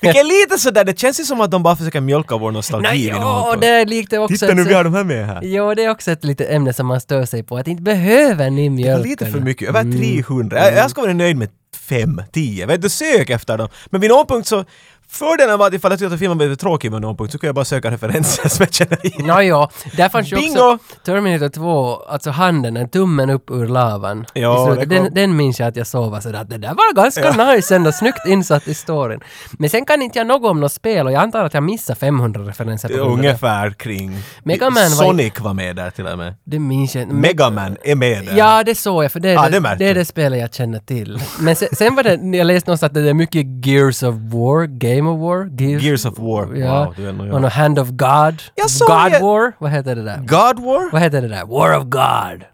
Vilket 0.00 0.20
är 0.20 0.24
lite 0.24 0.58
sådär, 0.58 0.84
det 0.84 0.98
känns 0.98 1.20
ju 1.20 1.24
som 1.24 1.40
att 1.40 1.50
de 1.50 1.62
bara 1.62 1.76
försöker 1.76 2.00
mjölka 2.00 2.36
vår 2.36 2.50
nostalgi 2.50 2.88
Nej, 2.88 3.06
ja, 3.06 3.56
det 3.60 3.66
är 3.66 3.86
lite 3.86 4.18
också... 4.18 4.34
Titta 4.46 4.54
nu, 4.54 4.64
vi 4.64 4.74
har 4.74 4.84
de 4.84 4.94
här 4.94 5.04
med 5.04 5.26
här. 5.26 5.40
Jo, 5.42 5.74
det 5.74 5.84
är 5.84 5.90
också 5.90 6.10
ett 6.10 6.24
litet 6.24 6.50
ämne 6.50 6.72
som 6.72 6.86
man 6.86 7.00
stör 7.00 7.24
sig 7.24 7.42
på. 7.42 7.56
Att 7.56 7.68
inte 7.68 7.82
behöver 7.82 8.50
ni 8.50 8.64
Det 8.64 8.70
mjölka. 8.70 8.98
var 8.98 9.04
lite 9.06 9.26
för 9.26 9.40
mycket, 9.40 9.68
över 9.68 9.80
Mm. 9.80 9.98
300. 9.98 10.58
Jag, 10.64 10.74
jag 10.76 10.90
ska 10.90 11.00
vara 11.02 11.12
nöjd 11.12 11.36
med 11.36 11.48
fem, 11.88 12.22
tio. 12.32 12.66
Vet 12.66 12.82
du, 12.82 12.88
sök 12.88 13.30
efter 13.30 13.58
dem. 13.58 13.68
Men 13.86 14.00
vid 14.00 14.10
någon 14.10 14.26
punkt 14.26 14.48
så, 14.48 14.64
Fördelen 15.08 15.58
var 15.58 15.66
att 15.66 15.74
ifall 15.74 15.90
jag 15.92 15.98
tyckte 15.98 16.14
att 16.14 16.20
filmen 16.20 16.38
blev 16.38 16.54
tråkig 16.54 16.92
vid 16.92 17.00
någon 17.00 17.16
punkt 17.16 17.32
så 17.32 17.38
kunde 17.38 17.48
jag 17.48 17.54
bara 17.54 17.64
söka 17.64 17.90
referenser 17.90 18.48
som 18.54 18.62
jag 18.64 18.74
känner 18.74 19.06
igen. 19.06 19.46
Ja, 19.48 19.70
där 19.96 20.08
fanns 20.08 20.32
ju 20.32 20.36
Bingo! 20.36 20.60
också 20.60 20.78
Terminator 21.04 21.48
2, 21.48 21.96
alltså 21.96 22.30
handen, 22.30 22.76
en 22.76 22.88
tummen 22.88 23.30
upp 23.30 23.50
ur 23.50 23.66
lavan. 23.66 24.26
Ja, 24.34 24.72
I 24.74 24.76
kom- 24.76 24.88
den, 24.88 25.14
den 25.14 25.36
minns 25.36 25.60
jag 25.60 25.68
att 25.68 25.76
jag 25.76 25.86
såg 25.86 26.10
var 26.10 26.20
sådär 26.20 26.38
att 26.40 26.50
det 26.50 26.58
där 26.58 26.68
var 26.74 26.94
ganska 26.94 27.44
nice 27.54 27.76
ändå, 27.76 27.92
snyggt 27.92 28.26
insatt 28.26 28.68
i 28.68 28.74
storyn. 28.74 29.20
Men 29.58 29.70
sen 29.70 29.84
kan 29.84 30.02
inte 30.02 30.18
jag 30.18 30.26
något 30.26 30.50
om 30.50 30.60
något 30.60 30.72
spel 30.72 31.06
och 31.06 31.12
jag 31.12 31.22
antar 31.22 31.44
att 31.44 31.54
jag 31.54 31.62
missade 31.62 31.98
500 31.98 32.40
referenser 32.42 32.88
på 32.88 32.94
det. 32.94 33.00
Ungefär 33.00 33.70
kring... 33.70 34.18
Mega 34.42 34.70
Man 34.70 34.82
var- 34.82 34.88
Sonic 34.90 35.40
var 35.40 35.54
med 35.54 35.76
där 35.76 35.90
till 35.90 36.06
och 36.06 36.18
med. 36.18 36.34
Det 36.44 36.58
minns 36.58 36.94
jag 36.94 37.02
inte. 37.02 37.14
Megaman 37.14 37.76
är 37.84 37.94
med 37.94 38.24
där. 38.26 38.36
Ja, 38.36 38.62
det 38.64 38.74
såg 38.74 39.04
jag, 39.04 39.12
för 39.12 39.20
det 39.20 39.30
är, 39.30 39.38
Ah, 39.38 39.48
det, 39.48 39.60
det 39.60 39.74
det, 39.78 39.84
är 39.84 39.88
jag. 39.88 39.96
det 39.96 40.04
spelet 40.04 40.40
jag 40.40 40.54
känner 40.54 40.78
till. 40.78 41.18
Men 41.40 41.56
sen, 41.56 41.68
sen 41.72 41.94
var 41.94 42.02
det, 42.02 42.36
jag 42.38 42.46
läste 42.46 42.70
någonstans 42.70 42.90
att 42.90 42.94
det 42.94 43.10
är 43.10 43.14
mycket 43.14 43.66
Gears 43.66 44.02
of 44.02 44.14
War, 44.14 44.66
Game 44.96 45.10
of 45.10 45.20
War? 45.20 45.50
Gears, 45.58 45.82
Gears 45.82 46.06
of 46.06 46.18
War. 46.18 46.54
Ja. 46.56 46.84
Wow, 46.84 46.94
du 46.96 47.08
är 47.08 47.12
nog 47.12 47.32
Och 47.32 47.40
någon 47.40 47.50
Hand 47.50 47.78
of 47.78 47.88
God. 47.88 48.42
Jag 48.54 48.70
såg 48.70 48.88
God 48.88 49.12
det. 49.12 49.18
War? 49.18 49.52
Vad 49.58 49.70
heter 49.70 49.94
det 49.96 50.02
där? 50.02 50.16
God 50.16 50.64
War? 50.64 50.92
Vad 50.92 51.02
heter 51.02 51.22
det 51.22 51.28
där? 51.28 51.44
War 51.44 51.78
of 51.78 51.84
God. 51.84 52.44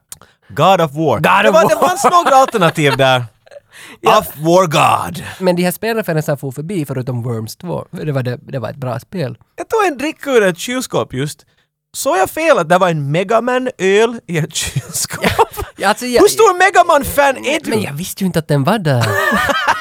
God 0.48 0.80
of 0.80 0.94
War. 0.94 1.14
God 1.14 1.22
det, 1.22 1.48
of 1.48 1.54
var, 1.54 1.62
War. 1.62 1.68
det 1.68 1.88
fanns 1.88 2.04
några 2.04 2.36
alternativ 2.36 2.96
där. 2.96 3.24
Of 4.18 4.36
War 4.36 4.66
God. 4.66 5.24
Men 5.38 5.56
de 5.56 5.62
här 5.62 5.70
spelreferenserna 5.70 6.36
for 6.36 6.50
förbi 6.52 6.84
förutom 6.86 7.22
Worms 7.22 7.56
2. 7.56 7.84
Det 7.90 8.12
var, 8.12 8.22
det, 8.22 8.38
det 8.42 8.58
var 8.58 8.70
ett 8.70 8.76
bra 8.76 9.00
spel. 9.00 9.38
Jag 9.56 9.68
tog 9.68 9.86
en 9.86 9.98
dricka 9.98 10.30
ur 10.30 10.42
ett 10.42 10.58
kylskåp 10.58 11.14
just. 11.14 11.46
Såg 11.92 12.18
jag 12.18 12.30
fel 12.30 12.58
att 12.58 12.68
det 12.68 12.78
var 12.78 12.88
en 12.88 13.10
Megaman-öl 13.10 14.20
i 14.26 14.38
ett 14.38 14.54
kylskåp? 14.54 15.24
Ja, 15.76 15.88
Alltså, 15.88 16.06
jag, 16.06 16.20
Hur 16.20 16.28
stor 16.28 16.58
Megaman-fan 16.58 17.36
är 17.36 17.60
du? 17.64 17.70
Men 17.70 17.82
jag 17.82 17.92
visste 17.92 18.24
ju 18.24 18.26
inte 18.26 18.38
att 18.38 18.48
den 18.48 18.64
var 18.64 18.78
där. 18.78 19.06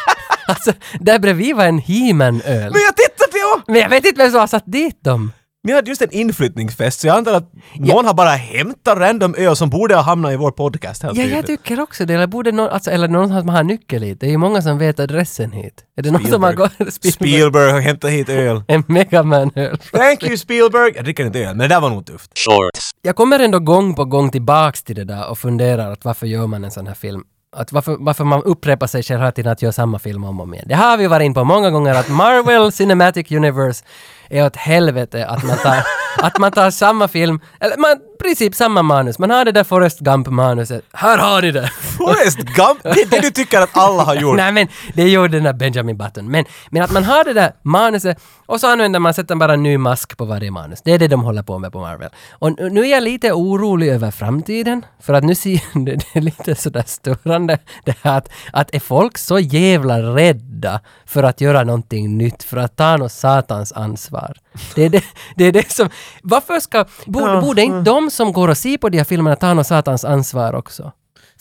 alltså, 0.49 0.71
där 0.99 1.19
bredvid 1.19 1.55
var 1.55 1.65
en 1.65 1.79
He-Man-öl. 1.79 2.71
Men 2.71 2.81
jag 2.81 2.95
tittade 2.95 3.37
ju! 3.37 3.61
Men 3.67 3.81
jag 3.81 3.89
vet 3.89 4.05
inte 4.05 4.17
vem 4.21 4.31
som 4.31 4.39
har 4.39 4.47
satt 4.47 4.63
dit 4.65 5.03
dem. 5.03 5.31
Vi 5.63 5.73
hade 5.73 5.89
just 5.89 6.01
en 6.01 6.11
inflyttningsfest 6.11 6.99
så 6.99 7.07
jag 7.07 7.17
antar 7.17 7.33
att 7.33 7.51
någon 7.75 8.05
har 8.05 8.13
bara 8.13 8.29
hämtat 8.29 8.97
random 8.97 9.35
öl 9.37 9.55
som 9.55 9.69
borde 9.69 9.95
ha 9.95 10.01
hamnat 10.01 10.31
i 10.31 10.35
vår 10.35 10.51
podcast 10.51 11.03
helt 11.03 11.17
Ja, 11.17 11.23
jag 11.23 11.45
tycker 11.47 11.79
också 11.79 12.05
det. 12.05 12.13
Eller, 12.13 12.27
borde 12.27 12.51
någon, 12.51 12.69
alltså, 12.69 12.91
eller 12.91 13.07
någon 13.07 13.29
som 13.29 13.49
har 13.49 13.63
nyckel 13.63 14.03
hit. 14.03 14.19
Det 14.19 14.25
är 14.25 14.29
ju 14.31 14.37
många 14.37 14.61
som 14.61 14.77
vet 14.77 14.99
adressen 14.99 15.51
hit. 15.51 15.83
Är 15.97 16.01
det 16.03 16.11
någon 16.11 16.27
som 16.27 16.43
har 16.43 16.51
Spielberg. 16.51 16.77
gått... 16.85 16.93
Spielberg. 16.93 17.11
Spielberg 17.11 17.71
har 17.71 17.79
hämtat 17.79 18.11
hit 18.11 18.29
öl. 18.29 18.63
En 18.67 18.83
Megaman-öl. 18.87 19.77
Thank 19.91 20.23
you 20.23 20.37
Spielberg! 20.37 20.91
Jag 20.95 21.03
dricker 21.03 21.25
inte 21.25 21.39
öl, 21.39 21.55
men 21.55 21.57
det 21.69 21.75
där 21.75 21.81
var 21.81 21.89
nog 21.89 22.05
tufft. 22.05 22.31
Shorts. 22.37 22.91
Jag 23.01 23.15
kommer 23.15 23.39
ändå 23.39 23.59
gång 23.59 23.95
på 23.95 24.05
gång 24.05 24.31
tillbaks 24.31 24.83
till 24.83 24.95
det 24.95 25.03
där 25.05 25.29
och 25.29 25.37
funderar 25.37 25.91
att 25.91 26.05
varför 26.05 26.27
gör 26.27 26.47
man 26.47 26.63
en 26.63 26.71
sån 26.71 26.87
här 26.87 26.93
film? 26.95 27.23
Att 27.51 27.71
varför, 27.71 27.97
varför 27.99 28.23
man 28.23 28.43
upprepar 28.43 28.87
sig 28.87 29.03
själv 29.03 29.19
hela 29.19 29.31
tiden 29.31 29.51
att 29.51 29.61
göra 29.61 29.71
samma 29.71 29.99
film 29.99 30.23
om 30.23 30.39
och 30.39 30.43
om 30.43 30.53
igen. 30.53 30.65
Det 30.67 30.75
har 30.75 30.97
vi 30.97 31.07
varit 31.07 31.25
in 31.25 31.33
på 31.33 31.43
många 31.43 31.69
gånger 31.69 31.95
att 31.95 32.09
Marvel 32.09 32.71
Cinematic 32.79 33.31
Universe 33.31 33.85
är 34.29 34.45
åt 34.45 34.55
helvete 34.55 35.25
att 35.27 35.43
man 35.43 35.57
tar, 35.57 35.77
att 36.21 36.37
man 36.37 36.51
tar 36.51 36.71
samma 36.71 37.07
film, 37.07 37.39
eller 37.59 37.77
man, 37.77 37.95
princip 38.19 38.55
samma 38.55 38.81
manus. 38.83 39.19
Man 39.19 39.29
har 39.29 39.45
det 39.45 39.51
där 39.51 39.63
Forrest 39.63 39.99
Gump-manuset. 39.99 40.81
Här 40.93 41.17
har 41.17 41.41
ni 41.41 41.51
det! 41.51 41.67
Forrest 41.97 42.37
Gump, 42.37 42.83
det 42.83 42.89
är 43.01 43.09
det 43.09 43.19
du 43.19 43.31
tycker 43.31 43.61
att 43.61 43.69
alla 43.77 44.03
har 44.03 44.15
gjort. 44.15 44.35
Nej 44.37 44.51
men 44.51 44.67
det 44.93 45.09
gjorde 45.09 45.27
den 45.37 45.43
där 45.43 45.53
Benjamin 45.53 45.97
Button. 45.97 46.31
Men, 46.31 46.45
men 46.69 46.83
att 46.83 46.91
man 46.91 47.03
har 47.03 47.23
det 47.23 47.33
där 47.33 47.51
manuset 47.61 48.17
och 48.45 48.59
så 48.59 48.67
använder 48.71 48.99
man, 48.99 49.13
sätter 49.13 49.35
bara 49.35 49.53
en 49.53 49.63
ny 49.63 49.77
mask 49.77 50.17
på 50.17 50.25
varje 50.25 50.51
manus. 50.51 50.81
Det 50.83 50.91
är 50.91 50.99
det 50.99 51.07
de 51.07 51.21
håller 51.23 51.43
på 51.43 51.57
med 51.59 51.71
på 51.71 51.79
Marvel. 51.79 52.09
Och 52.31 52.51
nu- 52.59 52.69
nu 52.69 52.81
är 52.81 52.91
jag 52.91 53.03
lite 53.03 53.31
orolig 53.31 53.87
över 53.89 54.11
framtiden. 54.11 54.85
För 55.01 55.13
att 55.13 55.23
nu 55.23 55.35
ser 55.35 55.61
det, 55.85 55.95
det 55.95 56.05
är 56.13 56.21
lite 56.21 56.55
sådär 56.55 56.83
störande 56.87 57.57
det 57.85 57.95
här 58.01 58.17
att, 58.17 58.29
att 58.53 58.75
är 58.75 58.79
folk 58.79 59.17
så 59.17 59.39
jävla 59.39 59.99
rädda 59.99 60.79
för 61.05 61.23
att 61.23 61.41
göra 61.41 61.63
någonting 61.63 62.17
nytt, 62.17 62.43
för 62.43 62.57
att 62.57 62.75
ta 62.75 62.97
något 62.97 63.11
satans 63.11 63.71
ansvar. 63.71 64.37
Det 64.75 64.85
är 64.85 64.89
det, 64.89 65.03
det, 65.35 65.43
är 65.45 65.51
det 65.51 65.71
som... 65.71 65.89
Varför 66.23 66.59
ska... 66.59 66.85
Borde, 67.05 67.41
borde 67.41 67.61
inte 67.61 67.91
de 67.91 68.08
som 68.11 68.33
går 68.33 68.47
och 68.47 68.57
ser 68.57 68.77
på 68.77 68.89
de 68.89 68.97
här 68.97 69.05
filmerna 69.05 69.35
ta 69.35 69.53
något 69.53 69.67
satans 69.67 70.05
ansvar 70.05 70.53
också? 70.53 70.91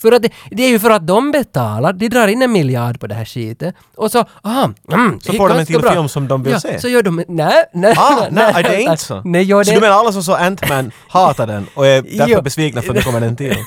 För 0.01 0.11
att 0.11 0.21
det, 0.21 0.29
det 0.51 0.63
är 0.63 0.69
ju 0.69 0.79
för 0.79 0.89
att 0.89 1.07
de 1.07 1.31
betalar, 1.31 1.93
de 1.93 2.09
drar 2.09 2.27
in 2.27 2.41
en 2.41 2.51
miljard 2.51 2.99
på 2.99 3.07
det 3.07 3.15
här 3.15 3.25
skitet. 3.25 3.75
Och 3.95 4.11
så, 4.11 4.25
aha, 4.43 4.71
mm, 4.91 5.19
Så 5.21 5.33
får 5.33 5.49
de 5.49 5.59
en 5.59 5.65
till 5.65 5.79
bra. 5.79 5.91
film 5.91 6.09
som 6.09 6.27
de 6.27 6.43
vill 6.43 6.53
ja, 6.53 6.59
se. 6.59 6.79
så 6.79 6.87
gör 6.87 7.03
de, 7.03 7.23
nej, 7.27 7.63
nej. 7.73 7.93
Ah, 7.97 8.27
nej, 8.31 8.53
det 8.53 8.59
är 8.59 8.63
nej, 8.63 8.81
inte 8.83 8.97
så. 9.03 9.21
Nej, 9.25 9.43
gör 9.43 9.63
Så 9.63 9.69
det. 9.71 9.75
du 9.77 9.81
menar 9.81 9.95
alla 9.95 10.11
som 10.11 10.23
såg 10.23 10.35
Ant-Man 10.39 10.91
hatar 11.07 11.47
den 11.47 11.67
och 11.75 11.87
är 11.87 12.01
därför 12.01 12.31
Jo. 12.31 12.41
besvikna 12.41 12.81
för 12.81 12.89
att 12.89 12.95
det 12.95 13.03
kommer 13.03 13.21
en 13.21 13.35
till? 13.35 13.55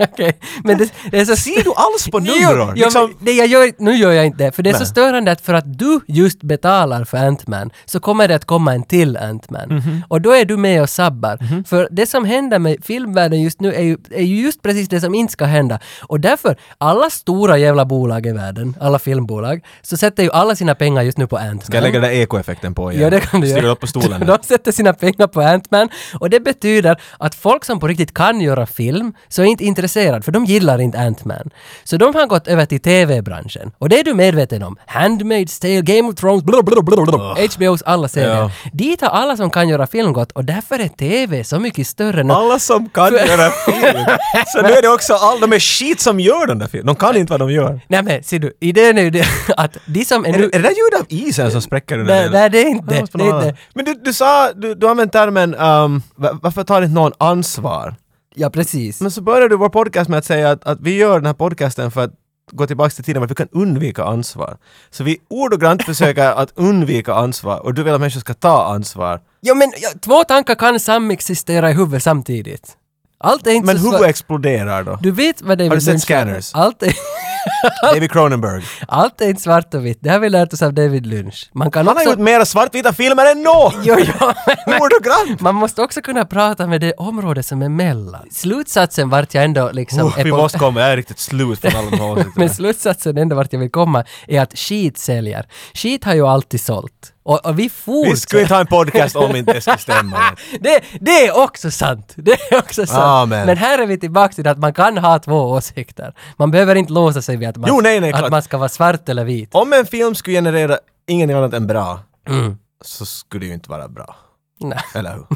Okej, 0.12 0.38
men 0.64 0.78
det, 0.78 0.92
det 1.10 1.20
är 1.20 1.24
så... 1.24 1.36
Ser 1.36 1.64
du 1.64 1.72
alls 1.76 2.08
på 2.10 2.20
jo, 2.22 2.72
Liksom, 2.74 3.14
det 3.20 3.32
jag 3.32 3.46
gör, 3.46 3.72
nu 3.78 3.94
gör 3.94 4.12
jag 4.12 4.26
inte 4.26 4.44
det, 4.44 4.52
för 4.52 4.62
det 4.62 4.70
är 4.70 4.74
så 4.74 4.78
Nej. 4.78 4.86
störande 4.86 5.32
att 5.32 5.40
för 5.40 5.54
att 5.54 5.78
du 5.78 6.00
just 6.06 6.42
betalar 6.42 7.04
för 7.04 7.18
Ant-Man 7.18 7.70
så 7.84 8.00
kommer 8.00 8.28
det 8.28 8.34
att 8.34 8.44
komma 8.44 8.74
en 8.74 8.82
till 8.82 9.16
Ant-Man. 9.16 9.68
Mhm. 9.68 10.02
Och 10.08 10.20
då 10.20 10.32
är 10.32 10.44
du 10.44 10.56
med 10.56 10.82
och 10.82 10.90
sabbar. 10.90 11.64
För 11.68 11.88
det 11.90 12.06
som 12.06 12.24
händer 12.24 12.58
med 12.58 12.76
filmvärlden 12.84 13.42
just 13.42 13.60
nu 13.60 13.74
är 13.74 13.82
ju, 13.82 13.96
är 14.10 14.22
ju 14.22 14.42
just 14.42 14.62
precis 14.62 14.88
det 14.88 15.00
som 15.00 15.14
inte 15.14 15.32
ska 15.32 15.44
hända. 15.44 15.78
Och 16.02 16.20
därför, 16.20 16.56
alla 16.78 17.10
stora 17.10 17.58
jävla 17.58 17.84
bolag 17.84 18.26
i 18.26 18.32
världen, 18.32 18.76
alla 18.80 18.98
filmbolag, 18.98 19.64
så 19.82 19.96
sätter 19.96 20.22
ju 20.22 20.30
alla 20.32 20.56
sina 20.56 20.74
pengar 20.74 21.02
just 21.02 21.18
nu 21.18 21.26
på 21.26 21.36
Ant-Man. 21.36 21.60
Ska 21.60 21.76
jag 21.76 21.82
lägga 21.82 22.00
den 22.00 22.10
där 22.10 22.16
ekoeffekten 22.16 22.74
på 22.74 22.92
igen? 22.92 23.02
Ja, 23.02 23.10
det 23.10 23.20
kan 23.20 23.40
du 23.40 23.48
göra. 23.48 23.68
upp 23.68 23.80
på 23.80 23.86
stolen. 23.86 24.20
De 24.26 24.38
sätter 24.42 24.72
sina 24.72 24.92
pengar 24.92 25.26
på 25.26 25.40
Ant-Man 25.40 25.88
och 26.20 26.30
det 26.30 26.40
betyder 26.40 27.00
att 27.18 27.34
folk 27.34 27.64
som 27.64 27.80
på 27.80 27.88
riktigt 27.88 28.14
kan 28.14 28.40
göra 28.40 28.66
film 28.66 29.12
så 29.28 29.42
är 29.42 29.46
inte 29.46 29.64
intresserade 29.64 29.89
intresserad, 29.96 30.24
för 30.24 30.32
de 30.32 30.44
gillar 30.44 30.80
inte 30.80 30.98
Ant-Man. 30.98 31.50
Så 31.84 31.96
de 31.96 32.14
har 32.14 32.26
gått 32.26 32.48
över 32.48 32.66
till 32.66 32.80
TV-branschen. 32.80 33.70
Och 33.78 33.88
det 33.88 34.00
är 34.00 34.04
du 34.04 34.14
medveten 34.14 34.62
om. 34.62 34.76
Handmaid's 34.88 35.60
Tale, 35.60 35.80
Game 35.82 36.08
of 36.08 36.14
Thrones, 36.14 36.44
blablabla, 36.44 37.34
HBOs 37.56 37.82
alla 37.82 38.08
serier. 38.08 38.34
Ja. 38.36 38.50
Dit 38.72 39.00
har 39.00 39.08
alla 39.08 39.36
som 39.36 39.50
kan 39.50 39.68
göra 39.68 39.86
film 39.86 40.12
gått 40.12 40.32
och 40.32 40.44
därför 40.44 40.78
är 40.78 40.88
TV 40.88 41.44
så 41.44 41.58
mycket 41.60 41.86
större 41.86 42.22
nu. 42.22 42.32
Alla 42.32 42.58
som 42.58 42.88
kan 42.88 43.12
göra 43.12 43.50
film. 43.50 44.04
Så 44.46 44.62
nu 44.62 44.68
är 44.68 44.82
det 44.82 44.88
också 44.88 45.14
all 45.14 45.40
de 45.40 45.52
är 45.52 45.58
skit 45.58 46.00
som 46.00 46.20
gör 46.20 46.46
den 46.46 46.58
där 46.58 46.66
filmen. 46.66 46.86
De 46.86 46.94
kan 46.96 47.16
inte 47.16 47.32
vad 47.32 47.40
de 47.40 47.50
gör. 47.52 47.80
Nej 47.88 48.02
men 48.02 48.22
ser 48.22 48.38
du, 48.38 48.52
idén 48.60 48.98
är 48.98 49.02
ju 49.02 49.10
det 49.10 49.24
att 49.56 49.76
de 49.86 50.04
som 50.04 50.24
är 50.24 50.28
Är 50.28 50.32
nu... 50.32 50.38
det, 50.48 50.56
är 50.56 50.62
det 50.62 50.68
där 50.68 50.70
ljud 50.70 51.00
av 51.00 51.06
isen 51.08 51.50
som 51.50 51.62
spräcker 51.62 51.96
den 51.98 52.06
Nej, 52.06 52.30
nej, 52.30 52.50
det 52.50 52.58
är 52.62 52.68
inte 52.68 52.88
det. 52.88 52.96
är 52.96 53.00
inte. 53.48 53.56
Men 53.74 53.84
du, 53.84 53.94
du 54.04 54.12
sa, 54.12 54.52
du, 54.52 54.74
du 54.74 54.88
använde 54.88 55.12
termen 55.12 55.54
um, 55.54 56.02
va- 56.16 56.38
varför 56.42 56.64
tar 56.64 56.82
inte 56.82 56.94
någon 56.94 57.12
ansvar? 57.18 57.94
Ja, 58.34 58.50
precis. 58.50 59.00
Men 59.00 59.10
så 59.10 59.20
började 59.22 59.48
du 59.48 59.56
vår 59.56 59.68
podcast 59.68 60.10
med 60.10 60.18
att 60.18 60.24
säga 60.24 60.50
att, 60.50 60.64
att 60.64 60.80
vi 60.80 60.96
gör 60.96 61.14
den 61.14 61.26
här 61.26 61.34
podcasten 61.34 61.90
för 61.90 62.04
att 62.04 62.12
gå 62.52 62.66
tillbaka 62.66 62.90
till 62.90 63.04
tiden 63.04 63.20
när 63.20 63.28
vi 63.28 63.34
kan 63.34 63.48
undvika 63.52 64.04
ansvar. 64.04 64.56
Så 64.90 65.04
vi 65.04 65.18
ordagrant 65.28 65.82
försöker 65.82 66.30
att 66.42 66.52
undvika 66.54 67.14
ansvar 67.14 67.58
och 67.58 67.74
du 67.74 67.82
vill 67.82 67.94
att 67.94 68.00
människor 68.00 68.20
ska 68.20 68.34
ta 68.34 68.64
ansvar. 68.64 69.20
Ja 69.40 69.54
men 69.54 69.72
ja, 69.76 69.88
två 70.00 70.24
tankar 70.24 70.54
kan 70.54 70.80
samexistera 70.80 71.70
i 71.70 71.72
huvudet 71.72 72.02
samtidigt. 72.02 72.76
Allt 73.18 73.46
är 73.46 73.50
inte 73.50 73.66
Men 73.66 73.78
så 73.78 73.84
huvudet 73.84 74.08
exploderar 74.08 74.82
då. 74.82 74.98
Du 75.02 75.10
vet 75.10 75.42
vad 75.42 75.58
David 75.58 75.70
Har 75.70 75.76
du 75.76 75.80
sett? 75.80 76.02
Scanners? 76.02 76.54
Allt 76.54 76.82
är, 76.82 76.94
David 77.82 78.10
Cronenberg. 78.12 78.62
allt 78.88 79.20
är 79.20 79.28
inte 79.28 79.42
svart 79.42 79.74
och 79.74 79.86
vitt. 79.86 79.98
Det 80.00 80.10
har 80.10 80.18
vi 80.18 80.28
lärt 80.28 80.52
oss 80.52 80.62
av 80.62 80.74
David 80.74 81.06
Lynch. 81.06 81.50
Man 81.54 81.70
kan 81.70 81.86
Han 81.86 81.96
har 81.96 82.02
också... 82.02 82.10
gjort 82.10 82.18
mera 82.18 82.44
svartvita 82.44 82.92
filmer 82.92 83.30
än 83.32 83.42
nå! 83.42 83.72
Jo, 83.82 83.96
jo, 83.98 84.32
men- 84.66 85.36
man 85.40 85.54
måste 85.54 85.82
också 85.82 86.00
kunna 86.02 86.24
prata 86.24 86.66
med 86.66 86.80
det 86.80 86.92
område 86.92 87.42
som 87.42 87.62
är 87.62 87.68
mellan. 87.68 88.26
Slutsatsen 88.32 89.08
vart 89.10 89.34
jag 89.34 89.44
ändå 89.44 89.70
liksom... 89.72 90.12
Är 90.16 90.24
vi 90.24 90.30
på- 90.30 90.36
måste 90.36 90.58
komma, 90.58 90.80
jag 90.80 90.90
är 90.92 90.96
riktigt 90.96 91.18
slut 91.18 91.60
från 91.60 91.76
alla 91.76 91.90
de 91.90 92.16
här. 92.16 92.26
Men 92.36 92.50
slutsatsen 92.50 93.18
ändå 93.18 93.36
vart 93.36 93.52
jag 93.52 93.60
vill 93.60 93.70
komma 93.70 94.04
är 94.28 94.40
att 94.40 94.58
skit 94.58 94.98
säljer. 94.98 95.46
Skit 95.74 96.04
har 96.04 96.14
ju 96.14 96.26
alltid 96.26 96.60
sålt. 96.60 97.12
Och, 97.22 97.46
och 97.46 97.58
vi 97.58 97.62
Vi 97.62 97.68
fortsätter... 97.68 98.16
skulle 98.16 98.42
inte 98.42 98.54
ha 98.54 98.60
en 98.60 98.66
podcast 98.66 99.16
om 99.16 99.36
inte 99.36 99.52
det 99.52 99.60
skulle 99.60 99.78
stämma. 99.78 100.18
det, 100.60 100.80
det 101.00 101.26
är 101.26 101.38
också 101.44 101.70
sant! 101.70 102.12
Det 102.16 102.32
är 102.32 102.58
också 102.58 102.86
sant. 102.86 102.98
Amen. 102.98 103.46
Men 103.46 103.56
här 103.56 103.78
är 103.78 103.86
vi 103.86 103.98
tillbaka 103.98 104.34
till 104.34 104.48
att 104.48 104.58
man 104.58 104.72
kan 104.74 104.98
ha 104.98 105.18
två 105.18 105.50
åsikter. 105.50 106.14
Man 106.36 106.50
behöver 106.50 106.74
inte 106.74 106.92
låsa 106.92 107.22
sig 107.22 107.29
vid 107.36 107.48
att 107.48 107.56
man, 107.56 107.68
Jo, 107.68 107.80
nej, 107.80 108.00
nej, 108.00 108.12
att 108.12 108.18
klart. 108.18 108.30
man 108.30 108.42
ska 108.42 108.58
vara 108.58 108.68
svart 108.68 109.08
eller 109.08 109.24
vit. 109.24 109.54
Om 109.54 109.72
en 109.72 109.86
film 109.86 110.14
skulle 110.14 110.36
generera 110.36 110.78
ingenting 111.06 111.36
annat 111.36 111.54
än 111.54 111.66
bra, 111.66 112.00
Mm. 112.28 112.56
så 112.84 113.06
skulle 113.06 113.40
det 113.44 113.46
ju 113.48 113.54
inte 113.54 113.70
vara 113.70 113.88
bra. 113.88 114.16
Nej. 114.62 114.78
Eller 114.94 115.12
hur? 115.14 115.26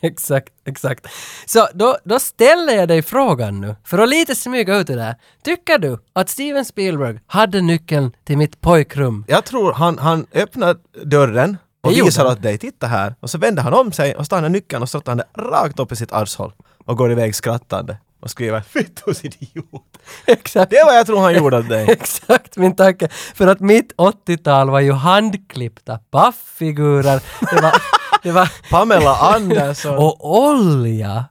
exakt, 0.02 0.48
exakt. 0.66 1.06
Så 1.46 1.68
då, 1.74 1.96
då 2.04 2.18
ställer 2.18 2.72
jag 2.76 2.88
dig 2.88 3.02
frågan 3.02 3.60
nu, 3.60 3.76
för 3.84 3.98
att 3.98 4.08
lite 4.08 4.34
smyga 4.34 4.76
ut 4.76 4.86
det 4.86 4.94
där. 4.94 5.14
Tycker 5.44 5.78
du 5.78 5.98
att 6.12 6.28
Steven 6.28 6.64
Spielberg 6.64 7.20
hade 7.26 7.60
nyckeln 7.60 8.12
till 8.24 8.38
mitt 8.38 8.60
pojkrum? 8.60 9.24
Jag 9.28 9.44
tror 9.44 9.72
han, 9.72 9.98
han 9.98 10.26
öppnar 10.32 10.76
dörren 11.04 11.56
och 11.82 11.90
Det 11.90 11.96
gjorde 11.96 12.08
visar 12.08 12.24
han. 12.24 12.32
åt 12.32 12.42
dig, 12.42 12.58
titta 12.58 12.86
här. 12.86 13.14
Och 13.20 13.30
så 13.30 13.38
vänder 13.38 13.62
han 13.62 13.74
om 13.74 13.92
sig 13.92 14.16
och 14.16 14.24
så 14.26 14.28
tar 14.28 14.42
han 14.42 14.52
nyckeln 14.52 14.82
och 14.82 14.88
han 15.10 15.16
det 15.16 15.24
rakt 15.42 15.78
upp 15.80 15.92
i 15.92 15.96
sitt 15.96 16.12
arshåll. 16.12 16.52
Och 16.84 16.96
går 16.96 17.12
iväg 17.12 17.34
skrattande. 17.34 17.96
Och 18.24 18.30
skriver 18.30 18.60
”Fittos 18.68 19.24
idiot”. 19.24 19.98
Exakt. 20.26 20.70
Det 20.70 20.82
vad 20.86 20.96
jag 20.98 21.06
tror 21.06 21.20
han 21.20 21.34
gjorde 21.34 21.58
åt 21.58 21.68
dig. 21.68 21.86
Exakt 21.90 22.56
min 22.56 22.76
tanke. 22.76 23.08
För 23.34 23.46
att 23.46 23.60
mitt 23.60 23.92
80-tal 23.96 24.70
var 24.70 24.80
ju 24.80 24.92
handklippta 24.92 25.98
pafffigurer. 26.10 27.20
Det 27.54 27.60
var, 27.62 27.74
det 28.22 28.32
var 28.32 28.52
Pamela 28.70 29.16
Andersson. 29.16 29.98
och 29.98 30.36
olja. 30.38 31.24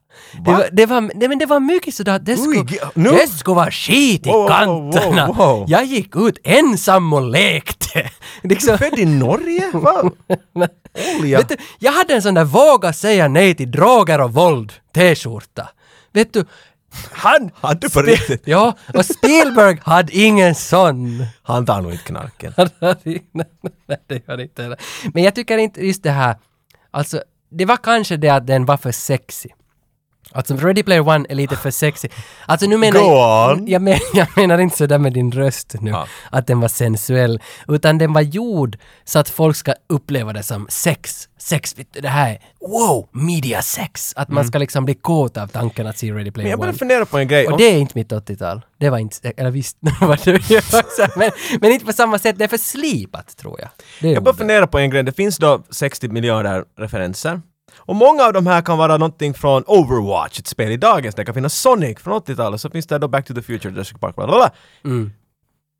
Det 0.45 0.51
Va? 0.51 0.57
var, 0.57 0.67
det, 0.71 0.85
var, 0.85 1.01
nej, 1.01 1.27
men 1.27 1.39
det 1.39 1.45
var 1.45 1.59
mycket 1.59 1.93
sådär 1.95 2.15
att 2.15 2.25
det 2.25 2.37
skulle, 2.37 3.27
skulle 3.27 3.55
vara 3.55 3.71
skit 3.71 4.27
i 4.27 4.29
Wow, 4.29 4.47
kanterna. 4.47 5.27
wow, 5.27 5.35
wow. 5.37 5.65
Jag 5.67 5.85
gick 5.85 6.15
ut 6.15 6.37
ensam 6.43 7.13
och 7.13 7.21
lekte. 7.29 8.09
Liksom, 8.43 8.77
Född 8.77 8.99
i 8.99 9.05
Norge? 9.05 9.71
Olja. 11.19 11.37
vet 11.37 11.49
du, 11.49 11.57
jag 11.79 11.91
hade 11.91 12.13
en 12.13 12.21
sån 12.21 12.33
där 12.33 12.43
våga 12.43 12.93
säga 12.93 13.27
nej 13.27 13.55
till 13.55 13.71
droger 13.71 14.21
och 14.21 14.33
våld 14.33 14.73
t-skjorta. 14.95 15.69
Vet 16.13 16.33
du, 16.33 16.45
han... 17.11 17.51
Hade 17.55 17.79
du 17.79 17.89
på 17.89 18.01
riktigt? 18.01 18.41
Ja, 18.45 18.75
och 18.93 19.05
Spielberg 19.05 19.79
hade 19.83 20.17
ingen 20.17 20.55
sån. 20.55 21.25
Han 21.43 21.65
tar 21.65 21.81
nog 21.81 21.91
inte 21.91 22.03
knarken. 22.03 22.53
Nej, 23.87 23.97
det 24.07 24.27
gör 24.27 24.41
inte 24.41 24.63
heller. 24.63 24.79
Men 25.13 25.23
jag 25.23 25.35
tycker 25.35 25.57
inte 25.57 25.85
just 25.85 26.03
det 26.03 26.11
här, 26.11 26.35
alltså 26.91 27.23
det 27.51 27.65
var 27.65 27.77
kanske 27.77 28.17
det 28.17 28.29
att 28.29 28.47
den 28.47 28.65
var 28.65 28.77
för 28.77 28.91
sexy. 28.91 29.49
Alltså 30.31 30.55
Ready 30.55 30.83
Player 30.83 31.07
One 31.07 31.25
är 31.29 31.35
lite 31.35 31.55
för 31.55 31.71
sexy. 31.71 32.07
Alltså 32.45 32.67
nu 32.67 32.77
menar 32.77 32.99
on. 32.99 33.67
jag, 33.67 33.81
men, 33.81 33.99
jag 34.13 34.27
menar 34.37 34.57
inte 34.57 34.77
sådär 34.77 34.97
med 34.97 35.13
din 35.13 35.31
röst 35.31 35.75
nu, 35.81 35.91
Ja. 35.91 36.07
att 36.31 36.47
den 36.47 36.59
var 36.59 36.67
sensuell, 36.67 37.41
utan 37.67 37.97
den 37.97 38.13
var 38.13 38.21
gjord 38.21 38.77
så 39.03 39.19
att 39.19 39.29
folk 39.29 39.55
ska 39.55 39.73
uppleva 39.89 40.33
det 40.33 40.43
som 40.43 40.67
sex. 40.69 41.29
Sex, 41.37 41.75
det 42.01 42.07
här 42.07 42.29
är 42.31 42.39
wow, 42.67 43.07
media 43.11 43.61
sex. 43.61 44.13
Att 44.15 44.29
man 44.29 44.45
ska 44.45 44.57
liksom 44.57 44.85
bli 44.85 44.93
kåt 44.93 45.37
av 45.37 45.47
tanken 45.47 45.87
att 45.87 45.97
se 45.97 46.11
Ready 46.11 46.19
Mm. 46.21 46.23
Men 46.25 46.33
Player 46.33 46.49
jag 46.49 46.59
One. 46.59 46.61
började 46.61 46.77
fundera 46.77 47.05
på 47.05 47.17
en 47.17 47.27
grej. 47.27 47.47
Och 47.47 47.57
det 47.57 47.63
är 47.63 47.77
inte 47.77 47.91
mitt 47.95 48.11
80-tal. 48.11 48.61
Det 48.79 48.89
var 48.89 48.97
inte, 48.97 49.31
eller 49.37 49.51
visst, 49.51 49.77
det 49.81 50.05
var 50.05 51.17
men, 51.19 51.31
men 51.61 51.71
inte 51.71 51.85
på 51.85 51.93
samma 51.93 52.19
sätt. 52.19 52.37
Det 52.37 52.43
är 52.43 52.47
för 52.47 52.57
slipat, 52.57 53.37
tror 53.37 53.59
jag. 53.61 54.11
Jag 54.13 54.23
bara 54.23 54.35
funderar 54.35 54.65
på 54.65 54.79
en 54.79 54.89
grej. 54.89 55.03
Det 55.03 55.11
finns 55.11 55.37
då 55.37 55.63
60 55.69 56.07
miljarder 56.07 56.63
referenser. 56.79 57.41
Och 57.85 57.95
många 57.95 58.23
av 58.23 58.33
de 58.33 58.47
här 58.47 58.61
kan 58.61 58.77
vara 58.77 58.97
någonting 58.97 59.33
från 59.33 59.63
Overwatch, 59.67 60.39
ett 60.39 60.47
spel 60.47 60.71
i 60.71 60.77
dagens. 60.77 61.15
Det 61.15 61.25
kan 61.25 61.33
finnas 61.33 61.59
Sonic 61.59 61.99
från 61.99 62.21
80-talet, 62.21 62.61
så 62.61 62.69
finns 62.69 62.87
det 62.87 62.97
då 62.97 63.07
Back 63.07 63.25
to 63.25 63.33
the 63.33 63.41
Future, 63.41 63.73
Jurassic 63.73 63.99
Park, 63.99 64.15
bla 64.15 64.27
bla 64.27 64.35
bla. 64.35 64.51
Mm. 64.91 65.11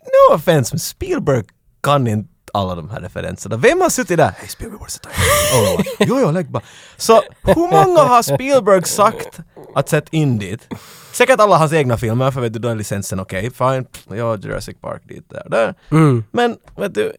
No 0.06 0.36
offense, 0.36 0.74
men 0.74 0.80
Spielberg 0.80 1.44
kan 1.82 2.08
inte 2.08 2.33
alla 2.54 2.76
de 2.76 2.90
här 2.90 3.02
referenserna. 3.02 3.58
Vem 3.58 3.82
har 3.82 3.90
suttit 3.90 4.18
där? 4.18 4.32
Hey 4.38 4.48
Spielberg, 4.48 4.80
what's 4.80 5.00
the 5.00 5.10
time? 5.10 5.62
Overwatch. 5.62 5.88
Jo, 6.00 6.20
jo, 6.22 6.32
lägg 6.32 6.52
bara. 6.52 6.64
Så 6.98 7.22
hur 7.42 7.86
många 7.86 8.00
har 8.00 8.22
Spielberg 8.22 8.84
sagt 8.84 9.40
att 9.76 9.90
sätta 9.90 10.08
in 10.12 10.40
dit? 10.40 10.68
Säkert 11.12 11.40
alla 11.40 11.58
hans 11.58 11.74
egna 11.74 11.98
filmer, 11.98 12.32
för 12.32 12.42
vet 12.42 12.54
du, 12.54 12.60
då 12.60 12.70
är 12.70 12.76
licensen 12.76 13.20
okej, 13.20 13.52
fine. 13.52 13.86
Ja, 14.18 14.38
Jurassic 14.38 14.78
Park 14.82 15.02
dit, 15.06 15.30
där, 15.30 15.50
där. 15.50 15.74
Mm. 15.92 16.24
Men 16.32 16.58
vet 16.78 16.96
du, 16.96 17.14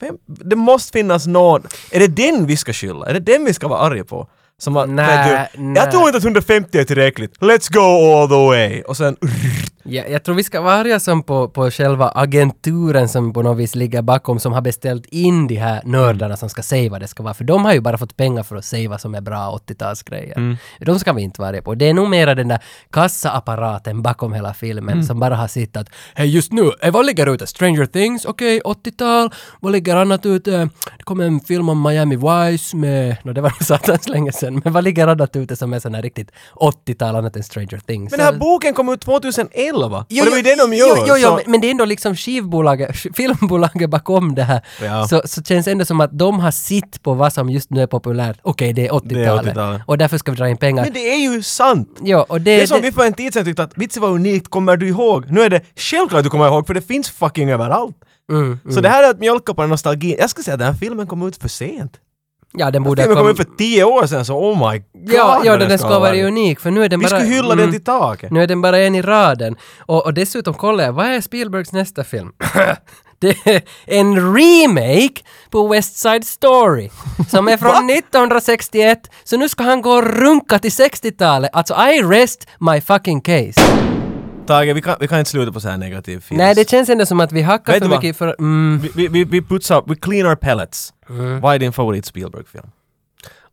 vem, 0.00 0.16
det 0.26 0.56
måste 0.56 0.98
finnas 0.98 1.26
någon. 1.26 1.62
Är 1.90 2.00
det 2.00 2.08
den 2.08 2.46
vi 2.46 2.56
ska 2.56 2.72
skylla? 2.72 3.06
Är 3.06 3.14
det 3.14 3.20
den 3.20 3.44
vi 3.44 3.54
ska 3.54 3.68
vara 3.68 3.80
arga 3.80 4.04
på? 4.04 4.28
Som 4.58 4.76
att, 4.76 4.88
vet 4.88 5.52
du, 5.52 5.74
jag 5.74 5.90
tror 5.90 6.06
inte 6.06 6.18
att 6.18 6.24
150 6.24 6.78
är 6.78 6.84
tillräckligt. 6.84 7.38
Let's 7.38 7.72
go 7.72 7.80
all 8.14 8.28
the 8.28 8.46
way! 8.46 8.82
Och 8.82 8.96
sen... 8.96 9.16
Ja, 9.84 10.02
jag 10.08 10.22
tror 10.24 10.34
vi 10.34 10.42
ska 10.44 10.60
vara 10.60 10.74
arga 10.74 11.00
som 11.00 11.22
på, 11.22 11.48
på 11.48 11.70
själva 11.70 12.08
agenturen 12.08 13.08
som 13.08 13.32
på 13.32 13.42
något 13.42 13.58
vis 13.58 13.74
ligger 13.74 14.02
bakom, 14.02 14.38
som 14.38 14.52
har 14.52 14.60
beställt 14.60 15.06
in 15.06 15.46
de 15.46 15.56
här 15.56 15.80
nördarna 15.84 16.36
som 16.36 16.48
ska 16.48 16.62
säga 16.62 16.90
vad 16.90 17.00
det 17.00 17.08
ska 17.08 17.22
vara. 17.22 17.34
För 17.34 17.44
de 17.44 17.64
har 17.64 17.72
ju 17.72 17.80
bara 17.80 17.98
fått 17.98 18.16
pengar 18.16 18.42
för 18.42 18.56
att 18.56 18.64
säga 18.64 18.88
vad 18.90 19.00
som 19.00 19.14
är 19.14 19.20
bra 19.20 19.58
80-talsgrejer. 19.66 20.36
Mm. 20.36 20.56
De 20.80 20.98
ska 20.98 21.12
vi 21.12 21.22
inte 21.22 21.40
vara 21.40 21.48
arga 21.48 21.62
på. 21.62 21.74
Det 21.74 21.88
är 21.88 21.94
nog 21.94 22.08
mera 22.10 22.34
den 22.34 22.48
där 22.48 22.58
kassaapparaten 22.90 24.02
bakom 24.02 24.32
hela 24.32 24.54
filmen 24.54 24.92
Mm. 24.94 25.02
som 25.06 25.20
bara 25.20 25.36
har 25.36 25.48
sett 25.48 25.76
att 25.76 25.88
hej 26.14 26.28
just 26.28 26.52
nu, 26.52 26.70
eh, 26.80 26.92
vad 26.92 27.06
ligger 27.06 27.34
ute? 27.34 27.46
Stranger 27.46 27.86
Things, 27.86 28.24
okej, 28.24 28.60
80-tal, 28.64 29.30
vad 29.60 29.72
ligger 29.72 29.96
annat 29.96 30.26
ute? 30.26 30.50
Det 30.98 31.04
kommer 31.04 31.24
en 31.24 31.40
film 31.40 31.68
om 31.68 31.82
Miami 31.82 32.16
Vice 32.16 32.76
med, 32.76 33.16
no, 33.22 33.32
det 33.32 33.40
var 33.40 33.50
nog 33.50 33.62
satans 33.66 34.08
länge 34.08 34.32
sedan, 34.32 34.60
men 34.64 34.72
vad 34.72 34.84
ligger 34.84 35.08
annat 35.08 35.36
ute 35.36 35.56
som 35.56 35.72
är 35.72 35.78
sån 35.78 35.94
här 35.94 36.02
riktigt 36.02 36.30
80-tal 36.54 37.16
annat 37.16 37.36
än 37.36 37.42
Stranger 37.42 37.80
Things? 37.86 38.10
Men 38.10 38.18
den 38.18 38.26
här 38.26 38.38
boken 38.40 38.74
kom 38.74 38.88
ut 38.88 39.04
2011! 39.72 40.06
Jo, 40.08 40.20
och 40.20 40.24
det 40.24 40.30
var 40.30 40.36
ju 40.36 40.42
det 40.42 40.56
de 40.56 40.72
gör! 40.74 40.86
Jo, 40.96 41.04
jo, 41.08 41.14
jo 41.18 41.28
så- 41.28 41.40
men, 41.50 41.60
det 41.60 41.66
är 41.66 41.70
ändå 41.70 41.84
liksom 41.84 42.16
skivbolaget, 42.16 42.96
filmbolaget 43.16 43.90
bakom 43.90 44.34
det 44.34 44.42
här. 44.42 44.60
Ja. 44.82 45.08
Så, 45.08 45.22
så 45.24 45.42
känns 45.42 45.64
det 45.64 45.70
ändå 45.72 45.84
som 45.84 46.00
att 46.00 46.18
de 46.18 46.40
har 46.40 46.50
sitt 46.50 47.02
på 47.02 47.14
vad 47.14 47.32
som 47.32 47.50
just 47.50 47.70
nu 47.70 47.82
är 47.82 47.86
populärt. 47.86 48.38
Okej, 48.42 48.72
det 48.72 48.86
är 48.86 48.90
80-talet. 48.92 49.46
80-talet. 49.54 49.82
och 49.86 49.98
därför 49.98 50.18
ska 50.18 50.30
vi 50.30 50.36
dra 50.36 50.48
in 50.48 50.56
pengar. 50.56 50.82
Men 50.84 50.92
det 50.92 51.12
är 51.14 51.18
ju 51.32 51.42
sant! 51.42 51.98
Jo, 52.02 52.18
och 52.28 52.40
det, 52.40 52.56
Det 52.56 52.62
är 52.62 52.66
som 52.66 52.76
det, 52.80 52.82
vi 52.86 52.92
för 52.92 53.04
en 53.06 53.12
tid 53.12 53.32
sedan 53.34 53.44
tyckte 53.44 53.62
att 53.62 53.72
vitsen 53.78 54.02
var 54.02 54.08
unikt, 54.10 54.48
kommer 54.48 54.76
du 54.76 54.88
ihåg? 54.88 55.30
Nu 55.30 55.40
är 55.42 55.50
det 55.50 55.60
självklart 55.76 56.24
du 56.24 56.30
kommer 56.30 56.46
ihåg 56.46 56.66
för 56.66 56.74
det 56.74 56.82
finns 56.82 57.10
fucking 57.10 57.50
överallt. 57.50 57.96
mm, 58.32 58.58
Så 58.70 58.80
det 58.80 58.88
här 58.88 59.04
är 59.04 59.10
att 59.10 59.20
mjölka 59.20 59.54
på 59.54 59.66
nostalgin. 59.66 60.16
Jag 60.18 60.30
skulle 60.30 60.44
säga 60.44 60.54
att 60.54 60.58
den 60.60 60.68
här 60.72 60.78
filmen 60.80 61.06
kom 61.06 61.28
ut 61.28 61.36
för 61.36 61.48
sent. 61.48 61.92
Ja, 62.52 62.70
den 62.70 62.82
borde 62.82 63.02
Filmen 63.02 63.18
kom 63.18 63.28
ut 63.28 63.36
för 63.36 63.46
tio 63.58 63.84
år 63.84 64.06
sedan 64.06 64.24
så 64.24 64.38
oh 64.38 64.70
my 64.72 64.78
god! 64.78 65.12
Ja, 65.14 65.40
ja 65.44 65.50
vad 65.56 65.68
den 65.68 65.78
ska 65.78 65.88
vara 65.88 65.98
varit. 65.98 66.24
unik, 66.24 66.60
för 66.60 66.70
nu 66.70 66.84
är 66.84 66.88
den 66.88 67.00
Vi 67.00 67.06
bara... 67.06 67.20
skulle 67.20 67.34
hylla 67.34 67.52
mm, 67.52 67.58
den 67.58 67.70
till 67.72 67.84
taket. 67.84 68.30
Nu 68.30 68.42
är 68.42 68.46
den 68.46 68.62
bara 68.62 68.78
en 68.78 68.94
i 68.94 69.02
raden. 69.02 69.56
Och, 69.78 70.04
och 70.04 70.14
dessutom 70.14 70.54
kollar 70.54 70.84
jag, 70.84 70.92
vad 70.92 71.06
är 71.06 71.20
Spielbergs 71.20 71.72
nästa 71.72 72.04
film? 72.04 72.32
det 73.18 73.46
är 73.46 73.62
en 73.86 74.36
remake 74.36 75.22
på 75.50 75.68
West 75.68 75.96
Side 75.96 76.26
Story, 76.26 76.90
som 77.28 77.48
är 77.48 77.56
från 77.56 77.90
1961. 77.90 79.10
Så 79.24 79.36
nu 79.36 79.48
ska 79.48 79.64
han 79.64 79.82
gå 79.82 79.90
och 79.90 80.04
runka 80.04 80.58
till 80.58 80.70
60-talet. 80.70 81.50
Alltså, 81.52 81.74
I 81.74 82.02
rest 82.02 82.46
my 82.58 82.80
fucking 82.80 83.20
case. 83.20 83.91
Tage, 84.46 84.74
vi 84.74 84.82
kan, 84.82 84.96
vi 85.00 85.08
kan 85.08 85.18
inte 85.18 85.30
sluta 85.30 85.52
på 85.52 85.60
så 85.60 85.68
här 85.68 85.76
negativ 85.76 86.20
film. 86.20 86.38
Nej, 86.38 86.54
det 86.54 86.70
känns 86.70 86.88
ändå 86.88 87.06
som 87.06 87.20
att 87.20 87.32
vi 87.32 87.42
hackar 87.42 87.72
Vet 87.72 87.82
för 87.82 87.88
mycket 87.90 88.16
för... 88.16 88.36
Mm, 88.38 88.80
Vi, 88.94 89.08
vi, 89.08 89.24
vi, 89.24 89.42
putsar, 89.42 89.82
vi 89.86 89.96
clean 89.96 90.26
our 90.26 90.34
pellets. 90.36 90.92
Vad 91.42 91.54
är 91.54 91.58
din 91.58 91.72
favorit 91.72 92.06
Spielberg-film? 92.06 92.66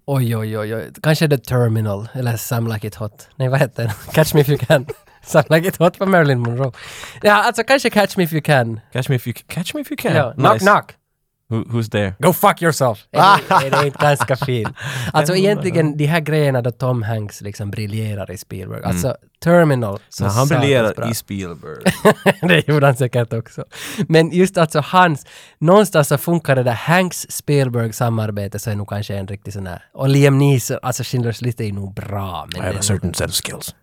oj, 0.05 0.35
oj, 0.37 0.57
oj, 0.57 0.75
oj. 0.75 0.91
Kanske 1.03 1.27
The 1.29 1.37
Terminal, 1.37 2.07
eller 2.13 2.37
Some 2.37 2.73
Like 2.73 2.87
It 2.87 2.95
Hot. 2.95 3.27
Nej, 3.35 3.49
vad 3.49 3.59
heter 3.59 3.83
den? 3.83 3.91
Catch 4.13 4.33
Me 4.33 4.41
If 4.41 4.49
You 4.49 4.57
Can. 4.57 4.85
Samlaget 5.23 5.81
åt 5.81 5.97
på 5.99 6.05
Marilyn 6.05 6.39
Monroe. 6.39 6.71
Ja, 7.21 7.33
alltså 7.33 7.63
kanske 7.63 7.89
Catch 7.89 8.17
Me 8.17 8.23
If 8.23 8.33
You 8.33 8.41
Can. 8.41 8.79
Catch 8.93 9.09
me 9.09 9.15
if 9.15 9.27
you, 9.27 9.33
catch 9.47 9.73
me 9.73 9.81
if 9.81 9.91
you 9.91 9.97
can. 9.97 10.15
Ja, 10.15 10.33
knock 10.33 10.53
Nice. 10.53 10.65
knock. 10.65 10.93
Who, 11.51 11.63
who's 11.63 11.89
there? 11.89 12.13
Go 12.19 12.33
fuck 12.33 12.61
yourself! 12.61 13.07
Är 13.11 13.17
det, 13.19 13.55
är 13.67 13.71
det 13.81 13.85
inte 13.85 13.99
ganska 14.01 14.35
fin? 14.35 14.67
Alltså 15.13 15.35
egentligen 15.35 15.97
de 15.97 16.05
här 16.05 16.19
grejerna 16.19 16.61
då 16.61 16.71
Tom 16.71 17.03
Hanks 17.03 17.41
liksom 17.41 17.71
briljerar 17.71 18.31
i 18.31 18.37
Spielberg. 18.37 18.83
Alltså 18.83 19.17
Terminal. 19.43 19.99
Så 20.09 20.23
Mm. 20.23 20.35
Han 20.35 20.47
briljerar 20.47 21.11
i 21.11 21.13
Spielberg. 21.15 21.83
det 22.41 22.67
gjorde 22.67 22.85
han 22.85 22.95
säkert 22.95 23.33
också. 23.33 23.65
Men 24.07 24.31
just 24.31 24.57
alltså 24.57 24.79
hans, 24.79 25.25
någonstans 25.59 26.07
så 26.07 26.17
funkar 26.17 26.55
det 26.55 26.63
där 26.63 26.73
Hanks-Spielberg-samarbete 26.73 28.59
så 28.59 28.69
är 28.69 28.75
nog 28.75 28.89
kanske 28.89 29.15
en 29.15 29.27
riktig 29.27 29.53
sån 29.53 29.67
här, 29.67 29.83
och 29.93 30.09
Liam 30.09 30.37
Neeson, 30.37 30.77
alltså 30.81 31.03
Schindler's 31.03 31.43
list 31.43 31.61
är 31.61 31.73
nog 31.73 31.93
bra. 31.93 32.47
Men 32.53 32.61
I 32.61 32.65
have 32.65 32.79
a 32.79 32.81
certain 32.81 33.13
set 33.13 33.29
of 33.29 33.35
skills. 33.35 33.75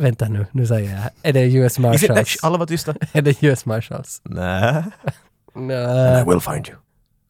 vänta 0.00 0.28
nu, 0.28 0.46
nu 0.52 0.66
säger 0.66 0.90
jag, 0.94 1.10
är 1.22 1.32
det 1.32 1.54
US 1.54 1.78
Marshals? 1.78 2.36
alla 2.42 2.58
var 2.58 2.66
tysta. 2.66 2.94
är 3.12 3.22
det 3.22 3.42
US 3.42 3.66
Marshals? 3.66 4.20
Nej. 4.24 4.84
Nä. 5.54 6.20
I 6.20 6.24
will 6.24 6.40
find 6.40 6.68
you. 6.68 6.78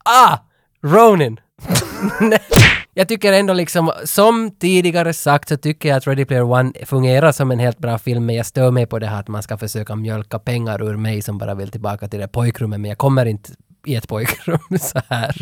Ah! 0.05 0.39
Ronin! 0.83 1.41
Jag 2.95 3.09
tycker 3.09 3.33
ändå 3.33 3.53
liksom, 3.55 3.93
som 4.05 4.51
tidigare 4.51 5.13
sagt 5.13 5.49
så 5.49 5.57
tycker 5.57 5.89
jag 5.89 5.97
att 5.97 6.07
Ready 6.07 6.25
Player 6.25 6.43
One 6.43 6.73
fungerar 6.87 7.33
som 7.33 7.51
en 7.51 7.59
helt 7.59 7.79
bra 7.79 7.99
film, 7.99 8.27
men 8.27 8.35
jag 8.35 8.47
stör 8.47 8.71
mig 8.71 8.87
på 8.87 8.99
det 8.99 9.07
här 9.07 9.21
att 9.21 9.29
man 9.29 9.43
ska 9.43 9.59
försöka 9.59 9.97
mjölka 9.97 10.39
pengar 10.39 10.83
ur 10.83 10.97
mig 10.97 11.23
som 11.23 11.39
bara 11.39 11.55
vill 11.55 11.71
tillbaka 11.71 12.09
till 12.09 12.21
det 12.21 12.29
pojkrummet, 12.29 12.81
men 12.81 12.89
jag 12.89 12.99
kommer 12.99 13.27
inte 13.27 13.53
i 13.87 13.95
ett 13.95 14.09
pojkrum 14.09 14.59
så 14.81 15.01
här. 15.09 15.37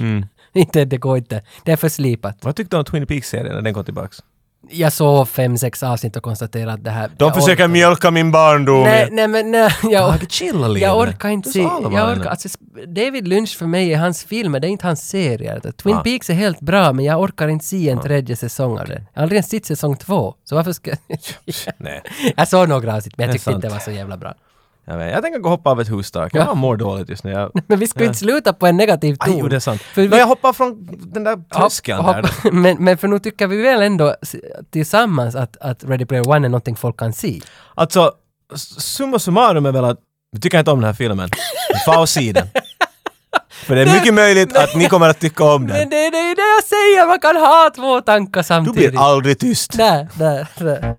Inte, 0.53 0.85
det 0.85 0.97
går 0.97 1.19
inte. 1.19 1.43
Det 1.65 1.73
är 1.73 1.77
för 1.77 1.89
slipat. 1.89 2.39
Vad 2.41 2.57
tyckte 2.57 2.77
du 2.77 2.79
om 2.79 2.85
Twin 2.85 3.07
Peaks-serien 3.07 3.55
när 3.55 3.63
den 3.63 3.75
kom 3.75 3.85
tillbaks? 3.85 4.23
Jag 4.71 4.93
såg 4.93 5.29
fem, 5.29 5.59
sex 5.59 5.83
avsnitt 5.83 6.17
och 6.17 6.23
konstaterade 6.23 6.73
att 6.73 6.85
det 6.85 6.91
här... 6.91 7.11
De 7.17 7.33
försöker 7.35 7.65
orkar- 7.65 7.69
mjölka 7.69 8.11
min 8.11 8.31
barndom. 8.33 8.83
Nej, 8.83 9.09
nej 9.13 9.29
men 9.29 9.51
nej, 9.51 9.71
jag, 9.83 9.93
Ja, 9.93 10.15
chilla 10.29 10.69
lite. 10.69 10.85
jag 10.87 10.99
orkar 10.99 11.29
inte 11.29 11.51
se... 11.51 11.61
Jag 11.93 12.19
orkar, 12.19 12.31
alltså, 12.31 12.49
David 12.87 13.29
Lynch 13.29 13.57
för 13.59 13.67
mig 13.67 13.93
är 13.95 13.99
hans 13.99 14.25
filmer, 14.25 14.61
det 14.61 14.67
är 14.67 14.71
inte 14.71 14.87
hans 14.87 15.09
serier. 15.09 15.73
Twin 15.83 15.95
Ah. 15.97 16.01
Peaks 16.03 16.31
är 16.31 16.35
helt 16.35 16.61
bra, 16.61 16.93
men 16.93 17.05
jag 17.05 17.21
orkar 17.21 17.49
inte 17.49 17.65
se 17.65 17.89
en 17.91 18.01
tredje 18.01 18.37
säsong 18.37 18.79
av 18.79 18.87
det. 18.87 19.03
Jag 19.13 19.21
har 19.21 19.23
aldrig 19.23 19.37
ens 19.37 19.51
sett 19.51 19.67
säsong 19.67 19.97
två, 19.97 20.35
så 20.45 20.55
varför 20.55 20.73
ska... 20.73 20.91
Nej. 21.79 22.03
jag 22.37 22.49
såg 22.49 22.69
några 22.69 22.97
avsnitt, 22.97 23.19
men 23.19 23.27
jag 23.27 23.33
tyckte 23.35 23.51
inte 23.51 23.69
det 23.69 23.73
var 23.75 23.81
så 23.81 23.91
jävla 23.91 24.17
bra. 24.17 24.35
Jag, 24.89 24.97
vet, 24.99 25.13
jag 25.13 25.23
tänker 25.23 25.39
gå 25.39 25.45
och 25.49 25.51
hoppa 25.51 25.71
av 25.71 25.81
ett 25.81 25.91
hustak. 25.91 26.35
Jag 26.35 26.47
Ja. 26.47 26.55
mår 26.55 26.77
dåligt 26.77 27.09
just 27.09 27.25
nu. 27.25 27.31
Jag, 27.31 27.51
Men 27.67 27.79
vi 27.79 27.87
ska 27.87 28.01
Ja. 28.01 28.07
inte 28.07 28.19
sluta 28.19 28.53
på 28.53 28.67
en 28.67 28.77
negativ 28.77 29.15
ton. 29.17 29.33
Aj, 29.35 29.39
jo, 29.41 29.49
det 29.49 29.57
är 29.57 29.61
sant. 29.61 29.83
För 29.83 30.03
vi- 30.03 30.09
Men 30.09 30.19
jag 30.19 30.27
hoppar 30.27 30.53
från 30.53 30.89
den 31.13 31.25
där 31.25 31.37
tröskeln 31.55 32.01
Hopp- 32.01 32.15
där. 32.17 32.23
hopp- 32.23 32.53
men, 32.53 32.77
men 32.85 32.99
för 32.99 33.09
nu 33.09 33.19
tycker 33.19 33.47
vi 33.47 33.63
väl 33.63 33.83
ändå 33.83 34.15
tillsammans 34.73 35.35
att, 35.35 35.57
att 35.61 35.85
Ready 35.85 36.05
Player 36.07 36.29
One 36.29 36.47
är 36.47 36.51
någonting 36.51 36.77
folk 36.77 36.97
kan 36.99 37.13
se. 37.13 37.41
Alltså, 37.75 38.13
summa 38.79 39.19
summarum 39.19 39.67
är 39.67 39.73
väl 39.73 39.85
att 39.85 39.99
vi 40.33 40.41
tycker 40.41 40.59
inte 40.59 40.71
om 40.71 40.81
den 40.81 40.87
här 40.87 40.95
filmen. 40.95 41.31
Få 41.85 42.01
och 42.01 42.09
se 42.09 42.33
den. 42.33 42.47
För 43.51 43.75
det 43.75 43.83
är 43.83 43.87
mycket 43.95 44.15
möjligt 44.15 44.57
att 44.57 44.75
ni 44.77 44.89
kommer 44.89 45.09
att 45.09 45.19
tycka 45.21 45.45
om 45.45 45.63
Men 45.63 45.71
den. 45.79 45.89
det, 45.91 46.11
det 46.11 46.19
är 46.19 46.37
det 46.37 46.43
jag 46.57 46.65
säger, 46.65 47.07
man 47.07 47.19
kan 47.21 47.37
ha 47.37 47.71
två 47.77 48.01
tankar 48.01 48.41
Du 48.41 48.45
samtidigt. 48.45 48.91
blir 48.91 49.01
aldrig 49.01 49.39
tyst. 49.39 49.73
Där, 49.77 50.09
där, 50.19 50.47
där. 50.59 50.95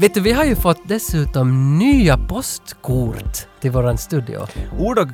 Vet 0.00 0.14
du, 0.14 0.20
vi 0.20 0.32
har 0.32 0.44
ju 0.44 0.56
fått 0.56 0.78
dessutom 0.88 1.78
nya 1.78 2.16
postkort 2.18 3.46
till 3.60 3.70
våran 3.70 3.98
studio. 3.98 4.46
Ord 4.78 4.98
och, 4.98 5.08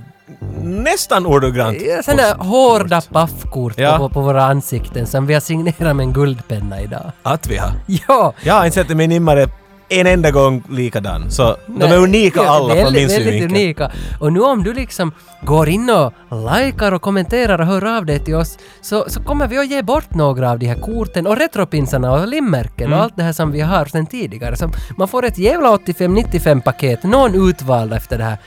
nästan 0.62 1.26
ordagrant. 1.26 1.78
Ja, 1.82 2.02
Sådana 2.02 2.34
hårda 2.44 3.00
paffkort 3.00 3.74
Ja. 3.78 3.98
på, 3.98 4.08
på 4.08 4.20
våra 4.20 4.44
ansikten 4.44 5.06
som 5.06 5.26
vi 5.26 5.34
har 5.34 5.40
signerat 5.40 5.96
med 5.96 6.00
en 6.00 6.12
guldpenna 6.12 6.80
idag. 6.80 7.12
Att 7.22 7.46
vi 7.46 7.56
har. 7.56 7.70
Ja! 8.08 8.32
Jag 8.42 8.54
har 8.54 8.64
inte 8.66 8.74
sett 8.74 8.96
min 8.96 9.08
nimmare 9.10 9.48
en 9.88 10.06
enda 10.06 10.30
gång 10.30 10.62
likadan. 10.70 11.30
Så 11.30 11.56
de 11.66 11.82
är 11.84 11.88
Nej, 11.88 11.98
unika 11.98 12.40
ja, 12.42 12.50
alla 12.50 12.74
från 12.74 12.76
väldigt, 12.84 12.94
min 12.94 13.08
väldigt 13.08 13.32
synvinkel. 13.32 13.50
unika. 13.56 13.90
Och 14.20 14.32
nu 14.32 14.40
om 14.40 14.62
du 14.64 14.72
liksom 14.74 15.12
går 15.42 15.68
in 15.68 15.90
och 15.90 16.12
likar 16.64 16.92
och 16.92 17.02
kommenterar 17.02 17.60
och 17.60 17.66
hör 17.66 17.96
av 17.96 18.06
dig 18.06 18.18
till 18.18 18.34
oss 18.34 18.58
så, 18.82 19.04
så 19.08 19.22
kommer 19.22 19.48
vi 19.48 19.58
att 19.58 19.70
ge 19.70 19.82
bort 19.82 20.14
några 20.14 20.50
av 20.50 20.58
de 20.58 20.66
här 20.66 20.80
korten 20.80 21.26
och 21.26 21.36
retropinsarna 21.36 22.12
och 22.12 22.28
limmärken 22.28 22.86
Mm. 22.86 22.98
och 22.98 23.04
allt 23.04 23.16
det 23.16 23.22
här 23.22 23.32
som 23.32 23.52
vi 23.52 23.60
har 23.60 23.84
sedan 23.84 24.06
tidigare. 24.06 24.56
Så 24.56 24.70
man 24.96 25.08
får 25.08 25.24
ett 25.24 25.38
jävla 25.38 25.76
85-95 25.76 26.60
paket, 26.62 27.02
någon 27.02 27.48
utvald 27.48 27.92
efter 27.92 28.18
det 28.18 28.24
här 28.24 28.38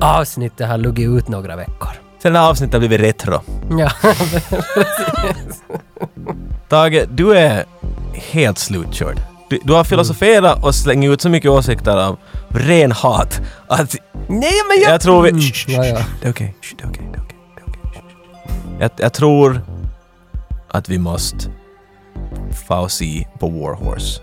avsnittet 0.00 0.68
har 0.68 0.78
luggit 0.78 1.08
ut 1.08 1.28
några 1.28 1.56
veckor. 1.56 1.88
Sen 2.22 2.34
har 2.34 2.50
avsnittet 2.50 2.80
blivit 2.80 3.00
retro. 3.00 3.40
Ja, 3.78 3.90
Tage, 6.68 7.04
du 7.10 7.36
är 7.38 7.64
helt 8.14 8.58
slutkörd. 8.58 9.16
Du, 9.52 9.58
du 9.64 9.72
har 9.72 9.84
filosoferat 9.84 10.64
och 10.64 10.74
slängt 10.74 11.04
ut 11.04 11.20
så 11.20 11.28
mycket 11.28 11.50
åsikter 11.50 11.96
av 11.96 12.18
ren 12.48 12.92
hat 12.92 13.40
att 13.68 13.96
Nej 14.28 14.52
men 14.68 14.80
jag... 14.82 14.92
jag 14.92 15.00
tror 15.00 15.22
vi... 15.22 15.28
Mm, 15.28 15.40
Shh, 15.40 15.52
shh, 15.52 15.72
ja, 15.72 15.82
Det 16.20 16.26
är 16.28 16.30
okej, 16.32 16.54
shh, 16.62 16.74
det 16.78 16.84
är 16.84 16.88
okej, 16.88 17.08
det 17.12 17.18
är 17.18 17.22
okej, 17.22 17.38
det 17.56 17.60
är 17.60 17.66
okej. 17.68 18.02
Jag, 18.80 18.90
jag 18.96 19.12
tror 19.12 19.60
att 20.68 20.88
vi 20.88 20.98
måste 20.98 21.36
få 22.68 22.88
se 22.88 23.26
på 23.40 23.48
War 23.48 23.74
Horse. 23.74 24.20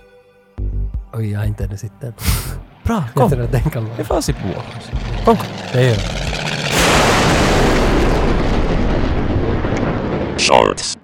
Oj, 1.13 1.32
jag 1.32 1.39
har 1.39 1.45
inte 1.45 1.63
ännu 1.63 1.77
sett 1.77 2.01
den. 2.01 2.13
Bra, 2.84 3.03
Jag 3.07 3.13
kom! 3.13 3.30
tror 3.32 3.43
att 3.43 3.51
den 3.51 3.69
kan 3.69 3.84
Vi 3.84 3.89
vara... 3.89 4.03
får 4.03 4.21
se 4.21 4.34
på 4.34 4.47
War 4.47 4.55
Horse. 4.73 4.91
Kom, 5.25 5.36
kom. 5.38 5.45
Det 5.73 5.82
gör 5.84 5.89
jag. 5.89 5.99
Shorts. 10.38 10.97